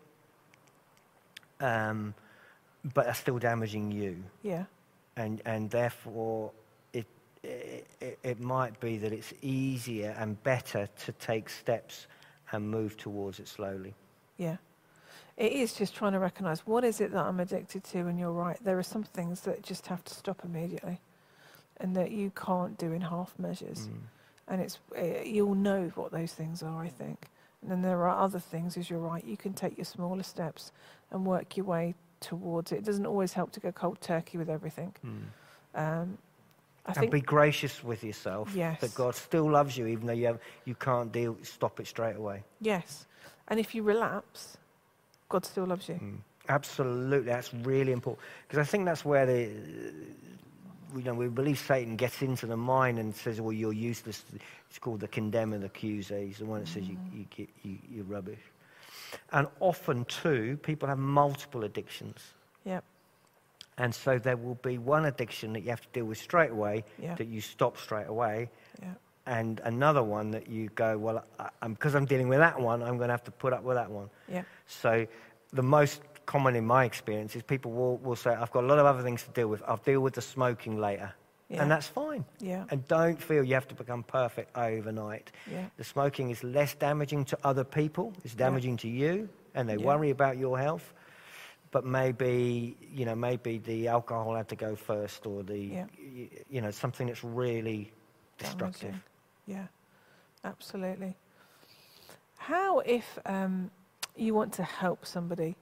um, 1.59 2.13
but 2.93 3.07
are 3.07 3.13
still 3.13 3.39
damaging 3.39 3.91
you. 3.91 4.23
yeah, 4.41 4.65
And, 5.17 5.41
and 5.45 5.69
therefore, 5.69 6.51
it, 6.93 7.05
it, 7.43 8.19
it 8.23 8.39
might 8.39 8.79
be 8.79 8.97
that 8.97 9.11
it's 9.11 9.33
easier 9.41 10.15
and 10.17 10.41
better 10.43 10.87
to 11.05 11.11
take 11.13 11.49
steps 11.49 12.07
and 12.51 12.69
move 12.69 12.97
towards 12.97 13.39
it 13.39 13.47
slowly. 13.47 13.93
yeah. 14.37 14.57
It 15.37 15.53
is 15.53 15.71
just 15.71 15.95
trying 15.95 16.11
to 16.11 16.19
recognise 16.19 16.67
what 16.67 16.83
is 16.83 16.99
it 16.99 17.13
that 17.13 17.25
I'm 17.25 17.39
addicted 17.39 17.85
to, 17.85 17.99
and 17.99 18.19
you're 18.19 18.29
right. 18.33 18.57
There 18.61 18.77
are 18.77 18.83
some 18.83 19.03
things 19.03 19.39
that 19.41 19.63
just 19.63 19.87
have 19.87 20.03
to 20.03 20.13
stop 20.13 20.43
immediately, 20.43 20.99
and 21.77 21.95
that 21.95 22.11
you 22.11 22.29
can't 22.35 22.77
do 22.77 22.91
in 22.91 22.99
half 22.99 23.39
measures. 23.39 23.87
Mm. 23.87 23.99
And 24.49 24.61
it's 24.61 24.79
uh, 24.97 25.21
you'll 25.23 25.55
know 25.55 25.93
what 25.95 26.11
those 26.11 26.33
things 26.33 26.61
are, 26.61 26.83
I 26.83 26.89
think. 26.89 27.29
And 27.61 27.71
then 27.71 27.81
there 27.81 27.99
are 28.05 28.21
other 28.21 28.39
things, 28.39 28.75
as 28.75 28.89
you're 28.89 28.99
right. 28.99 29.23
You 29.23 29.37
can 29.37 29.53
take 29.53 29.77
your 29.77 29.85
smaller 29.85 30.23
steps 30.23 30.73
and 31.09 31.25
work 31.25 31.55
your 31.55 31.65
way 31.65 31.95
towards 32.19 32.71
it. 32.71 32.77
It 32.79 32.85
doesn't 32.85 33.05
always 33.05 33.33
help 33.33 33.51
to 33.53 33.59
go 33.59 33.71
cold 33.71 34.01
turkey 34.01 34.37
with 34.37 34.49
everything. 34.49 34.93
Mm. 35.05 35.21
Um, 35.75 36.17
I 36.85 36.91
and 36.91 36.97
think 36.97 37.11
be 37.11 37.21
gracious 37.21 37.83
with 37.83 38.03
yourself. 38.03 38.51
Yes. 38.55 38.81
That 38.81 38.95
God 38.95 39.15
still 39.15 39.49
loves 39.49 39.77
you, 39.77 39.85
even 39.87 40.07
though 40.07 40.13
you, 40.13 40.27
have, 40.27 40.39
you 40.65 40.75
can't 40.75 41.11
deal, 41.11 41.37
stop 41.43 41.79
it 41.79 41.87
straight 41.87 42.15
away. 42.15 42.43
yes. 42.59 43.05
And 43.51 43.59
if 43.59 43.73
you 43.73 43.81
relapse, 43.81 44.57
God 45.27 45.43
still 45.43 45.65
loves 45.65 45.89
you. 45.89 45.95
Mm. 45.95 46.17
Absolutely, 46.49 47.31
that's 47.31 47.53
really 47.53 47.91
important. 47.91 48.23
Because 48.47 48.59
I 48.59 48.69
think 48.69 48.85
that's 48.85 49.03
where 49.03 49.25
the, 49.25 49.49
you 50.95 51.03
know, 51.03 51.13
we 51.13 51.27
believe 51.27 51.59
Satan 51.59 51.95
gets 51.95 52.21
into 52.21 52.45
the 52.47 52.57
mind 52.57 52.99
and 52.99 53.15
says, 53.15 53.39
well, 53.41 53.53
you're 53.53 53.73
useless. 53.73 54.23
It's 54.69 54.79
called 54.79 54.99
the 54.99 55.07
condemner, 55.07 55.57
the 55.57 55.67
accuser. 55.67 56.19
He's 56.19 56.39
the 56.39 56.45
one 56.45 56.61
that 56.61 56.67
says 56.67 56.87
you, 56.87 56.97
you, 57.11 57.47
you, 57.63 57.77
you're 57.91 58.03
rubbish. 58.05 58.39
And 59.31 59.47
often, 59.59 60.05
too, 60.05 60.57
people 60.61 60.87
have 60.87 60.97
multiple 60.99 61.63
addictions. 61.63 62.33
Yep. 62.65 62.83
And 63.77 63.95
so 63.95 64.19
there 64.19 64.35
will 64.37 64.55
be 64.55 64.77
one 64.77 65.05
addiction 65.05 65.53
that 65.53 65.61
you 65.61 65.69
have 65.69 65.81
to 65.81 65.87
deal 65.93 66.05
with 66.05 66.17
straight 66.17 66.51
away, 66.51 66.83
Yeah. 66.97 67.15
that 67.15 67.27
you 67.27 67.39
stop 67.41 67.77
straight 67.77 68.07
away, 68.07 68.49
Yeah. 68.81 68.93
and 69.25 69.61
another 69.63 70.03
one 70.03 70.31
that 70.31 70.47
you 70.49 70.69
go, 70.75 70.97
well, 70.97 71.23
I, 71.39 71.49
I'm, 71.61 71.73
because 71.73 71.95
I'm 71.95 72.05
dealing 72.05 72.27
with 72.27 72.39
that 72.39 72.59
one, 72.59 72.83
I'm 72.83 72.97
going 72.97 73.07
to 73.07 73.13
have 73.13 73.23
to 73.23 73.31
put 73.31 73.53
up 73.53 73.63
with 73.63 73.77
that 73.77 73.89
one. 73.89 74.09
Yeah. 74.27 74.43
So 74.67 75.07
the 75.53 75.63
most 75.63 76.01
common 76.25 76.55
in 76.55 76.65
my 76.65 76.83
experience 76.85 77.35
is 77.35 77.41
people 77.41 77.71
will, 77.71 77.97
will 77.97 78.15
say, 78.15 78.31
I've 78.31 78.51
got 78.51 78.63
a 78.63 78.67
lot 78.67 78.79
of 78.79 78.85
other 78.85 79.01
things 79.01 79.23
to 79.23 79.29
deal 79.31 79.47
with. 79.47 79.63
I'll 79.65 79.77
deal 79.77 80.01
with 80.01 80.13
the 80.13 80.21
smoking 80.21 80.77
later. 80.79 81.13
Yeah. 81.49 81.63
And 81.63 81.71
that's 81.71 81.87
fine. 81.87 82.25
Yeah. 82.39 82.65
And 82.69 82.87
don't 82.87 83.19
feel 83.21 83.43
you 83.43 83.55
have 83.55 83.67
to 83.69 83.75
become 83.75 84.03
perfect 84.03 84.55
overnight. 84.55 85.31
Yeah. 85.51 85.65
The 85.77 85.83
smoking 85.83 86.29
is 86.29 86.43
less 86.43 86.75
damaging 86.75 87.25
to 87.25 87.37
other 87.43 87.63
people, 87.63 88.13
it's 88.23 88.35
damaging 88.35 88.77
to 88.77 88.87
you, 88.87 89.29
and 89.55 89.67
they 89.67 89.75
Yeah. 89.77 89.85
worry 89.85 90.11
about 90.11 90.37
your 90.37 90.59
health. 90.59 90.93
But 91.71 91.85
maybe, 91.85 92.77
you 92.91 93.05
know, 93.05 93.15
maybe 93.15 93.57
the 93.59 93.87
alcohol 93.87 94.35
had 94.35 94.47
to 94.49 94.55
go 94.55 94.75
first 94.75 95.25
or 95.25 95.43
the, 95.43 95.57
Yeah. 95.57 95.85
you 96.49 96.61
know, 96.61 96.71
something 96.71 97.07
that's 97.07 97.23
really 97.23 97.91
destructive. 98.37 98.81
Damaging. 98.81 99.03
Yeah, 99.47 99.67
absolutely. 100.43 101.15
How, 102.37 102.79
if 102.79 103.17
um, 103.25 103.71
you 104.15 104.33
want 104.35 104.53
to 104.53 104.63
help 104.63 105.05
somebody 105.05 105.55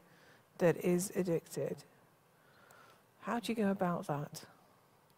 that 0.57 0.77
is 0.77 1.11
addicted, 1.15 1.83
how 3.21 3.39
do 3.39 3.51
you 3.51 3.55
go 3.55 3.71
about 3.71 4.07
that? 4.07 4.43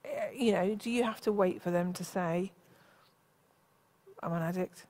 Eh, 0.05 0.31
You 0.33 0.51
know, 0.51 0.75
do 0.75 0.89
you 0.89 1.03
have 1.03 1.21
to 1.21 1.31
wait 1.31 1.61
for 1.61 1.71
them 1.71 1.93
to 1.93 2.03
say, 2.03 2.51
I'm 4.21 4.33
an 4.33 4.41
addict? 4.41 4.85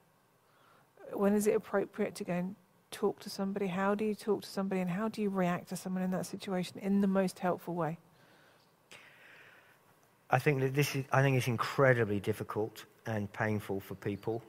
When 1.13 1.33
is 1.33 1.47
it 1.47 1.55
appropriate 1.55 2.15
to 2.15 2.23
go 2.23 2.33
and 2.33 2.55
talk 2.91 3.19
to 3.21 3.29
somebody? 3.29 3.67
How 3.67 3.95
do 3.95 4.05
you 4.05 4.15
talk 4.15 4.41
to 4.43 4.49
somebody 4.49 4.81
and 4.81 4.89
how 4.89 5.07
do 5.07 5.21
you 5.21 5.29
react 5.29 5.69
to 5.69 5.75
someone 5.75 6.03
in 6.03 6.11
that 6.11 6.25
situation 6.25 6.79
in 6.79 7.01
the 7.01 7.07
most 7.07 7.39
helpful 7.39 7.75
way? 7.75 7.97
I 10.31 10.37
think 10.37 10.61
that 10.61 10.75
this 10.75 10.95
is, 10.95 11.05
I 11.11 11.21
think 11.21 11.37
it's 11.37 11.47
incredibly 11.47 12.19
difficult 12.19 12.85
and 13.07 13.31
painful 13.33 13.79
for 13.79 13.95
people. 13.95 14.43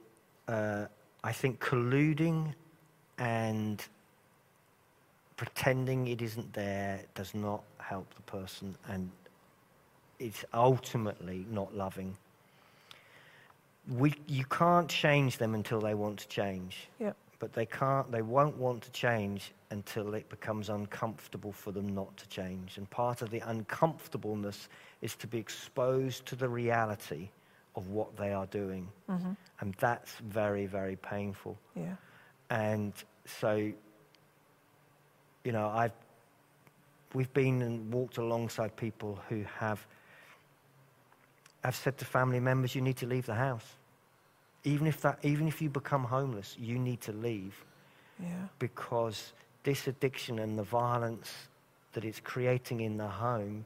Uh, 0.47 0.85
I 1.23 1.31
think 1.31 1.59
colluding 1.59 2.53
and 3.17 3.83
pretending 5.37 6.07
it 6.07 6.21
isn't 6.21 6.53
there 6.53 7.01
does 7.15 7.33
not 7.33 7.63
help 7.79 8.13
the 8.13 8.21
person 8.21 8.75
and 8.89 9.09
it's 10.21 10.45
ultimately 10.53 11.45
not 11.49 11.75
loving. 11.75 12.15
We, 13.89 14.13
you 14.27 14.45
can't 14.45 14.87
change 14.87 15.37
them 15.37 15.55
until 15.55 15.81
they 15.81 15.95
want 15.95 16.19
to 16.19 16.27
change. 16.27 16.87
Yep. 16.99 17.17
But 17.39 17.53
they 17.53 17.65
can't, 17.65 18.11
they 18.11 18.21
won't 18.21 18.55
want 18.57 18.83
to 18.83 18.91
change 18.91 19.51
until 19.71 20.13
it 20.13 20.29
becomes 20.29 20.69
uncomfortable 20.69 21.51
for 21.51 21.71
them 21.71 21.95
not 21.95 22.15
to 22.17 22.29
change. 22.29 22.77
And 22.77 22.87
part 22.91 23.23
of 23.23 23.31
the 23.31 23.39
uncomfortableness 23.39 24.69
is 25.01 25.15
to 25.15 25.27
be 25.27 25.39
exposed 25.39 26.27
to 26.27 26.35
the 26.35 26.47
reality 26.47 27.29
of 27.75 27.89
what 27.89 28.15
they 28.15 28.31
are 28.31 28.45
doing. 28.47 28.87
hmm 29.09 29.31
And 29.59 29.73
that's 29.79 30.13
very, 30.29 30.67
very 30.67 30.97
painful. 30.97 31.57
Yeah. 31.75 31.95
And 32.51 32.93
so, 33.25 33.71
you 35.43 35.51
know, 35.51 35.67
I've, 35.69 35.93
we've 37.13 37.33
been 37.33 37.63
and 37.63 37.91
walked 37.91 38.17
alongside 38.17 38.75
people 38.75 39.17
who 39.29 39.43
have, 39.57 39.85
have 41.63 41.75
said 41.75 41.97
to 41.99 42.05
family 42.05 42.39
members, 42.39 42.75
you 42.75 42.81
need 42.81 42.97
to 42.97 43.05
leave 43.05 43.25
the 43.25 43.35
house. 43.35 43.65
Even 44.63 44.87
if, 44.87 45.01
that, 45.01 45.19
even 45.23 45.47
if 45.47 45.61
you 45.61 45.69
become 45.69 46.03
homeless, 46.03 46.55
you 46.59 46.77
need 46.77 47.01
to 47.01 47.11
leave 47.11 47.63
Yeah. 48.19 48.47
because 48.59 49.33
this 49.63 49.87
addiction 49.87 50.39
and 50.39 50.57
the 50.57 50.63
violence 50.63 51.31
that 51.93 52.05
it's 52.05 52.19
creating 52.19 52.81
in 52.81 52.97
the 52.97 53.07
home 53.07 53.65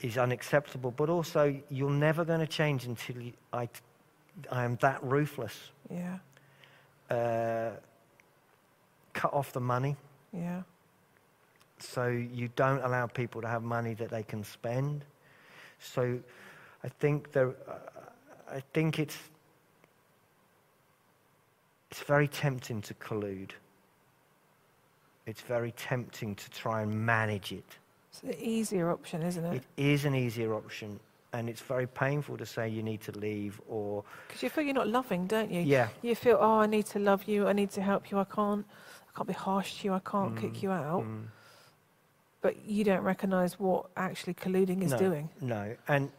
is 0.00 0.16
unacceptable. 0.18 0.90
But 0.90 1.08
also, 1.10 1.60
you're 1.70 1.90
never 1.90 2.24
going 2.24 2.40
to 2.40 2.46
change 2.46 2.86
until 2.86 3.20
you, 3.22 3.32
I, 3.52 3.68
I 4.50 4.64
am 4.64 4.76
that 4.80 5.02
ruthless. 5.02 5.70
Yeah. 5.90 6.18
Uh, 7.10 7.70
cut 9.12 9.34
off 9.34 9.52
the 9.52 9.60
money 9.60 9.96
Yeah. 10.32 10.62
so 11.78 12.06
you 12.06 12.48
don't 12.54 12.80
allow 12.84 13.06
people 13.08 13.42
to 13.42 13.48
have 13.48 13.62
money 13.64 13.94
that 13.94 14.10
they 14.10 14.22
can 14.22 14.44
spend. 14.44 15.04
So 15.80 16.18
I 16.84 16.88
think 16.88 17.32
there, 17.32 17.48
uh, 17.68 17.72
I 18.52 18.60
think 18.72 18.98
it's 18.98 19.16
it's 21.90 22.02
very 22.02 22.28
tempting 22.28 22.80
to 22.82 22.94
collude. 22.94 23.50
It's 25.26 25.40
very 25.42 25.72
tempting 25.72 26.34
to 26.36 26.50
try 26.50 26.82
and 26.82 26.92
manage 27.06 27.52
it. 27.52 27.64
It's 28.10 28.20
the 28.20 28.44
easier 28.44 28.90
option, 28.90 29.22
isn't 29.22 29.44
it? 29.44 29.56
It 29.56 29.64
is 29.76 30.04
an 30.04 30.14
easier 30.14 30.54
option, 30.54 30.98
and 31.32 31.48
it's 31.48 31.60
very 31.60 31.86
painful 31.86 32.36
to 32.38 32.46
say 32.46 32.68
you 32.68 32.82
need 32.82 33.00
to 33.02 33.12
leave 33.18 33.60
or 33.68 34.04
Because 34.28 34.42
you 34.42 34.50
feel 34.50 34.64
you're 34.64 34.74
not 34.74 34.88
loving, 34.88 35.26
don't 35.26 35.50
you? 35.50 35.60
yeah, 35.62 35.88
You 36.02 36.14
feel, 36.14 36.38
oh, 36.40 36.58
I 36.60 36.66
need 36.66 36.86
to 36.86 36.98
love 36.98 37.24
you. 37.24 37.46
I 37.48 37.52
need 37.52 37.70
to 37.72 37.82
help 37.82 38.10
you. 38.10 38.18
I 38.18 38.24
can't. 38.24 38.64
I 39.08 39.16
can't 39.16 39.28
be 39.28 39.34
harsh 39.34 39.80
to 39.80 39.84
you. 39.88 39.94
I 39.94 40.00
can't 40.00 40.36
kick 40.36 40.54
Mm, 40.54 40.62
you 40.62 40.70
out. 40.70 41.02
mm. 41.02 41.24
But 42.40 42.64
you 42.66 42.84
don't 42.84 43.02
recognise 43.02 43.58
what 43.58 43.86
actually 43.96 44.34
colluding 44.34 44.82
is 44.82 44.92
no, 44.92 44.98
doing. 44.98 45.30
No, 45.40 45.76
and 45.88 46.10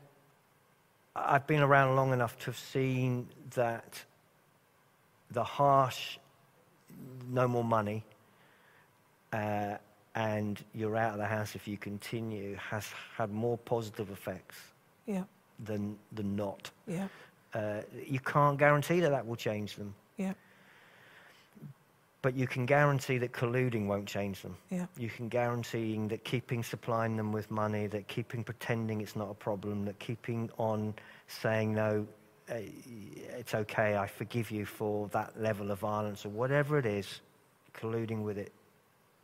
I've 1.15 1.47
been 1.47 1.61
around 1.61 1.95
long 1.95 2.13
enough 2.13 2.37
to 2.39 2.45
have 2.47 2.57
seen 2.57 3.27
that 3.55 4.03
the 5.31 5.43
harsh, 5.43 6.17
no 7.29 7.47
more 7.47 7.63
money, 7.63 8.03
uh, 9.33 9.77
and 10.13 10.63
you're 10.73 10.95
out 10.97 11.13
of 11.13 11.17
the 11.19 11.25
house 11.25 11.55
if 11.55 11.67
you 11.67 11.77
continue 11.77 12.55
has 12.55 12.87
had 13.15 13.31
more 13.31 13.57
positive 13.57 14.11
effects 14.11 14.57
Yeah. 15.07 15.23
than 15.63 15.97
the 16.11 16.23
not. 16.23 16.69
Yeah. 16.85 17.07
Uh, 17.53 17.81
you 18.05 18.19
can't 18.19 18.57
guarantee 18.57 18.99
that 18.99 19.09
that 19.09 19.25
will 19.25 19.35
change 19.37 19.75
them. 19.75 19.95
Yeah. 20.17 20.33
But 22.21 22.35
you 22.35 22.45
can 22.45 22.67
guarantee 22.67 23.17
that 23.17 23.31
colluding 23.31 23.87
won't 23.87 24.07
change 24.07 24.43
them. 24.43 24.55
Yeah. 24.69 24.85
You 24.95 25.09
can 25.09 25.27
guarantee 25.27 25.97
that 26.07 26.23
keeping 26.23 26.63
supplying 26.63 27.17
them 27.17 27.31
with 27.31 27.49
money, 27.49 27.87
that 27.87 28.07
keeping 28.07 28.43
pretending 28.43 29.01
it's 29.01 29.15
not 29.15 29.31
a 29.31 29.33
problem, 29.33 29.85
that 29.85 29.97
keeping 29.97 30.49
on 30.57 30.93
saying 31.27 31.73
no, 31.73 32.05
uh, 32.49 32.55
it's 33.37 33.55
okay, 33.55 33.97
I 33.97 34.05
forgive 34.05 34.51
you 34.51 34.65
for 34.65 35.07
that 35.09 35.41
level 35.41 35.71
of 35.71 35.79
violence 35.79 36.25
or 36.25 36.29
whatever 36.29 36.77
it 36.77 36.85
is, 36.85 37.21
colluding 37.73 38.21
with 38.21 38.37
it, 38.37 38.51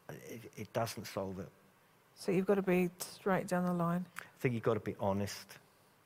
it, 0.10 0.52
it 0.56 0.74
doesn't 0.74 1.06
solve 1.06 1.40
it. 1.40 1.50
So 2.16 2.32
you've 2.32 2.48
got 2.48 2.56
to 2.56 2.64
be 2.64 2.90
straight 2.98 3.48
down 3.48 3.66
the 3.66 3.74
line. 3.74 4.06
I 4.20 4.24
think 4.40 4.56
you've 4.56 4.64
got 4.64 4.74
to 4.74 4.80
be 4.80 4.96
honest. 5.00 5.58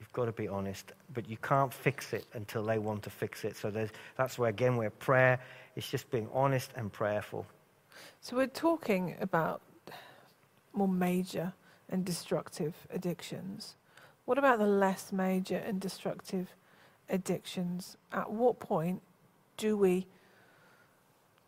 You've 0.02 0.12
got 0.14 0.26
to 0.26 0.32
be 0.32 0.48
honest, 0.48 0.94
but 1.14 1.30
you 1.30 1.38
can't 1.38 1.72
fix 1.72 2.12
it 2.12 2.26
until 2.34 2.64
they 2.64 2.80
want 2.80 3.04
to 3.04 3.12
fix 3.12 3.46
it. 3.46 3.56
So 3.56 3.72
that's 4.18 4.40
where, 4.40 4.50
again, 4.50 4.76
where 4.76 4.90
prayer 4.90 5.40
is 5.76 5.88
just 5.88 6.10
being 6.10 6.28
honest 6.34 6.72
and 6.76 6.92
prayerful. 6.92 7.46
So 8.20 8.36
we're 8.36 8.48
talking 8.48 9.16
about 9.22 9.62
more 10.74 10.88
major 10.88 11.54
and 11.88 12.04
destructive 12.04 12.74
addictions. 12.92 13.76
What 14.26 14.40
about 14.40 14.58
the 14.58 14.66
less 14.66 15.12
major 15.12 15.58
and 15.58 15.80
destructive 15.80 16.56
addictions? 17.08 17.96
At 18.12 18.32
what 18.32 18.60
point 18.60 19.04
do 19.56 19.78
we 19.78 20.08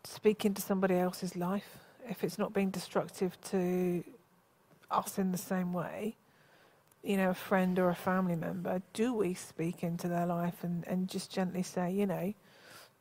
speak 0.04 0.44
into 0.44 0.62
somebody 0.62 0.94
else's 0.94 1.34
life 1.34 1.78
if 2.08 2.22
it's 2.22 2.38
not 2.38 2.52
being 2.52 2.70
destructive 2.70 3.36
to 3.50 4.04
us 4.92 5.18
in 5.18 5.32
the 5.32 5.38
same 5.38 5.72
way? 5.72 6.14
You 7.04 7.18
know, 7.18 7.30
a 7.30 7.34
friend 7.34 7.78
or 7.78 7.90
a 7.90 7.94
family 7.94 8.34
member, 8.34 8.80
do 8.94 9.12
we 9.12 9.34
speak 9.34 9.82
into 9.82 10.08
their 10.08 10.24
life 10.24 10.64
and, 10.64 10.86
and 10.88 11.06
just 11.06 11.30
gently 11.30 11.62
say, 11.62 11.92
you 11.92 12.06
know, 12.06 12.32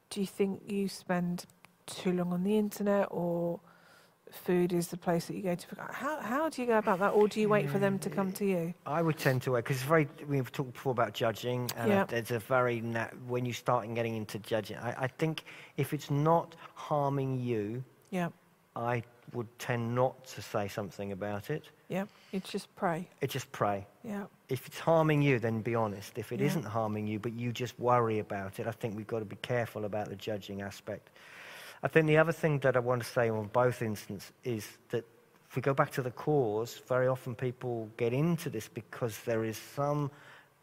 do 0.09 0.19
you 0.19 0.27
think 0.27 0.61
you 0.69 0.89
spend 0.89 1.45
too 1.85 2.11
long 2.11 2.33
on 2.33 2.43
the 2.43 2.57
internet 2.57 3.07
or 3.11 3.61
food 4.29 4.73
is 4.73 4.89
the 4.89 4.97
place 4.97 5.27
that 5.27 5.35
you 5.35 5.41
go 5.41 5.55
to? 5.55 5.67
How, 5.89 6.19
how 6.19 6.49
do 6.49 6.61
you 6.61 6.67
go 6.67 6.77
about 6.79 6.99
that 6.99 7.11
or 7.11 7.29
do 7.29 7.39
you 7.39 7.47
wait 7.47 7.69
for 7.69 7.79
them 7.79 7.97
to 7.99 8.09
come 8.09 8.33
to 8.33 8.45
you? 8.45 8.73
I 8.85 9.01
would 9.01 9.17
tend 9.17 9.41
to, 9.43 9.51
wait 9.51 9.63
because 9.63 9.77
it's 9.77 9.85
very, 9.85 10.09
we've 10.27 10.51
talked 10.51 10.73
before 10.73 10.91
about 10.91 11.13
judging, 11.13 11.71
and 11.77 11.89
Yeah. 11.89 12.03
there's 12.05 12.31
a 12.31 12.39
very, 12.39 12.81
when 13.25 13.45
you 13.45 13.53
start 13.53 13.87
getting 13.95 14.17
into 14.17 14.37
judging, 14.39 14.75
I, 14.77 15.03
I 15.03 15.07
think 15.07 15.45
if 15.77 15.93
it's 15.93 16.11
not 16.11 16.57
harming 16.75 17.39
you, 17.39 17.81
Yeah, 18.09 18.29
I 18.75 19.03
would 19.33 19.47
tend 19.59 19.95
not 19.95 20.25
to 20.25 20.41
say 20.41 20.67
something 20.67 21.11
about 21.11 21.49
it. 21.49 21.69
yeah. 21.87 22.05
It's 22.31 22.49
just 22.49 22.73
pray. 22.75 23.07
It 23.21 23.29
just 23.29 23.51
pray. 23.51 23.85
Yeah, 24.03 24.25
If 24.49 24.65
it's 24.67 24.79
harming 24.79 25.21
you, 25.21 25.39
then 25.39 25.61
be 25.61 25.75
honest. 25.75 26.17
If 26.17 26.31
it 26.31 26.41
Yeah. 26.41 26.55
not 26.55 26.65
harming 26.65 27.07
you, 27.07 27.19
but 27.19 27.33
you 27.33 27.51
just 27.51 27.79
worry 27.79 28.19
about 28.19 28.59
it, 28.59 28.67
I 28.67 28.71
think 28.71 28.95
we've 28.95 29.07
got 29.07 29.19
to 29.19 29.25
be 29.25 29.35
careful 29.37 29.85
about 29.85 30.09
the 30.09 30.15
judging 30.15 30.61
aspect. 30.61 31.09
I 31.83 31.87
think 31.87 32.07
the 32.07 32.17
other 32.17 32.31
thing 32.31 32.59
that 32.59 32.75
I 32.75 32.79
want 32.79 33.03
to 33.03 33.07
say 33.07 33.29
on 33.29 33.47
both 33.47 33.81
instances 33.81 34.31
is 34.43 34.67
that 34.89 35.05
if 35.47 35.55
we 35.55 35.61
go 35.61 35.73
back 35.73 35.91
to 35.91 36.01
the 36.01 36.11
cause, 36.11 36.81
very 36.87 37.07
often 37.07 37.35
people 37.35 37.89
get 37.97 38.13
into 38.13 38.49
this 38.49 38.67
because 38.67 39.19
there 39.25 39.43
is 39.43 39.57
some 39.57 40.09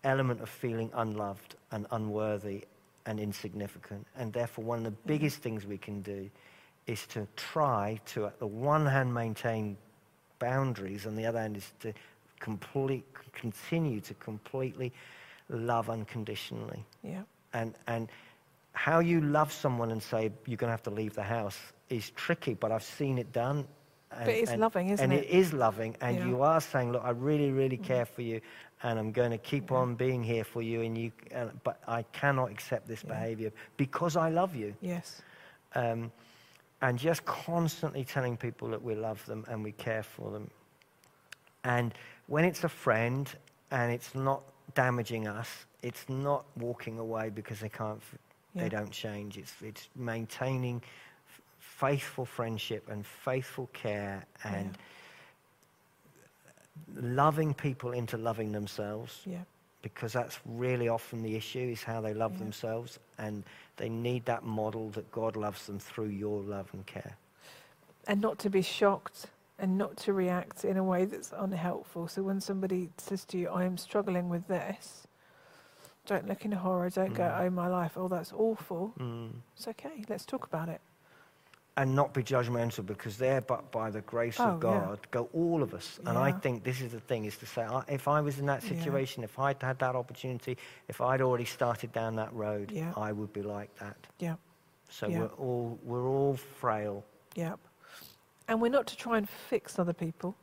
element 0.02 0.40
of 0.40 0.48
feeling 0.48 0.90
unloved 0.94 1.54
and 1.70 1.86
unworthy 1.92 2.64
and 3.06 3.20
insignificant. 3.20 4.06
And 4.16 4.32
therefore, 4.32 4.64
one 4.64 4.78
of 4.78 4.84
the 4.84 4.90
mm-hmm. 4.90 5.08
biggest 5.08 5.38
things 5.38 5.66
we 5.66 5.78
can 5.78 6.02
do 6.02 6.30
is 6.90 7.06
to 7.06 7.26
try 7.36 8.00
to, 8.04 8.26
at 8.26 8.38
the 8.40 8.46
one 8.46 8.84
hand, 8.84 9.14
maintain 9.14 9.76
boundaries, 10.40 11.06
and 11.06 11.16
the 11.16 11.24
other 11.24 11.38
hand 11.38 11.56
is 11.56 11.72
to 11.78 11.92
complete, 12.40 13.04
continue 13.32 14.00
to 14.00 14.14
completely 14.14 14.92
love 15.48 15.88
unconditionally. 15.88 16.84
Yeah. 17.04 17.22
And, 17.52 17.74
and 17.86 18.08
how 18.72 18.98
you 18.98 19.20
love 19.20 19.52
someone 19.52 19.92
and 19.92 20.02
say 20.02 20.32
you're 20.46 20.56
going 20.56 20.68
to 20.68 20.72
have 20.72 20.82
to 20.82 20.90
leave 20.90 21.14
the 21.14 21.22
house 21.22 21.58
is 21.90 22.10
tricky, 22.10 22.54
but 22.54 22.72
I've 22.72 22.82
seen 22.82 23.18
it 23.18 23.32
done. 23.32 23.66
And, 24.12 24.24
But 24.24 24.34
it's 24.34 24.50
and- 24.50 24.60
loving, 24.60 24.88
isn't 24.88 25.04
and 25.04 25.12
it? 25.12 25.26
it 25.26 25.30
is 25.30 25.52
loving, 25.52 25.96
and 26.00 26.16
Yeah. 26.16 26.26
you 26.26 26.42
are 26.42 26.60
saying, 26.60 26.90
"Look, 26.90 27.04
I 27.04 27.10
really, 27.10 27.52
really 27.52 27.76
care 27.76 28.04
for 28.04 28.22
you, 28.22 28.40
and 28.82 28.98
I'm 28.98 29.12
going 29.12 29.30
to 29.30 29.38
keep 29.38 29.70
Yeah. 29.70 29.76
on 29.76 29.94
being 29.94 30.24
here 30.24 30.42
for 30.42 30.62
you." 30.62 30.82
And 30.82 30.98
you, 30.98 31.12
uh, 31.32 31.46
but 31.62 31.80
I 31.86 32.02
cannot 32.20 32.50
accept 32.50 32.88
this 32.88 33.04
Yeah. 33.04 33.10
behaviour 33.14 33.52
because 33.76 34.16
I 34.16 34.28
love 34.30 34.56
you. 34.56 34.74
Yes. 34.80 35.22
Um, 35.76 36.10
and 36.82 36.98
just 36.98 37.24
constantly 37.24 38.04
telling 38.04 38.36
people 38.36 38.68
that 38.68 38.82
we 38.82 38.94
love 38.94 39.24
them 39.26 39.44
and 39.48 39.62
we 39.62 39.72
care 39.72 40.02
for 40.02 40.30
them. 40.30 40.50
And 41.64 41.92
when 42.26 42.44
it's 42.44 42.64
a 42.64 42.68
friend 42.68 43.30
and 43.70 43.92
it's 43.92 44.14
not 44.14 44.42
damaging 44.74 45.28
us, 45.28 45.66
it's 45.82 46.08
not 46.08 46.44
walking 46.56 46.98
away 46.98 47.28
because 47.30 47.60
they 47.60 47.68
can't, 47.68 47.98
f- 48.00 48.18
Yeah. 48.54 48.62
they 48.62 48.68
don't 48.70 48.90
change. 48.90 49.36
It's 49.38 49.52
it's 49.62 49.88
maintaining 49.94 50.76
f- 51.28 51.40
faithful 51.58 52.24
friendship 52.24 52.88
and 52.88 53.06
faithful 53.06 53.68
care 53.72 54.24
and 54.44 54.76
loving 56.96 57.54
people 57.54 57.92
into 57.92 58.16
loving 58.16 58.52
themselves 58.52 59.22
Yeah. 59.26 59.42
Because 59.82 60.12
that's 60.12 60.38
really 60.44 60.88
often 60.88 61.22
the 61.22 61.36
issue 61.36 61.58
is 61.72 61.82
how 61.82 62.00
they 62.00 62.14
love 62.14 62.32
Yeah. 62.32 62.38
themselves 62.40 62.98
and 63.18 63.44
they 63.76 63.88
need 63.88 64.24
that 64.26 64.44
model 64.44 64.90
that 64.90 65.10
God 65.10 65.36
loves 65.36 65.66
them 65.66 65.78
through 65.78 66.08
your 66.08 66.42
love 66.42 66.68
and 66.72 66.84
care. 66.86 67.16
and 68.06 68.20
not 68.20 68.38
to 68.40 68.50
be 68.50 68.62
shocked 68.62 69.26
and 69.58 69.76
not 69.76 69.96
to 69.98 70.12
react 70.14 70.64
in 70.64 70.76
a 70.78 70.82
way 70.82 71.04
that's 71.04 71.32
unhelpful. 71.36 72.08
So 72.08 72.22
when 72.22 72.40
somebody 72.40 72.88
says 72.96 73.24
to 73.26 73.36
you, 73.38 73.48
I 73.50 73.64
am 73.64 73.76
struggling 73.76 74.30
with 74.30 74.48
this, 74.48 75.06
don't 76.06 76.26
look 76.26 76.44
in 76.46 76.52
horror, 76.52 76.88
don't 76.90 77.12
go, 77.14 77.24
Mm. 77.24 77.40
oh 77.42 77.50
my 77.50 77.68
life, 77.68 77.96
oh 77.98 78.08
that's 78.08 78.32
awful. 78.32 78.94
Mm. 78.98 79.32
It's 79.54 79.68
okay, 79.68 80.02
let's 80.08 80.24
talk 80.24 80.46
about 80.46 80.70
it. 80.70 80.80
And 81.80 81.94
not 81.96 82.12
be 82.12 82.22
judgmental 82.22 82.84
because 82.84 83.16
there, 83.16 83.40
but 83.40 83.72
by 83.72 83.88
the 83.90 84.02
grace 84.02 84.38
Oh, 84.38 84.44
of 84.48 84.54
yeah. 84.56 84.60
God, 84.70 84.98
go 85.10 85.30
all 85.32 85.62
of 85.62 85.72
us. 85.72 85.98
And 86.04 86.18
I 86.18 86.30
think 86.30 86.62
this 86.62 86.82
is 86.82 86.92
the 86.92 87.00
thing: 87.00 87.24
is 87.24 87.38
to 87.38 87.46
say, 87.46 87.62
I- 87.62 87.84
if 87.88 88.06
I 88.06 88.20
was 88.20 88.38
in 88.38 88.44
that 88.46 88.62
Yeah. 88.62 88.68
situation, 88.76 89.24
if 89.24 89.38
I'd 89.38 89.62
had 89.62 89.78
that 89.78 89.96
opportunity, 89.96 90.58
if 90.88 91.00
I'd 91.00 91.22
already 91.22 91.46
started 91.46 91.90
down 91.92 92.16
that 92.16 92.30
road, 92.34 92.70
Yeah. 92.70 92.92
I 92.98 93.12
would 93.12 93.32
be 93.32 93.40
like 93.42 93.74
that. 93.78 93.96
Yeah, 94.18 94.36
So 94.90 95.06
Yeah. 95.08 95.20
we're 95.20 95.34
all 95.46 95.78
we're 95.82 96.06
all 96.06 96.36
frail. 96.36 97.02
yeah. 97.34 97.54
And 98.46 98.60
we're 98.60 98.68
not 98.78 98.86
to 98.88 98.96
try 98.96 99.16
and 99.16 99.26
fix 99.26 99.78
other 99.78 99.94
people 99.94 100.34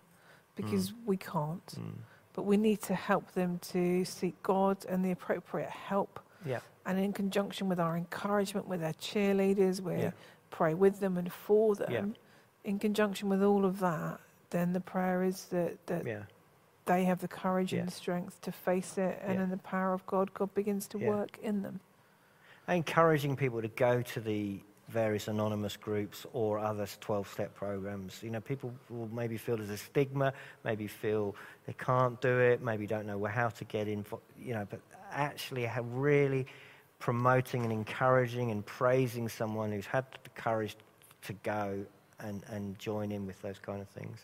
because 0.55 0.91
we 1.05 1.17
can't, 1.17 1.67
Mm. 1.67 1.97
but 2.33 2.43
we 2.45 2.57
need 2.57 2.81
to 2.83 2.95
help 2.95 3.33
them 3.33 3.59
to 3.73 4.05
seek 4.05 4.41
God 4.41 4.85
and 4.89 5.05
the 5.05 5.11
appropriate 5.11 5.69
help. 5.69 6.19
Yeah. 6.43 6.61
And 6.85 6.97
in 6.97 7.13
conjunction 7.13 7.67
with 7.69 7.79
our 7.79 7.95
encouragement 7.95 8.67
with 8.67 8.81
our 8.83 8.93
cheerleaders, 8.93 9.81
we 9.81 9.97
Yeah. 9.97 10.11
Pray 10.49 10.73
with 10.73 10.99
them 10.99 11.17
and 11.17 11.31
for 11.31 11.75
them. 11.75 11.91
Yeah. 11.91 12.69
In 12.69 12.79
conjunction 12.79 13.29
with 13.29 13.43
all 13.43 13.65
of 13.65 13.79
that, 13.79 14.19
then 14.49 14.73
the 14.73 14.79
prayer 14.81 15.23
is 15.23 15.45
that, 15.45 15.85
that 15.87 16.05
Yeah. 16.05 16.23
they 16.85 17.05
have 17.05 17.19
the 17.19 17.27
courage 17.27 17.73
Yeah. 17.73 17.79
and 17.79 17.87
the 17.87 17.93
strength 17.93 18.41
to 18.41 18.51
face 18.51 18.97
it, 18.97 19.19
and 19.21 19.41
in 19.41 19.49
the 19.49 19.57
power 19.57 19.93
of 19.93 20.05
God, 20.05 20.33
God 20.33 20.53
begins 20.53 20.87
to 20.89 20.97
work 20.97 21.37
in 21.39 21.61
them. 21.61 21.79
encouraging 22.69 23.37
people 23.37 23.61
to 23.61 23.69
go 23.69 24.01
to 24.01 24.19
the 24.19 24.59
various 24.89 25.27
anonymous 25.29 25.77
groups 25.77 26.25
or 26.33 26.59
other 26.59 26.85
12 26.99 27.27
step 27.29 27.53
programs. 27.55 28.21
You 28.21 28.29
know, 28.29 28.41
people 28.41 28.73
will 28.89 29.07
maybe 29.09 29.37
feel 29.37 29.57
there's 29.57 29.69
a 29.69 29.77
stigma, 29.77 30.33
maybe 30.63 30.87
feel 30.87 31.35
they 31.65 31.73
can't 31.73 32.19
do 32.21 32.39
it, 32.39 32.61
maybe 32.61 32.87
don't 32.87 33.05
know 33.05 33.23
how 33.25 33.49
to 33.49 33.63
get 33.65 33.87
in, 33.87 34.05
you 34.37 34.53
know, 34.53 34.65
but 34.69 34.79
actually 35.11 35.63
have 35.63 35.85
really 35.93 36.45
promoting 36.99 37.63
and 37.63 37.71
encouraging 37.71 38.51
and 38.51 38.65
praising 38.65 39.29
someone 39.29 39.71
who's 39.71 39.85
had 39.85 40.05
the 40.23 40.29
courage 40.31 40.75
to 41.23 41.33
go 41.33 41.85
and, 42.19 42.43
and 42.49 42.77
join 42.79 43.11
in 43.11 43.25
with 43.25 43.41
those 43.41 43.59
kind 43.59 43.81
of 43.81 43.87
things. 43.89 44.19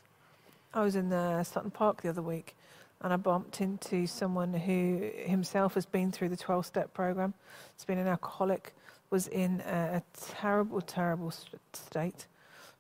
I 0.74 0.82
was 0.82 0.95
in 0.95 1.13
uh, 1.13 1.43
Sutton 1.43 1.71
Park 1.71 2.01
the 2.01 2.09
other 2.09 2.21
week 2.21 2.55
and 3.01 3.11
I 3.11 3.17
bumped 3.17 3.61
into 3.61 4.07
someone 4.07 4.53
who 4.53 5.11
himself 5.26 5.76
has 5.76 5.86
been 5.86 6.11
through 6.11 6.30
the 6.30 6.38
12 6.38 6.65
step 6.65 6.93
program. 6.93 7.34
He's 7.76 7.86
been 7.86 7.99
an 7.99 8.07
alcoholic, 8.07 8.74
was 9.09 9.28
in 9.28 9.61
a, 9.67 10.01
a 10.01 10.03
terrible, 10.17 10.82
terrible 10.82 11.30
st- 11.30 11.59
state, 11.74 12.28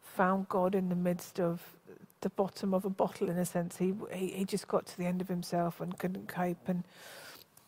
found 0.01 0.47
God 0.47 0.75
in 0.75 0.89
the 0.89 0.95
midst 0.95 1.39
of 1.39 1.61
the 2.21 2.29
bottom 2.29 2.73
of 2.73 2.85
a 2.85 2.89
bottle, 2.89 3.29
in 3.29 3.37
a 3.37 3.45
sense. 3.45 3.77
He, 3.77 3.93
he, 4.13 4.27
he 4.27 4.45
just 4.45 4.67
got 4.67 4.85
to 4.87 4.97
the 4.97 5.05
end 5.05 5.19
of 5.19 5.27
himself 5.27 5.81
and 5.81 5.97
couldn't 5.99 6.29
cope. 6.29 6.69
And 6.69 6.85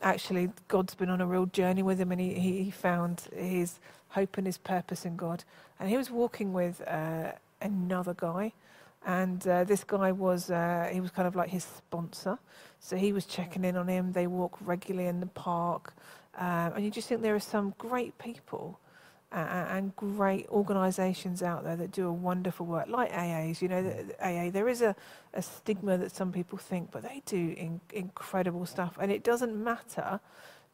actually, 0.06 0.52
God's 0.70 0.96
been 0.96 1.12
on 1.12 1.22
a 1.22 1.28
real 1.28 1.48
journey 1.48 1.84
with 1.84 2.00
him 2.00 2.14
and 2.14 2.22
he, 2.22 2.36
he 2.36 2.72
found 2.72 3.24
his 3.36 3.80
hope 4.10 4.38
and 4.38 4.48
his 4.48 4.60
purpose 4.60 5.06
in 5.06 5.18
God. 5.18 5.46
And 5.82 5.90
he 5.90 5.98
was 5.98 6.12
walking 6.12 6.54
with 6.54 6.82
uh, 6.88 7.34
another 7.62 8.16
guy 8.16 8.54
and 9.06 9.48
uh, 9.48 9.66
this 9.66 9.86
guy 9.86 10.14
was 10.14 10.52
uh, 10.52 10.90
he 10.94 11.02
was 11.02 11.12
kind 11.12 11.28
of 11.28 11.36
like 11.36 11.52
his 11.52 11.66
sponsor. 11.66 12.40
So 12.80 12.98
he 12.98 13.14
was 13.14 13.26
checking 13.26 13.66
in 13.66 13.78
on 13.78 13.90
him. 13.90 14.14
They 14.14 14.28
walk 14.28 14.58
regularly 14.62 15.10
in 15.10 15.22
the 15.22 15.28
park. 15.28 15.96
Um, 16.38 16.74
and 16.76 16.86
you 16.86 16.92
just 16.92 17.10
think 17.10 17.22
there 17.24 17.36
are 17.36 17.42
some 17.42 17.76
great 17.80 18.18
people 18.20 18.80
and 19.38 19.96
great 19.96 20.48
organisations 20.50 21.44
out 21.44 21.64
there 21.64 21.76
that 21.76 21.92
do 21.92 22.08
a 22.08 22.14
wonderful 22.14 22.66
work 22.66 22.88
like 22.88 23.12
AAs 23.12 23.62
you 23.62 23.68
know 23.68 23.84
the, 23.84 24.16
AA 24.26 24.50
there 24.50 24.68
is 24.70 24.82
a, 24.82 24.96
a 25.34 25.42
stigma 25.42 25.98
that 25.98 26.12
some 26.12 26.32
people 26.32 26.58
think 26.58 26.92
but 26.92 27.04
they 27.04 27.22
do 27.26 27.54
in, 27.58 27.82
incredible 27.94 28.66
stuff 28.66 28.98
and 29.00 29.12
it 29.12 29.24
doesn't 29.24 29.62
matter 29.62 30.20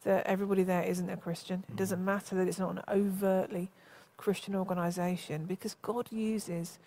that 0.04 0.26
everybody 0.26 0.62
there 0.62 0.82
isn't 0.82 1.10
a 1.10 1.16
Christian 1.16 1.64
it 1.68 1.76
doesn't 1.76 2.04
matter 2.04 2.34
that 2.36 2.46
it's 2.48 2.58
not 2.58 2.70
an 2.70 2.82
overtly 2.88 3.70
Christian 4.16 4.54
organisation 4.54 5.46
because 5.46 5.74
God 5.82 6.06
uses 6.12 6.78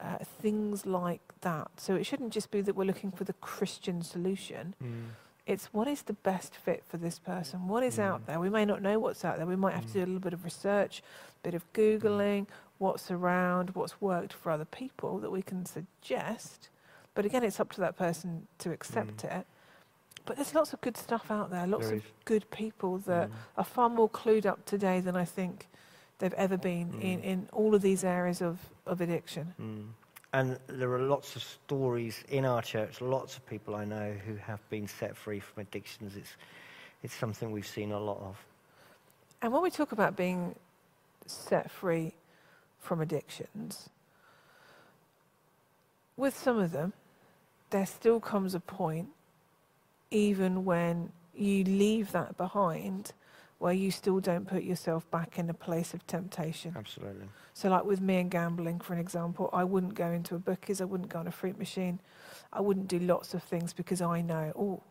uh, 0.00 0.18
things 0.40 0.84
like 0.84 1.20
that. 1.40 1.70
So 1.76 1.94
it 1.94 2.04
shouldn't 2.04 2.32
just 2.32 2.50
be 2.50 2.60
that 2.60 2.76
we're 2.76 2.84
looking 2.84 3.10
for 3.10 3.24
the 3.24 3.32
Christian 3.34 4.02
solution. 4.02 4.74
It's 5.46 5.66
what 5.72 5.88
is 5.88 6.02
the 6.02 6.12
best 6.12 6.54
fit 6.54 6.84
for 6.86 6.96
this 6.98 7.18
person? 7.18 7.66
What 7.66 7.82
is 7.82 7.98
out 7.98 8.22
Mm. 8.22 8.26
there? 8.26 8.40
We 8.40 8.48
may 8.50 8.64
not 8.64 8.80
know 8.80 8.98
what's 9.00 9.24
out 9.24 9.38
there. 9.38 9.46
We 9.46 9.56
might 9.56 9.74
have 9.74 9.84
to 9.86 9.90
Mm. 9.90 9.92
do 9.92 9.98
a 10.00 10.06
little 10.06 10.20
bit 10.20 10.32
of 10.32 10.44
research, 10.44 11.02
a 11.36 11.42
bit 11.42 11.54
of 11.54 11.70
Googling, 11.72 12.46
what's 12.78 13.10
around, 13.10 13.70
what's 13.70 14.00
worked 14.00 14.32
for 14.32 14.50
other 14.52 14.64
people 14.64 15.18
that 15.18 15.30
we 15.30 15.42
can 15.42 15.66
suggest. 15.66 16.68
But 17.14 17.24
again, 17.24 17.42
it's 17.42 17.58
up 17.60 17.72
to 17.72 17.80
that 17.80 17.96
person 17.96 18.46
to 18.58 18.70
accept 18.70 19.24
it. 19.24 19.46
But 20.24 20.36
there's 20.36 20.54
lots 20.54 20.72
of 20.72 20.80
good 20.80 20.96
stuff 20.96 21.30
out 21.30 21.50
there, 21.50 21.66
lots 21.66 21.88
There 21.88 21.96
of 21.96 22.04
good 22.24 22.48
people 22.52 22.98
that 22.98 23.28
Mm. 23.28 23.34
are 23.56 23.64
far 23.64 23.88
more 23.90 24.08
clued 24.08 24.46
up 24.46 24.64
today 24.64 25.00
than 25.00 25.16
I 25.16 25.24
think 25.24 25.68
they've 26.18 26.32
ever 26.34 26.56
been 26.56 26.94
in, 27.00 27.20
Mm. 27.20 27.24
in 27.24 27.48
all 27.52 27.74
of 27.74 27.82
these 27.82 28.04
areas 28.04 28.40
of, 28.40 28.70
of 28.86 29.00
addiction. 29.00 29.94
And 30.34 30.58
there 30.66 30.90
are 30.92 30.98
lots 30.98 31.36
of 31.36 31.42
stories 31.42 32.24
in 32.30 32.46
our 32.46 32.62
church, 32.62 33.00
lots 33.00 33.36
of 33.36 33.46
people 33.46 33.74
I 33.74 33.84
know 33.84 34.14
who 34.26 34.36
have 34.36 34.60
been 34.70 34.88
set 34.88 35.14
free 35.16 35.40
from 35.40 35.60
addictions. 35.62 36.16
It's, 36.16 36.36
it's 37.02 37.14
something 37.14 37.52
we've 37.52 37.66
seen 37.66 37.92
a 37.92 38.00
lot 38.00 38.18
of. 38.20 38.42
And 39.42 39.52
when 39.52 39.62
we 39.62 39.70
talk 39.70 39.92
about 39.92 40.16
being 40.16 40.54
set 41.26 41.70
free 41.70 42.14
from 42.78 43.00
addictions, 43.00 43.90
with 46.16 46.36
some 46.36 46.58
of 46.58 46.72
them, 46.72 46.94
there 47.70 47.86
still 47.86 48.20
comes 48.20 48.54
a 48.54 48.60
point, 48.60 49.08
even 50.10 50.64
when 50.64 51.12
you 51.34 51.64
leave 51.64 52.12
that 52.12 52.36
behind, 52.36 53.12
where 53.62 53.72
you 53.72 53.92
still 53.92 54.18
don't 54.18 54.46
put 54.48 54.64
yourself 54.64 55.08
back 55.12 55.38
in 55.38 55.48
a 55.48 55.54
place 55.54 55.94
of 55.94 56.04
temptation. 56.08 56.74
Absolutely. 56.76 57.26
So, 57.54 57.68
like 57.70 57.84
with 57.84 58.00
me 58.00 58.16
and 58.16 58.28
gambling, 58.28 58.80
for 58.80 58.92
an 58.92 58.98
example, 58.98 59.48
I 59.52 59.62
wouldn't 59.62 59.94
go 59.94 60.10
into 60.10 60.34
a 60.34 60.38
bookies, 60.40 60.80
I 60.80 60.84
wouldn't 60.84 61.10
go 61.10 61.20
on 61.20 61.28
a 61.28 61.30
fruit 61.30 61.56
machine, 61.58 62.00
I 62.52 62.60
wouldn't 62.60 62.88
do 62.88 62.98
lots 62.98 63.34
of 63.34 63.42
things 63.44 63.72
because 63.72 64.02
I 64.02 64.20
know, 64.20 64.52
oh, 64.56 64.82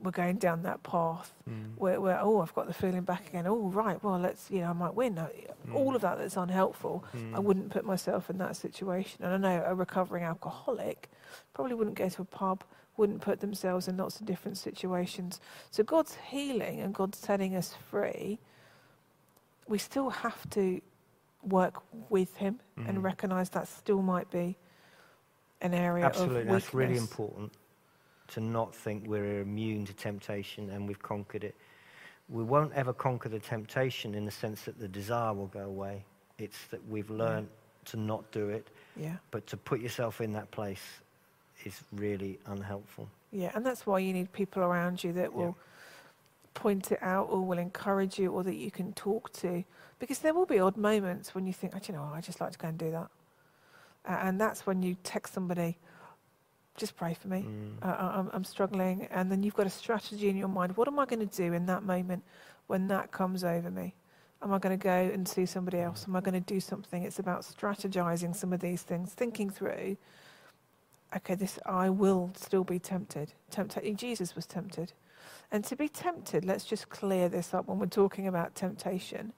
we're 0.00 0.10
going 0.10 0.38
down 0.38 0.62
that 0.64 0.82
path 0.82 1.32
Mm. 1.48 1.76
where, 1.76 2.00
where 2.00 2.18
oh, 2.20 2.40
I've 2.40 2.54
got 2.54 2.66
the 2.66 2.72
feeling 2.74 3.02
back 3.02 3.28
again. 3.28 3.46
Oh, 3.46 3.68
right, 3.68 4.02
well, 4.02 4.18
let's, 4.18 4.50
you 4.50 4.60
know, 4.62 4.70
I 4.70 4.72
might 4.72 4.94
win. 4.94 5.16
Uh, 5.18 5.28
All 5.72 5.92
Mm. 5.92 5.94
of 5.94 6.00
that 6.02 6.18
that's 6.18 6.36
unhelpful. 6.36 7.04
I 7.14 7.16
Mm. 7.38 7.44
wouldn't 7.44 7.70
put 7.70 7.84
myself 7.84 8.28
in 8.30 8.38
that 8.38 8.56
situation. 8.56 9.22
And 9.24 9.32
I 9.32 9.36
know 9.36 9.62
a 9.64 9.74
recovering 9.76 10.24
alcoholic 10.24 11.08
probably 11.54 11.74
wouldn't 11.74 11.96
go 11.96 12.08
to 12.08 12.22
a 12.22 12.24
pub, 12.24 12.64
wouldn't 12.96 13.20
put 13.22 13.40
themselves 13.40 13.88
in 13.88 13.96
lots 13.96 14.20
of 14.20 14.26
different 14.26 14.58
situations. 14.58 15.40
So 15.70 15.82
God's 15.82 16.16
healing 16.28 16.80
and 16.80 16.94
God's 16.94 17.18
setting 17.18 17.56
us 17.56 17.74
free, 17.90 18.38
we 19.66 19.78
still 19.78 20.10
have 20.10 20.48
to 20.50 20.80
work 21.42 21.82
with 22.10 22.36
Him 22.36 22.60
Mhm. 22.76 22.88
and 22.88 23.02
recognise 23.04 23.48
that 23.50 23.66
still 23.68 24.02
might 24.02 24.30
be 24.30 24.56
an 25.60 25.74
area 25.74 26.04
Absolutely. 26.04 26.44
That's 26.44 26.74
really 26.74 26.96
important 26.96 27.52
to 28.28 28.40
not 28.40 28.74
think 28.74 29.06
we're 29.06 29.40
immune 29.40 29.84
to 29.86 29.92
temptation 29.94 30.70
and 30.70 30.86
we've 30.88 31.02
conquered 31.02 31.44
it. 31.44 31.54
We 32.28 32.42
won't 32.42 32.72
ever 32.72 32.92
conquer 32.92 33.28
the 33.28 33.38
temptation 33.40 34.14
in 34.14 34.24
the 34.24 34.30
sense 34.30 34.62
that 34.62 34.78
the 34.78 34.88
desire 34.88 35.32
will 35.34 35.48
go 35.48 35.64
away. 35.64 36.04
It's 36.38 36.66
that 36.66 36.84
we've 36.88 37.10
learned 37.10 37.48
to 37.86 37.96
not 37.96 38.30
do 38.32 38.48
it, 38.48 38.68
Yeah. 38.96 39.16
but 39.30 39.46
to 39.48 39.56
put 39.56 39.80
yourself 39.80 40.20
in 40.20 40.32
that 40.32 40.50
place 40.50 41.00
is 41.66 41.82
really 41.92 42.38
unhelpful. 42.46 43.08
Yeah, 43.30 43.50
and 43.54 43.64
that's 43.64 43.86
why 43.86 43.98
you 43.98 44.12
need 44.12 44.32
people 44.32 44.62
around 44.62 45.02
you 45.02 45.12
that 45.14 45.32
will 45.32 45.56
point 46.54 46.92
it 46.92 46.98
out 47.02 47.28
or 47.30 47.40
will 47.40 47.58
encourage 47.58 48.18
you 48.18 48.30
or 48.30 48.44
that 48.44 48.56
you 48.56 48.70
can 48.70 48.92
talk 48.92 49.32
to. 49.32 49.64
Because 49.98 50.18
there 50.18 50.34
will 50.34 50.46
be 50.46 50.58
odd 50.58 50.76
moments 50.76 51.34
when 51.34 51.46
you 51.46 51.52
think, 51.52 51.72
oh, 51.74 51.80
you 51.86 51.94
know, 51.94 52.10
I 52.12 52.20
just 52.20 52.40
like 52.40 52.52
to 52.52 52.58
go 52.58 52.68
and 52.68 52.78
do 52.78 52.90
that. 52.90 53.08
Uh, 54.04 54.18
and 54.22 54.40
that's 54.40 54.66
when 54.66 54.82
you 54.82 54.96
text 55.04 55.32
somebody, 55.32 55.78
just 56.76 56.96
pray 56.96 57.14
for 57.14 57.28
me. 57.28 57.46
Mm. 57.46 57.86
Uh, 57.86 58.18
I'm, 58.18 58.30
I'm 58.32 58.44
struggling. 58.44 59.06
And 59.10 59.30
then 59.30 59.42
you've 59.42 59.54
got 59.54 59.66
a 59.66 59.70
strategy 59.70 60.28
in 60.28 60.36
your 60.36 60.48
mind. 60.48 60.76
What 60.76 60.88
am 60.88 60.98
I 60.98 61.06
going 61.06 61.26
to 61.26 61.36
do 61.36 61.52
in 61.52 61.66
that 61.66 61.84
moment 61.84 62.24
when 62.66 62.88
that 62.88 63.12
comes 63.12 63.44
over 63.44 63.70
me? 63.70 63.94
Am 64.42 64.52
I 64.52 64.58
going 64.58 64.76
to 64.76 64.82
go 64.82 64.90
and 64.90 65.26
see 65.26 65.46
somebody 65.46 65.78
else? 65.78 66.04
Am 66.08 66.16
I 66.16 66.20
going 66.20 66.34
to 66.34 66.40
do 66.40 66.58
something? 66.58 67.04
It's 67.04 67.20
about 67.20 67.42
strategizing 67.42 68.34
some 68.34 68.52
of 68.52 68.60
these 68.60 68.82
things, 68.82 69.12
thinking 69.12 69.50
through. 69.50 69.96
Okay, 71.14 71.34
this 71.34 71.58
I 71.66 71.90
will 71.90 72.32
still 72.36 72.64
be 72.64 72.78
tempted. 72.78 73.32
Tempted. 73.50 73.96
Jesus 73.98 74.34
was 74.34 74.46
tempted, 74.46 74.92
and 75.50 75.64
to 75.64 75.76
be 75.76 75.88
tempted. 75.88 76.44
Let's 76.44 76.64
just 76.64 76.88
clear 76.88 77.28
this 77.28 77.52
up 77.52 77.66
when 77.68 77.78
we're 77.78 77.86
talking 77.86 78.26
about 78.26 78.54
temptation. 78.54 79.32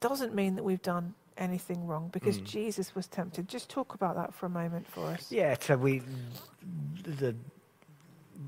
Doesn't 0.00 0.34
mean 0.34 0.56
that 0.56 0.64
we've 0.64 0.82
done 0.82 1.14
anything 1.36 1.86
wrong 1.86 2.08
because 2.12 2.38
Mm. 2.38 2.44
Jesus 2.44 2.94
was 2.94 3.06
tempted. 3.06 3.48
Just 3.48 3.68
talk 3.68 3.94
about 3.94 4.16
that 4.16 4.34
for 4.34 4.46
a 4.46 4.50
moment 4.50 4.86
for 4.88 5.06
us. 5.06 5.30
Yeah, 5.30 5.56
so 5.60 5.76
we, 5.76 6.02
the 7.02 7.34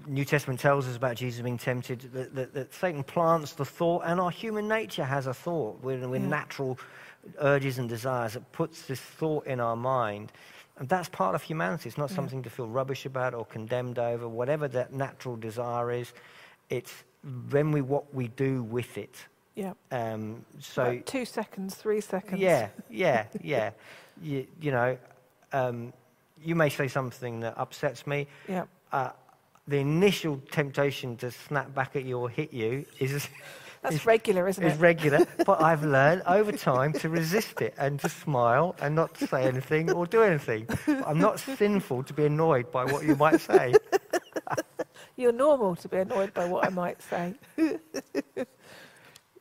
New 0.07 0.25
Testament 0.25 0.61
tells 0.61 0.89
us 0.89 0.97
about 0.97 1.17
Jesus 1.17 1.43
being 1.43 1.59
tempted, 1.59 2.01
that, 2.13 2.35
that, 2.35 2.55
that 2.55 2.75
Satan 2.75 3.03
plants 3.05 3.53
the 3.53 3.65
thought, 3.65 4.03
and 4.05 4.19
our 4.21 4.31
human 4.31 4.67
nature 4.67 5.05
has 5.05 5.27
a 5.27 5.35
thought. 5.35 5.81
We're, 5.83 6.09
we're 6.09 6.17
Yeah. 6.21 6.27
natural 6.27 6.79
urges 7.39 7.79
and 7.79 7.89
desires. 7.89 8.35
It 8.37 8.51
puts 8.53 8.83
this 8.87 9.01
thought 9.01 9.47
in 9.47 9.61
our 9.61 9.77
mind. 9.77 10.33
And 10.83 10.89
that's 10.89 11.09
part 11.09 11.37
of 11.37 11.43
humanity. 11.43 11.89
It's 11.89 11.97
not 11.97 12.11
Yeah. 12.11 12.17
something 12.17 12.43
to 12.43 12.51
feel 12.51 12.67
rubbish 12.67 13.07
about 13.07 13.35
or 13.35 13.45
condemned 13.47 14.01
over. 14.01 14.27
Whatever 14.27 14.67
that 14.67 14.93
natural 14.93 15.37
desire 15.37 15.93
is, 15.93 16.13
it's 16.71 17.05
when 17.51 17.71
we 17.71 17.81
what 17.81 18.13
we 18.13 18.27
do 18.27 18.65
with 18.65 18.99
it. 18.99 19.15
Yeah. 19.55 19.75
Um, 19.93 20.45
so 20.59 20.83
Like 20.89 21.07
two 21.07 21.25
seconds, 21.25 21.77
three 21.77 22.01
seconds. 22.01 22.41
yeah, 22.41 22.71
yeah, 22.91 23.27
yeah. 23.41 23.71
you, 24.21 24.45
you 24.61 24.73
know, 24.73 24.99
um, 25.53 25.93
you 26.43 26.57
may 26.57 26.69
say 26.69 26.89
something 26.89 27.39
that 27.41 27.57
upsets 27.57 28.05
me. 28.05 28.27
Yeah. 28.49 28.65
Uh, 28.91 29.11
the 29.69 29.77
initial 29.79 30.41
temptation 30.51 31.17
to 31.19 31.31
snap 31.31 31.73
back 31.73 31.95
at 31.95 32.03
you 32.05 32.19
or 32.19 32.29
hit 32.29 32.53
you 32.53 32.85
is, 32.99 33.29
That's 33.83 33.97
is, 33.97 34.07
regular, 34.07 34.47
isn't 34.47 34.63
it? 34.63 34.69
It's 34.69 34.79
regular, 34.79 35.27
but 35.47 35.61
I've 35.61 35.83
learned 35.83 36.23
over 36.27 36.53
time 36.53 36.93
to 36.95 37.09
resist 37.09 37.61
it 37.61 37.75
and 37.77 37.99
to 38.01 38.09
smile 38.09 38.77
and 38.81 38.95
not 38.95 39.15
to 39.15 39.27
say 39.27 39.43
anything 39.45 39.91
or 39.91 40.07
do 40.07 40.23
anything. 40.23 40.69
I'm 41.05 41.19
not 41.19 41.41
sinful 41.41 42.05
to 42.05 42.13
be 42.13 42.27
annoyed 42.27 42.71
by 42.71 42.85
what 42.85 43.05
you 43.05 43.17
might 43.17 43.41
say. 43.41 43.75
You're 45.17 45.33
normal 45.33 45.75
to 45.77 45.89
be 45.89 45.97
annoyed 45.97 46.33
by 46.33 46.49
what 46.49 46.65
I 46.65 46.69
might 46.71 47.03
say. 47.03 47.35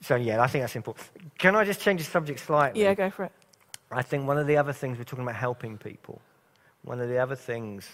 So, 0.04 0.16
yeah, 0.16 0.42
I 0.42 0.48
think 0.48 0.64
that's 0.64 0.76
important. 0.76 1.08
Can 1.38 1.56
I 1.56 1.64
just 1.64 1.80
change 1.80 2.04
the 2.04 2.10
subject 2.10 2.40
slightly? 2.40 2.82
Yeah, 2.82 2.96
go 2.96 3.12
for 3.12 3.26
it. 3.26 3.32
I 3.92 4.02
think 4.02 4.28
one 4.28 4.40
of 4.40 4.48
the 4.48 4.58
other 4.58 4.74
things 4.74 4.98
we're 4.98 5.04
talking 5.04 5.24
about 5.24 5.36
helping 5.36 5.78
people. 5.78 6.20
One 6.82 7.00
of 7.00 7.08
the 7.08 7.20
other 7.20 7.36
things 7.36 7.88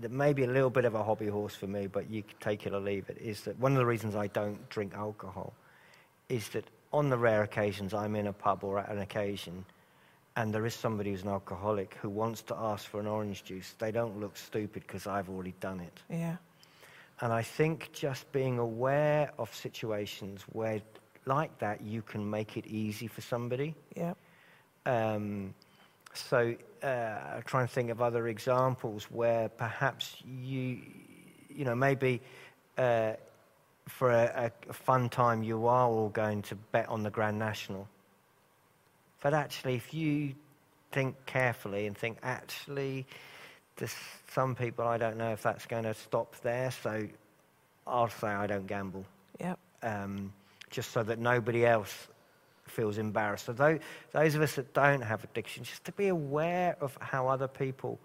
that 0.00 0.10
may 0.10 0.34
be 0.34 0.44
a 0.44 0.46
little 0.46 0.68
bit 0.68 0.84
of 0.84 0.94
a 0.94 1.02
hobby 1.02 1.26
horse 1.26 1.54
for 1.54 1.66
me, 1.66 1.86
but 1.86 2.10
you 2.10 2.22
can 2.22 2.36
take 2.38 2.66
it 2.66 2.74
or 2.74 2.80
leave 2.80 3.08
it, 3.08 3.16
is 3.18 3.40
that 3.44 3.58
one 3.58 3.72
of 3.72 3.78
the 3.78 3.86
reasons 3.86 4.14
I 4.14 4.26
don't 4.26 4.68
drink 4.68 4.92
alcohol 4.94 5.54
is 6.28 6.48
that 6.50 6.64
on 6.92 7.10
the 7.10 7.18
rare 7.18 7.42
occasions 7.42 7.92
I'm 7.94 8.16
in 8.16 8.26
a 8.26 8.32
pub 8.32 8.64
or 8.64 8.78
at 8.78 8.90
an 8.90 9.00
occasion 9.00 9.64
and 10.36 10.52
there 10.52 10.66
is 10.66 10.74
somebody 10.74 11.10
who's 11.10 11.22
an 11.22 11.28
alcoholic 11.28 11.94
who 11.94 12.08
wants 12.08 12.42
to 12.42 12.56
ask 12.56 12.86
for 12.86 12.98
an 12.98 13.06
orange 13.06 13.44
juice, 13.44 13.74
they 13.78 13.92
don't 13.92 14.18
look 14.18 14.36
stupid 14.36 14.82
because 14.86 15.06
I've 15.06 15.28
already 15.28 15.54
done 15.60 15.80
it. 15.80 16.00
Yeah. 16.10 16.36
And 17.20 17.32
I 17.32 17.42
think 17.42 17.92
just 17.92 18.30
being 18.32 18.58
aware 18.58 19.30
of 19.38 19.54
situations 19.54 20.42
where, 20.52 20.80
like 21.24 21.56
that, 21.58 21.82
you 21.82 22.02
can 22.02 22.28
make 22.28 22.56
it 22.56 22.66
easy 22.66 23.06
for 23.06 23.20
somebody. 23.20 23.76
Yeah. 23.96 24.14
Um, 24.86 25.54
so 26.14 26.56
uh, 26.82 27.40
try 27.44 27.60
and 27.60 27.70
think 27.70 27.90
of 27.90 28.02
other 28.02 28.26
examples 28.26 29.04
where 29.04 29.48
perhaps 29.48 30.16
you, 30.26 30.80
you 31.48 31.64
know, 31.64 31.76
maybe 31.76 32.20
uh, 32.76 33.12
for 33.86 34.10
a, 34.10 34.50
a 34.68 34.72
fun 34.72 35.08
time 35.08 35.42
you 35.42 35.66
are 35.66 35.86
all 35.86 36.08
going 36.08 36.42
to 36.42 36.54
bet 36.54 36.88
on 36.88 37.02
the 37.02 37.10
Grand 37.10 37.38
National. 37.38 37.88
But 39.22 39.34
actually, 39.34 39.74
if 39.76 39.94
you 39.94 40.34
think 40.92 41.16
carefully 41.26 41.86
and 41.86 41.96
think, 41.96 42.18
actually, 42.22 43.06
there's 43.76 43.94
some 44.30 44.54
people 44.54 44.86
I 44.86 44.98
don't 44.98 45.16
know 45.16 45.32
if 45.32 45.42
that's 45.42 45.66
going 45.66 45.84
to 45.84 45.94
stop 45.94 46.36
there, 46.42 46.70
so 46.70 47.06
I'll 47.86 48.08
say 48.08 48.28
I 48.28 48.46
don't 48.46 48.66
gamble 48.66 49.04
Yeah. 49.40 49.56
um, 49.82 50.32
just 50.70 50.90
so 50.92 51.02
that 51.02 51.18
nobody 51.18 51.66
else 51.66 52.08
feels 52.66 52.98
embarrassed. 52.98 53.46
So 53.46 53.52
those, 53.52 53.80
those 54.12 54.34
of 54.34 54.42
us 54.42 54.54
that 54.54 54.72
don't 54.74 55.02
have 55.02 55.22
addiction, 55.24 55.64
just 55.64 55.84
to 55.84 55.92
be 55.92 56.08
aware 56.08 56.76
of 56.80 56.96
how 57.00 57.28
other 57.28 57.48
people. 57.48 57.98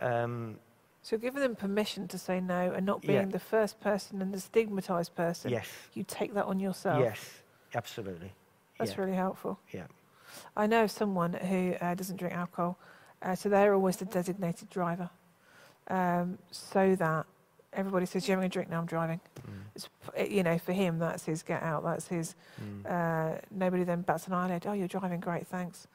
Um, 0.00 0.58
So 1.02 1.16
giving 1.16 1.40
them 1.40 1.56
permission 1.56 2.08
to 2.08 2.18
say 2.18 2.40
no 2.40 2.72
and 2.72 2.84
not 2.84 3.00
being 3.02 3.12
Yeah. 3.14 3.24
the 3.26 3.38
first 3.38 3.80
person 3.80 4.20
and 4.20 4.32
the 4.34 4.40
stigmatized 4.40 5.14
person. 5.14 5.50
yes, 5.50 5.66
You 5.94 6.04
take 6.04 6.34
that 6.34 6.44
on 6.46 6.60
yourself. 6.60 7.00
yes, 7.00 7.42
absolutely. 7.74 8.32
That's 8.78 8.92
yeah, 8.96 9.00
really 9.00 9.14
helpful. 9.16 9.58
yeah. 9.72 9.86
I 10.56 10.66
know 10.66 10.86
someone 10.86 11.32
who 11.32 11.74
uh, 11.80 11.94
doesn't 11.94 12.16
drink 12.16 12.34
alcohol, 12.34 12.78
uh, 13.22 13.34
so 13.34 13.48
they're 13.48 13.74
always 13.74 13.96
the 13.96 14.04
designated 14.04 14.68
driver, 14.70 15.08
um, 15.88 16.38
so 16.50 16.94
that 16.96 17.26
everybody 17.72 18.06
says, 18.06 18.28
"You're 18.28 18.36
having 18.36 18.46
a 18.46 18.50
drink 18.50 18.68
now. 18.70 18.78
I'm 18.78 18.86
driving." 18.86 19.20
Mm, 19.40 19.62
It's, 19.74 19.88
you 20.30 20.42
know, 20.42 20.58
for 20.58 20.72
him, 20.72 20.98
that's 20.98 21.24
his 21.24 21.42
get 21.42 21.62
out. 21.62 21.82
That's 21.82 22.06
his. 22.08 22.34
mm, 22.60 22.84
Uh, 22.86 23.40
nobody 23.50 23.84
then 23.84 24.02
bats 24.02 24.26
an 24.26 24.34
eyelid. 24.34 24.66
Oh, 24.66 24.72
you're 24.74 24.86
driving. 24.88 25.20
Great, 25.20 25.46
thanks. 25.46 25.86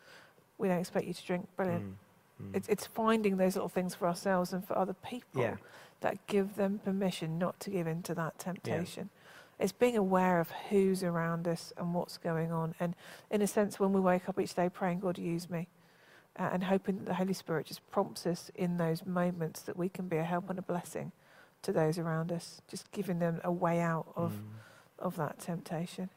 We 0.58 0.68
don't 0.68 0.80
expect 0.80 1.06
you 1.06 1.14
to 1.14 1.26
drink. 1.26 1.48
Brilliant. 1.56 1.84
mm, 1.86 1.94
mm. 2.42 2.56
It's, 2.56 2.68
it's 2.68 2.86
finding 2.86 3.38
those 3.38 3.56
little 3.56 3.70
things 3.70 3.96
for 3.96 4.08
ourselves 4.08 4.54
and 4.54 4.66
for 4.66 4.78
other 4.78 4.94
people 4.94 5.42
Yeah. 5.42 5.56
that 6.02 6.26
give 6.28 6.56
them 6.56 6.80
permission 6.84 7.38
not 7.38 7.60
to 7.62 7.70
give 7.70 7.88
in 7.88 8.02
to 8.04 8.16
that 8.16 8.38
temptation. 8.40 9.10
It's 9.60 9.72
being 9.72 9.96
aware 9.96 10.40
of 10.40 10.50
who's 10.70 11.04
around 11.04 11.48
us 11.48 11.72
and 11.78 11.94
what's 11.94 12.18
going 12.18 12.52
on. 12.52 12.76
And 12.80 12.96
in 13.30 13.42
a 13.42 13.48
sense, 13.48 13.80
when 13.80 13.94
we 13.94 14.02
wake 14.02 14.28
up 14.28 14.40
each 14.40 14.56
day 14.56 14.68
praying, 14.70 15.00
God, 15.00 15.18
use 15.18 15.50
me, 15.50 15.68
uh, 16.38 16.50
and 16.52 16.64
hoping 16.66 16.98
that 16.98 17.06
the 17.06 17.14
Holy 17.14 17.34
Spirit 17.34 17.68
just 17.68 17.90
prompts 17.92 18.26
us 18.26 18.50
in 18.56 18.78
those 18.78 19.06
moments 19.06 19.62
that 19.62 19.78
we 19.78 19.90
can 19.90 20.08
be 20.08 20.18
a 20.18 20.24
help 20.24 20.50
and 20.50 20.58
a 20.58 20.64
blessing 20.64 21.12
to 21.62 21.72
those 21.72 21.98
around 21.98 22.32
us, 22.32 22.62
just 22.68 22.92
giving 22.92 23.20
them 23.20 23.40
a 23.44 23.52
way 23.52 23.80
out 23.80 24.08
of, 24.16 24.34
Mm. 24.34 24.40
of 25.00 25.16
that 25.18 25.40
temptation. 25.40 26.10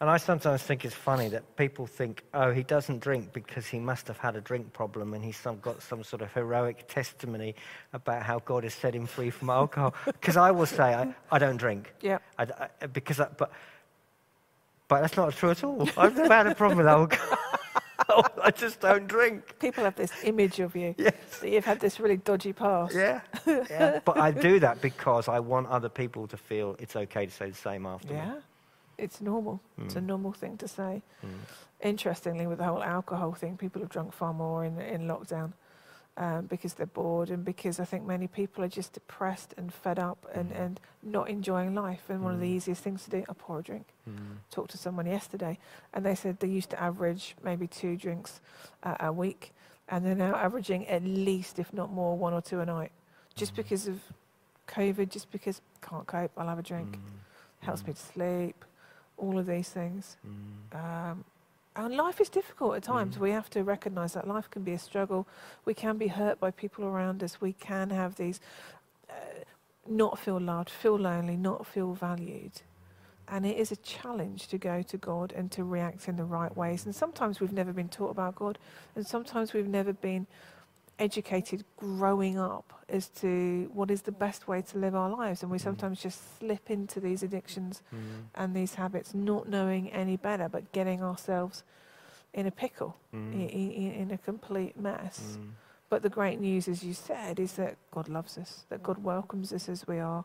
And 0.00 0.10
I 0.10 0.16
sometimes 0.16 0.62
think 0.62 0.84
it's 0.84 0.94
funny 0.94 1.28
that 1.28 1.56
people 1.56 1.86
think, 1.86 2.24
oh, 2.34 2.50
he 2.50 2.62
doesn't 2.62 3.00
drink 3.00 3.32
because 3.32 3.66
he 3.66 3.78
must 3.78 4.08
have 4.08 4.18
had 4.18 4.34
a 4.36 4.40
drink 4.40 4.72
problem 4.72 5.14
and 5.14 5.24
he's 5.24 5.36
some, 5.36 5.58
got 5.60 5.82
some 5.82 6.02
sort 6.02 6.20
of 6.22 6.32
heroic 6.32 6.88
testimony 6.88 7.54
about 7.92 8.22
how 8.22 8.40
God 8.40 8.64
has 8.64 8.74
set 8.74 8.94
him 8.94 9.06
free 9.06 9.30
from 9.30 9.50
alcohol. 9.50 9.94
Because 10.04 10.36
I 10.36 10.50
will 10.50 10.66
say, 10.66 10.94
I, 10.94 11.14
I 11.30 11.38
don't 11.38 11.56
drink. 11.56 11.92
Yeah. 12.00 12.18
I, 12.38 12.46
I- 12.82 12.86
because 12.86 13.20
I, 13.20 13.28
but, 13.38 13.52
but 14.88 15.00
that's 15.00 15.16
not 15.16 15.32
true 15.34 15.50
at 15.50 15.62
all. 15.64 15.88
I've 15.96 16.16
never 16.16 16.34
had 16.34 16.46
a 16.48 16.54
problem 16.54 16.78
with 16.78 16.86
alcohol. 16.88 17.38
I 18.42 18.50
just 18.50 18.80
don't 18.80 19.06
drink. 19.06 19.58
People 19.60 19.84
have 19.84 19.94
this 19.94 20.12
image 20.24 20.60
of 20.60 20.76
you 20.76 20.94
Yes. 20.98 21.14
that 21.40 21.48
you've 21.50 21.64
had 21.64 21.80
this 21.80 21.98
really 22.00 22.16
dodgy 22.18 22.52
past. 22.52 22.94
Yeah. 22.94 23.20
yeah. 23.46 24.00
But 24.04 24.18
I 24.18 24.30
do 24.32 24.60
that 24.60 24.80
because 24.82 25.28
I 25.28 25.40
want 25.40 25.68
other 25.68 25.88
people 25.88 26.26
to 26.28 26.36
feel 26.36 26.76
it's 26.78 26.96
okay 26.96 27.26
to 27.26 27.32
say 27.32 27.48
the 27.50 27.56
same 27.56 27.86
after 27.86 28.12
me. 28.12 28.20
It's 28.98 29.20
normal. 29.20 29.60
It's 29.78 29.96
a 29.96 30.00
Mm. 30.00 30.06
normal 30.06 30.32
thing 30.32 30.56
to 30.58 30.68
say. 30.68 31.02
Mm. 31.22 31.28
Interestingly, 31.80 32.46
with 32.46 32.58
the 32.58 32.64
whole 32.64 32.82
alcohol 32.82 33.32
thing, 33.32 33.56
people 33.56 33.80
have 33.82 33.90
drunk 33.90 34.12
far 34.12 34.32
more 34.32 34.64
in, 34.64 34.80
in 34.80 35.02
lockdown 35.02 35.52
um, 36.16 36.46
because 36.46 36.74
they're 36.74 36.86
bored 36.86 37.28
and 37.30 37.44
because 37.44 37.80
I 37.80 37.84
think 37.84 38.04
many 38.06 38.28
people 38.28 38.62
are 38.62 38.68
just 38.68 38.92
depressed 38.92 39.52
and 39.56 39.74
fed 39.74 39.98
up 39.98 40.24
and, 40.32 40.50
Mm. 40.52 40.60
and 40.60 40.80
not 41.02 41.28
enjoying 41.28 41.74
life. 41.74 42.08
And 42.08 42.22
one 42.22 42.34
of 42.34 42.40
the 42.40 42.46
Mm. 42.46 42.56
easiest 42.56 42.82
things 42.84 43.02
to 43.04 43.10
do, 43.10 43.24
I 43.28 43.32
pour 43.32 43.58
a 43.58 43.62
drink. 43.62 43.86
Mm. 44.08 44.36
Talked 44.50 44.70
to 44.70 44.78
someone 44.78 45.06
yesterday 45.06 45.58
and 45.92 46.06
they 46.06 46.14
said 46.14 46.38
they 46.38 46.46
used 46.48 46.70
to 46.70 46.80
average 46.80 47.34
maybe 47.42 47.66
two 47.66 47.96
drinks 47.96 48.40
uh, 48.84 48.96
a 49.00 49.12
week 49.12 49.52
and 49.88 50.06
they're 50.06 50.14
now 50.14 50.34
averaging 50.36 50.86
at 50.86 51.02
least, 51.02 51.58
if 51.58 51.72
not 51.72 51.90
more, 51.90 52.16
one 52.16 52.32
or 52.32 52.40
two 52.40 52.60
a 52.60 52.64
night. 52.64 52.92
Just 53.34 53.52
Mm. 53.54 53.56
because 53.56 53.88
of 53.88 54.00
COVID, 54.68 55.10
just 55.10 55.30
because 55.32 55.60
can't 55.82 56.06
cope, 56.06 56.30
I'll 56.38 56.48
have 56.48 56.58
a 56.60 56.62
drink. 56.62 56.96
Mm. 56.96 57.00
Helps 57.66 57.82
Mm. 57.82 57.88
me 57.88 57.92
to 57.94 58.00
sleep, 58.00 58.64
all 59.16 59.38
of 59.38 59.46
these 59.46 59.68
things. 59.68 60.16
Mm. 60.26 61.10
Um, 61.10 61.24
and 61.76 61.96
life 61.96 62.20
is 62.20 62.28
difficult 62.28 62.76
at 62.76 62.82
times. 62.82 63.16
Mm. 63.16 63.20
We 63.20 63.30
have 63.30 63.50
to 63.50 63.64
recognise 63.64 64.14
that 64.14 64.28
life 64.28 64.50
can 64.50 64.62
be 64.62 64.72
a 64.72 64.78
struggle. 64.78 65.26
We 65.64 65.74
can 65.74 65.98
be 65.98 66.08
hurt 66.08 66.38
by 66.38 66.50
people 66.50 66.84
around 66.84 67.22
us. 67.22 67.40
We 67.40 67.52
can 67.52 67.90
have 67.90 68.14
these 68.16 68.40
uh, 69.10 69.14
not 69.88 70.18
feel 70.18 70.40
loved, 70.40 70.70
feel 70.70 70.96
lonely, 70.96 71.36
not 71.36 71.66
feel 71.66 71.94
valued. 71.94 72.62
And 73.26 73.46
it 73.46 73.56
is 73.56 73.72
a 73.72 73.76
challenge 73.76 74.48
to 74.48 74.58
go 74.58 74.82
to 74.82 74.96
God 74.98 75.32
and 75.32 75.50
to 75.52 75.64
react 75.64 76.08
in 76.08 76.16
the 76.16 76.24
right 76.24 76.54
ways. 76.54 76.84
And 76.84 76.94
sometimes 76.94 77.40
we've 77.40 77.52
never 77.52 77.72
been 77.72 77.88
taught 77.88 78.10
about 78.10 78.34
God, 78.36 78.58
and 78.94 79.06
sometimes 79.06 79.52
we've 79.54 79.66
never 79.66 79.92
been 79.92 80.26
educated 80.98 81.64
growing 81.76 82.38
up 82.38 82.72
as 82.88 83.08
to 83.08 83.70
what 83.72 83.90
is 83.90 84.02
the 84.02 84.12
best 84.12 84.46
way 84.46 84.62
to 84.62 84.78
live 84.78 84.94
our 84.94 85.10
lives. 85.10 85.42
And 85.42 85.50
we 85.50 85.58
Mm. 85.58 85.62
sometimes 85.62 86.00
just 86.02 86.38
slip 86.38 86.70
into 86.70 87.00
these 87.00 87.22
addictions 87.22 87.82
Mm. 87.92 87.98
and 88.34 88.54
these 88.54 88.74
habits, 88.74 89.14
not 89.14 89.48
knowing 89.48 89.90
any 89.90 90.16
better, 90.16 90.48
but 90.48 90.72
getting 90.72 91.02
ourselves 91.02 91.64
in 92.32 92.46
a 92.46 92.50
pickle, 92.50 92.96
Mm. 93.12 93.34
i- 93.34 93.44
i- 93.44 93.94
in 94.02 94.10
a 94.10 94.18
complete 94.18 94.76
mess. 94.76 95.38
Mm. 95.40 95.52
But 95.88 96.02
the 96.02 96.08
great 96.10 96.40
news, 96.40 96.68
as 96.68 96.82
you 96.84 96.94
said, 96.94 97.38
is 97.40 97.54
that 97.54 97.76
God 97.90 98.08
loves 98.08 98.36
us, 98.38 98.64
that 98.68 98.82
God 98.82 98.98
welcomes 98.98 99.52
us 99.52 99.68
as 99.68 99.86
we 99.86 99.98
are. 100.00 100.24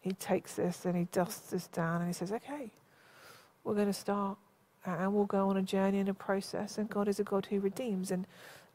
He 0.00 0.12
takes 0.12 0.58
us 0.58 0.84
and 0.86 0.96
He 0.96 1.04
dusts 1.04 1.52
us 1.52 1.66
down 1.68 2.00
and 2.00 2.06
He 2.08 2.12
says, 2.14 2.32
okay, 2.32 2.72
we're 3.64 3.74
going 3.74 3.86
to 3.86 3.92
start 3.92 4.38
and 4.86 5.12
we'll 5.14 5.26
go 5.26 5.50
on 5.50 5.58
a 5.58 5.62
journey 5.62 5.98
and 5.98 6.08
a 6.08 6.14
process. 6.14 6.78
And 6.78 6.88
God 6.88 7.06
is 7.06 7.20
a 7.20 7.24
God 7.24 7.46
who 7.46 7.60
redeems. 7.60 8.10
And 8.10 8.26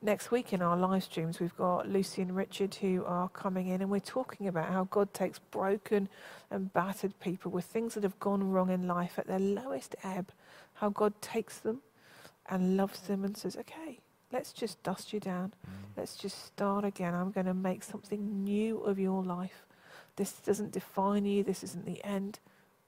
next 0.01 0.31
week 0.31 0.53
in 0.53 0.61
our 0.61 0.77
live 0.77 1.03
streams, 1.03 1.39
we've 1.39 1.55
got 1.55 1.89
Lucy 1.89 2.21
and 2.21 2.35
Richard 2.35 2.75
who 2.75 3.03
are 3.05 3.29
coming 3.29 3.67
in 3.67 3.81
and 3.81 3.89
we're 3.89 3.99
talking 3.99 4.47
about 4.47 4.69
how 4.69 4.85
God 4.85 5.13
takes 5.13 5.39
broken 5.39 6.09
and 6.51 6.71
battered 6.73 7.19
people 7.19 7.51
with 7.51 7.65
things 7.65 7.95
that 7.95 8.03
have 8.03 8.19
gone 8.19 8.51
wrong 8.51 8.69
in 8.69 8.87
life 8.87 9.17
at 9.17 9.27
their 9.27 9.39
lowest 9.39 9.95
ebb, 10.03 10.31
how 10.75 10.89
God 10.89 11.19
takes 11.21 11.59
them 11.59 11.81
and 12.49 12.77
loves 12.77 13.01
them 13.01 13.23
and 13.23 13.35
says, 13.35 13.55
okay, 13.57 13.99
let's 14.31 14.53
just 14.53 14.81
dust 14.83 15.13
you 15.13 15.19
down. 15.19 15.53
Mm. 15.65 15.97
Let's 15.97 16.15
just 16.15 16.45
start 16.45 16.85
again. 16.85 17.13
I'm 17.13 17.31
going 17.31 17.47
to 17.47 17.53
make 17.53 17.83
something 17.83 18.43
new 18.43 18.79
of 18.79 18.99
your 18.99 19.23
life. 19.23 19.65
This 20.15 20.33
doesn't 20.33 20.71
define 20.71 21.25
you. 21.25 21.43
This 21.43 21.63
isn't 21.63 21.85
the 21.85 22.03
end, 22.03 22.39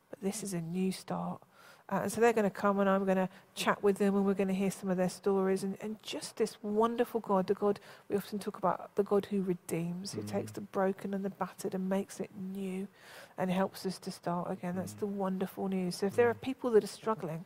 but 0.10 0.22
this 0.22 0.44
is 0.44 0.54
a 0.54 0.62
new 0.62 0.92
start. 0.92 1.42
Uh, 1.90 2.02
and 2.04 2.12
so 2.12 2.20
they're 2.20 2.34
going 2.34 2.44
to 2.44 2.50
come 2.50 2.80
and 2.80 2.90
I'm 2.90 3.06
going 3.06 3.16
to 3.18 3.30
chat 3.56 3.82
with 3.82 3.98
them 3.98 4.16
and 4.16 4.26
we're 4.26 4.34
going 4.34 4.50
to 4.50 4.54
hear 4.54 4.72
some 4.72 4.90
of 4.90 4.98
their 4.98 5.10
stories. 5.10 5.64
And, 5.64 5.78
and 5.80 6.02
just 6.04 6.36
this 6.36 6.58
wonderful 6.62 7.22
God, 7.22 7.48
the 7.48 7.54
God 7.54 7.80
we 8.10 8.18
often 8.18 8.40
talk 8.40 8.58
about, 8.58 8.94
the 8.96 9.04
God 9.04 9.26
who 9.28 9.42
redeems, 9.42 10.12
who 10.14 10.22
Mm. 10.22 10.28
takes 10.28 10.52
the 10.52 10.62
broken 10.62 11.14
and 11.14 11.24
the 11.24 11.30
battered 11.30 11.74
and 11.74 11.88
makes 11.88 12.20
it 12.20 12.30
new 12.36 12.90
and 13.38 13.50
helps 13.50 13.86
us 13.86 14.00
to 14.00 14.12
start 14.12 14.52
again. 14.52 14.76
That's 14.76 14.96
Mm. 14.96 15.00
the 15.00 15.06
wonderful 15.08 15.70
news. 15.70 15.96
So 15.96 16.06
if 16.08 16.16
there 16.18 16.30
are 16.30 16.34
people 16.34 16.72
that 16.72 16.84
are 16.84 16.88
struggling 16.88 17.46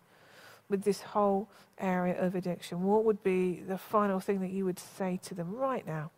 with 0.70 0.84
this 0.84 1.02
whole 1.04 1.48
area 1.78 2.20
of 2.20 2.34
addiction, 2.34 2.82
what 2.82 3.04
would 3.04 3.22
be 3.22 3.62
the 3.62 3.78
final 3.78 4.20
thing 4.20 4.40
that 4.40 4.50
you 4.52 4.66
would 4.66 4.80
say 4.80 5.20
to 5.24 5.36
them 5.36 5.54
right 5.54 5.86
now? 5.86 6.10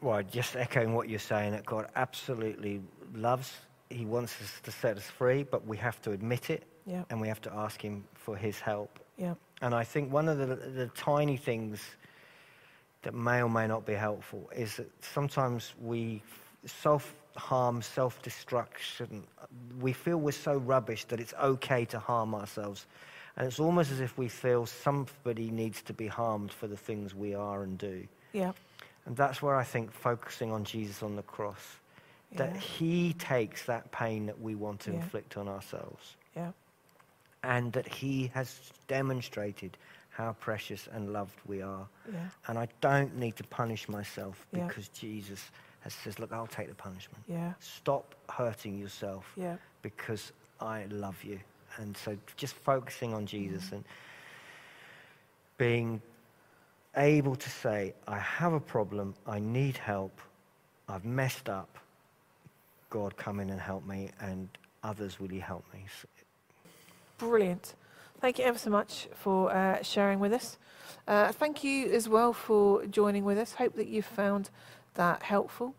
Well, 0.00 0.22
just 0.22 0.54
echoing 0.54 0.94
what 0.94 1.08
you're 1.08 1.18
saying, 1.18 1.52
that 1.52 1.64
God 1.66 1.88
absolutely 1.96 2.82
loves, 3.14 3.52
He 3.90 4.04
wants 4.04 4.40
us 4.40 4.60
to 4.62 4.70
set 4.70 4.96
us 4.96 5.04
free, 5.04 5.42
but 5.42 5.66
we 5.66 5.76
have 5.78 6.00
to 6.02 6.12
admit 6.12 6.50
it 6.50 6.64
Yeah, 6.86 7.02
and 7.10 7.20
we 7.20 7.28
have 7.28 7.40
to 7.42 7.52
ask 7.52 7.80
Him 7.82 8.04
for 8.14 8.36
His 8.36 8.60
help. 8.60 8.98
yeah, 9.18 9.34
And 9.62 9.74
I 9.74 9.82
think 9.84 10.12
one 10.12 10.28
of 10.28 10.38
the, 10.38 10.46
the 10.54 10.86
tiny 10.94 11.36
things 11.36 11.80
that 13.02 13.14
may 13.14 13.42
or 13.42 13.48
may 13.50 13.66
not 13.66 13.84
be 13.84 13.94
helpful 13.94 14.48
is 14.54 14.76
that 14.76 14.90
sometimes 15.04 15.74
we 15.82 16.22
self 16.64 17.14
harm, 17.36 17.82
self 17.82 18.22
destruction, 18.22 19.24
we 19.80 19.92
feel 19.92 20.16
we're 20.18 20.30
so 20.32 20.56
rubbish 20.58 21.04
that 21.06 21.20
it's 21.20 21.34
okay 21.42 21.84
to 21.86 21.98
harm 21.98 22.34
ourselves. 22.34 22.86
And 23.36 23.46
it's 23.46 23.60
almost 23.60 23.90
as 23.90 24.00
if 24.00 24.16
we 24.16 24.28
feel 24.28 24.64
somebody 24.64 25.50
needs 25.50 25.82
to 25.82 25.92
be 25.92 26.06
harmed 26.06 26.50
for 26.52 26.66
the 26.68 26.76
things 26.76 27.14
we 27.14 27.34
are 27.34 27.62
and 27.64 27.76
do. 27.76 28.06
yeah, 28.32 28.52
And 29.04 29.14
that's 29.16 29.42
where 29.42 29.54
I 29.56 29.64
think 29.64 29.92
focusing 29.92 30.50
on 30.52 30.64
Jesus 30.64 31.02
on 31.02 31.16
the 31.16 31.22
cross, 31.22 31.76
that 32.36 32.56
he 32.56 33.12
takes 33.14 33.64
that 33.66 33.90
pain 33.92 34.24
that 34.26 34.40
we 34.40 34.54
want 34.54 34.80
to 34.80 34.90
Yeah. 34.90 34.96
inflict 34.96 35.36
on 35.36 35.48
ourselves, 35.48 36.16
yeah, 36.34 36.52
and 37.46 37.72
that 37.72 37.86
he 37.88 38.30
has 38.34 38.60
demonstrated 38.88 39.76
how 40.10 40.32
precious 40.40 40.88
and 40.92 41.12
loved 41.12 41.38
we 41.46 41.62
are. 41.62 41.86
yeah, 42.12 42.28
And 42.48 42.58
I 42.58 42.68
don't 42.80 43.16
need 43.16 43.36
to 43.36 43.44
punish 43.44 43.88
myself 43.88 44.44
Yeah. 44.52 44.66
because 44.66 44.88
Jesus 44.88 45.40
has 45.80 45.94
says, 45.94 46.18
look, 46.18 46.32
I'll 46.32 46.46
take 46.48 46.68
the 46.68 46.74
punishment. 46.74 47.22
yeah, 47.28 47.52
Stop 47.60 48.14
hurting 48.30 48.76
yourself 48.78 49.24
yeah, 49.36 49.56
because 49.82 50.32
I 50.60 50.86
love 50.90 51.22
you. 51.22 51.38
And 51.76 51.96
so 51.96 52.16
just 52.36 52.54
focusing 52.56 53.14
on 53.14 53.26
Jesus 53.26 53.64
Mm. 53.68 53.72
and 53.72 53.84
being 55.58 56.02
able 56.96 57.36
to 57.36 57.50
say, 57.50 57.94
I 58.08 58.18
have 58.18 58.52
a 58.54 58.60
problem, 58.60 59.14
I 59.26 59.38
need 59.38 59.76
help, 59.76 60.18
I've 60.88 61.04
messed 61.04 61.48
up. 61.48 61.78
God, 62.90 63.16
come 63.16 63.40
in 63.40 63.50
and 63.50 63.60
help 63.60 63.84
me, 63.86 64.10
and 64.20 64.48
others, 64.82 65.20
will 65.20 65.32
you 65.32 65.40
help 65.42 65.64
me? 65.74 65.84
So- 66.00 66.08
Brilliant. 67.18 67.74
Thank 68.20 68.38
you 68.38 68.44
ever 68.44 68.58
so 68.58 68.70
much 68.70 69.08
for 69.14 69.52
uh, 69.52 69.82
sharing 69.82 70.20
with 70.20 70.32
us. 70.32 70.58
Uh, 71.08 71.32
thank 71.32 71.64
you 71.64 71.90
as 71.92 72.08
well 72.08 72.32
for 72.32 72.84
joining 72.86 73.24
with 73.24 73.38
us. 73.38 73.54
Hope 73.54 73.74
that 73.76 73.88
you 73.88 74.02
found 74.02 74.50
that 74.94 75.22
helpful. 75.22 75.74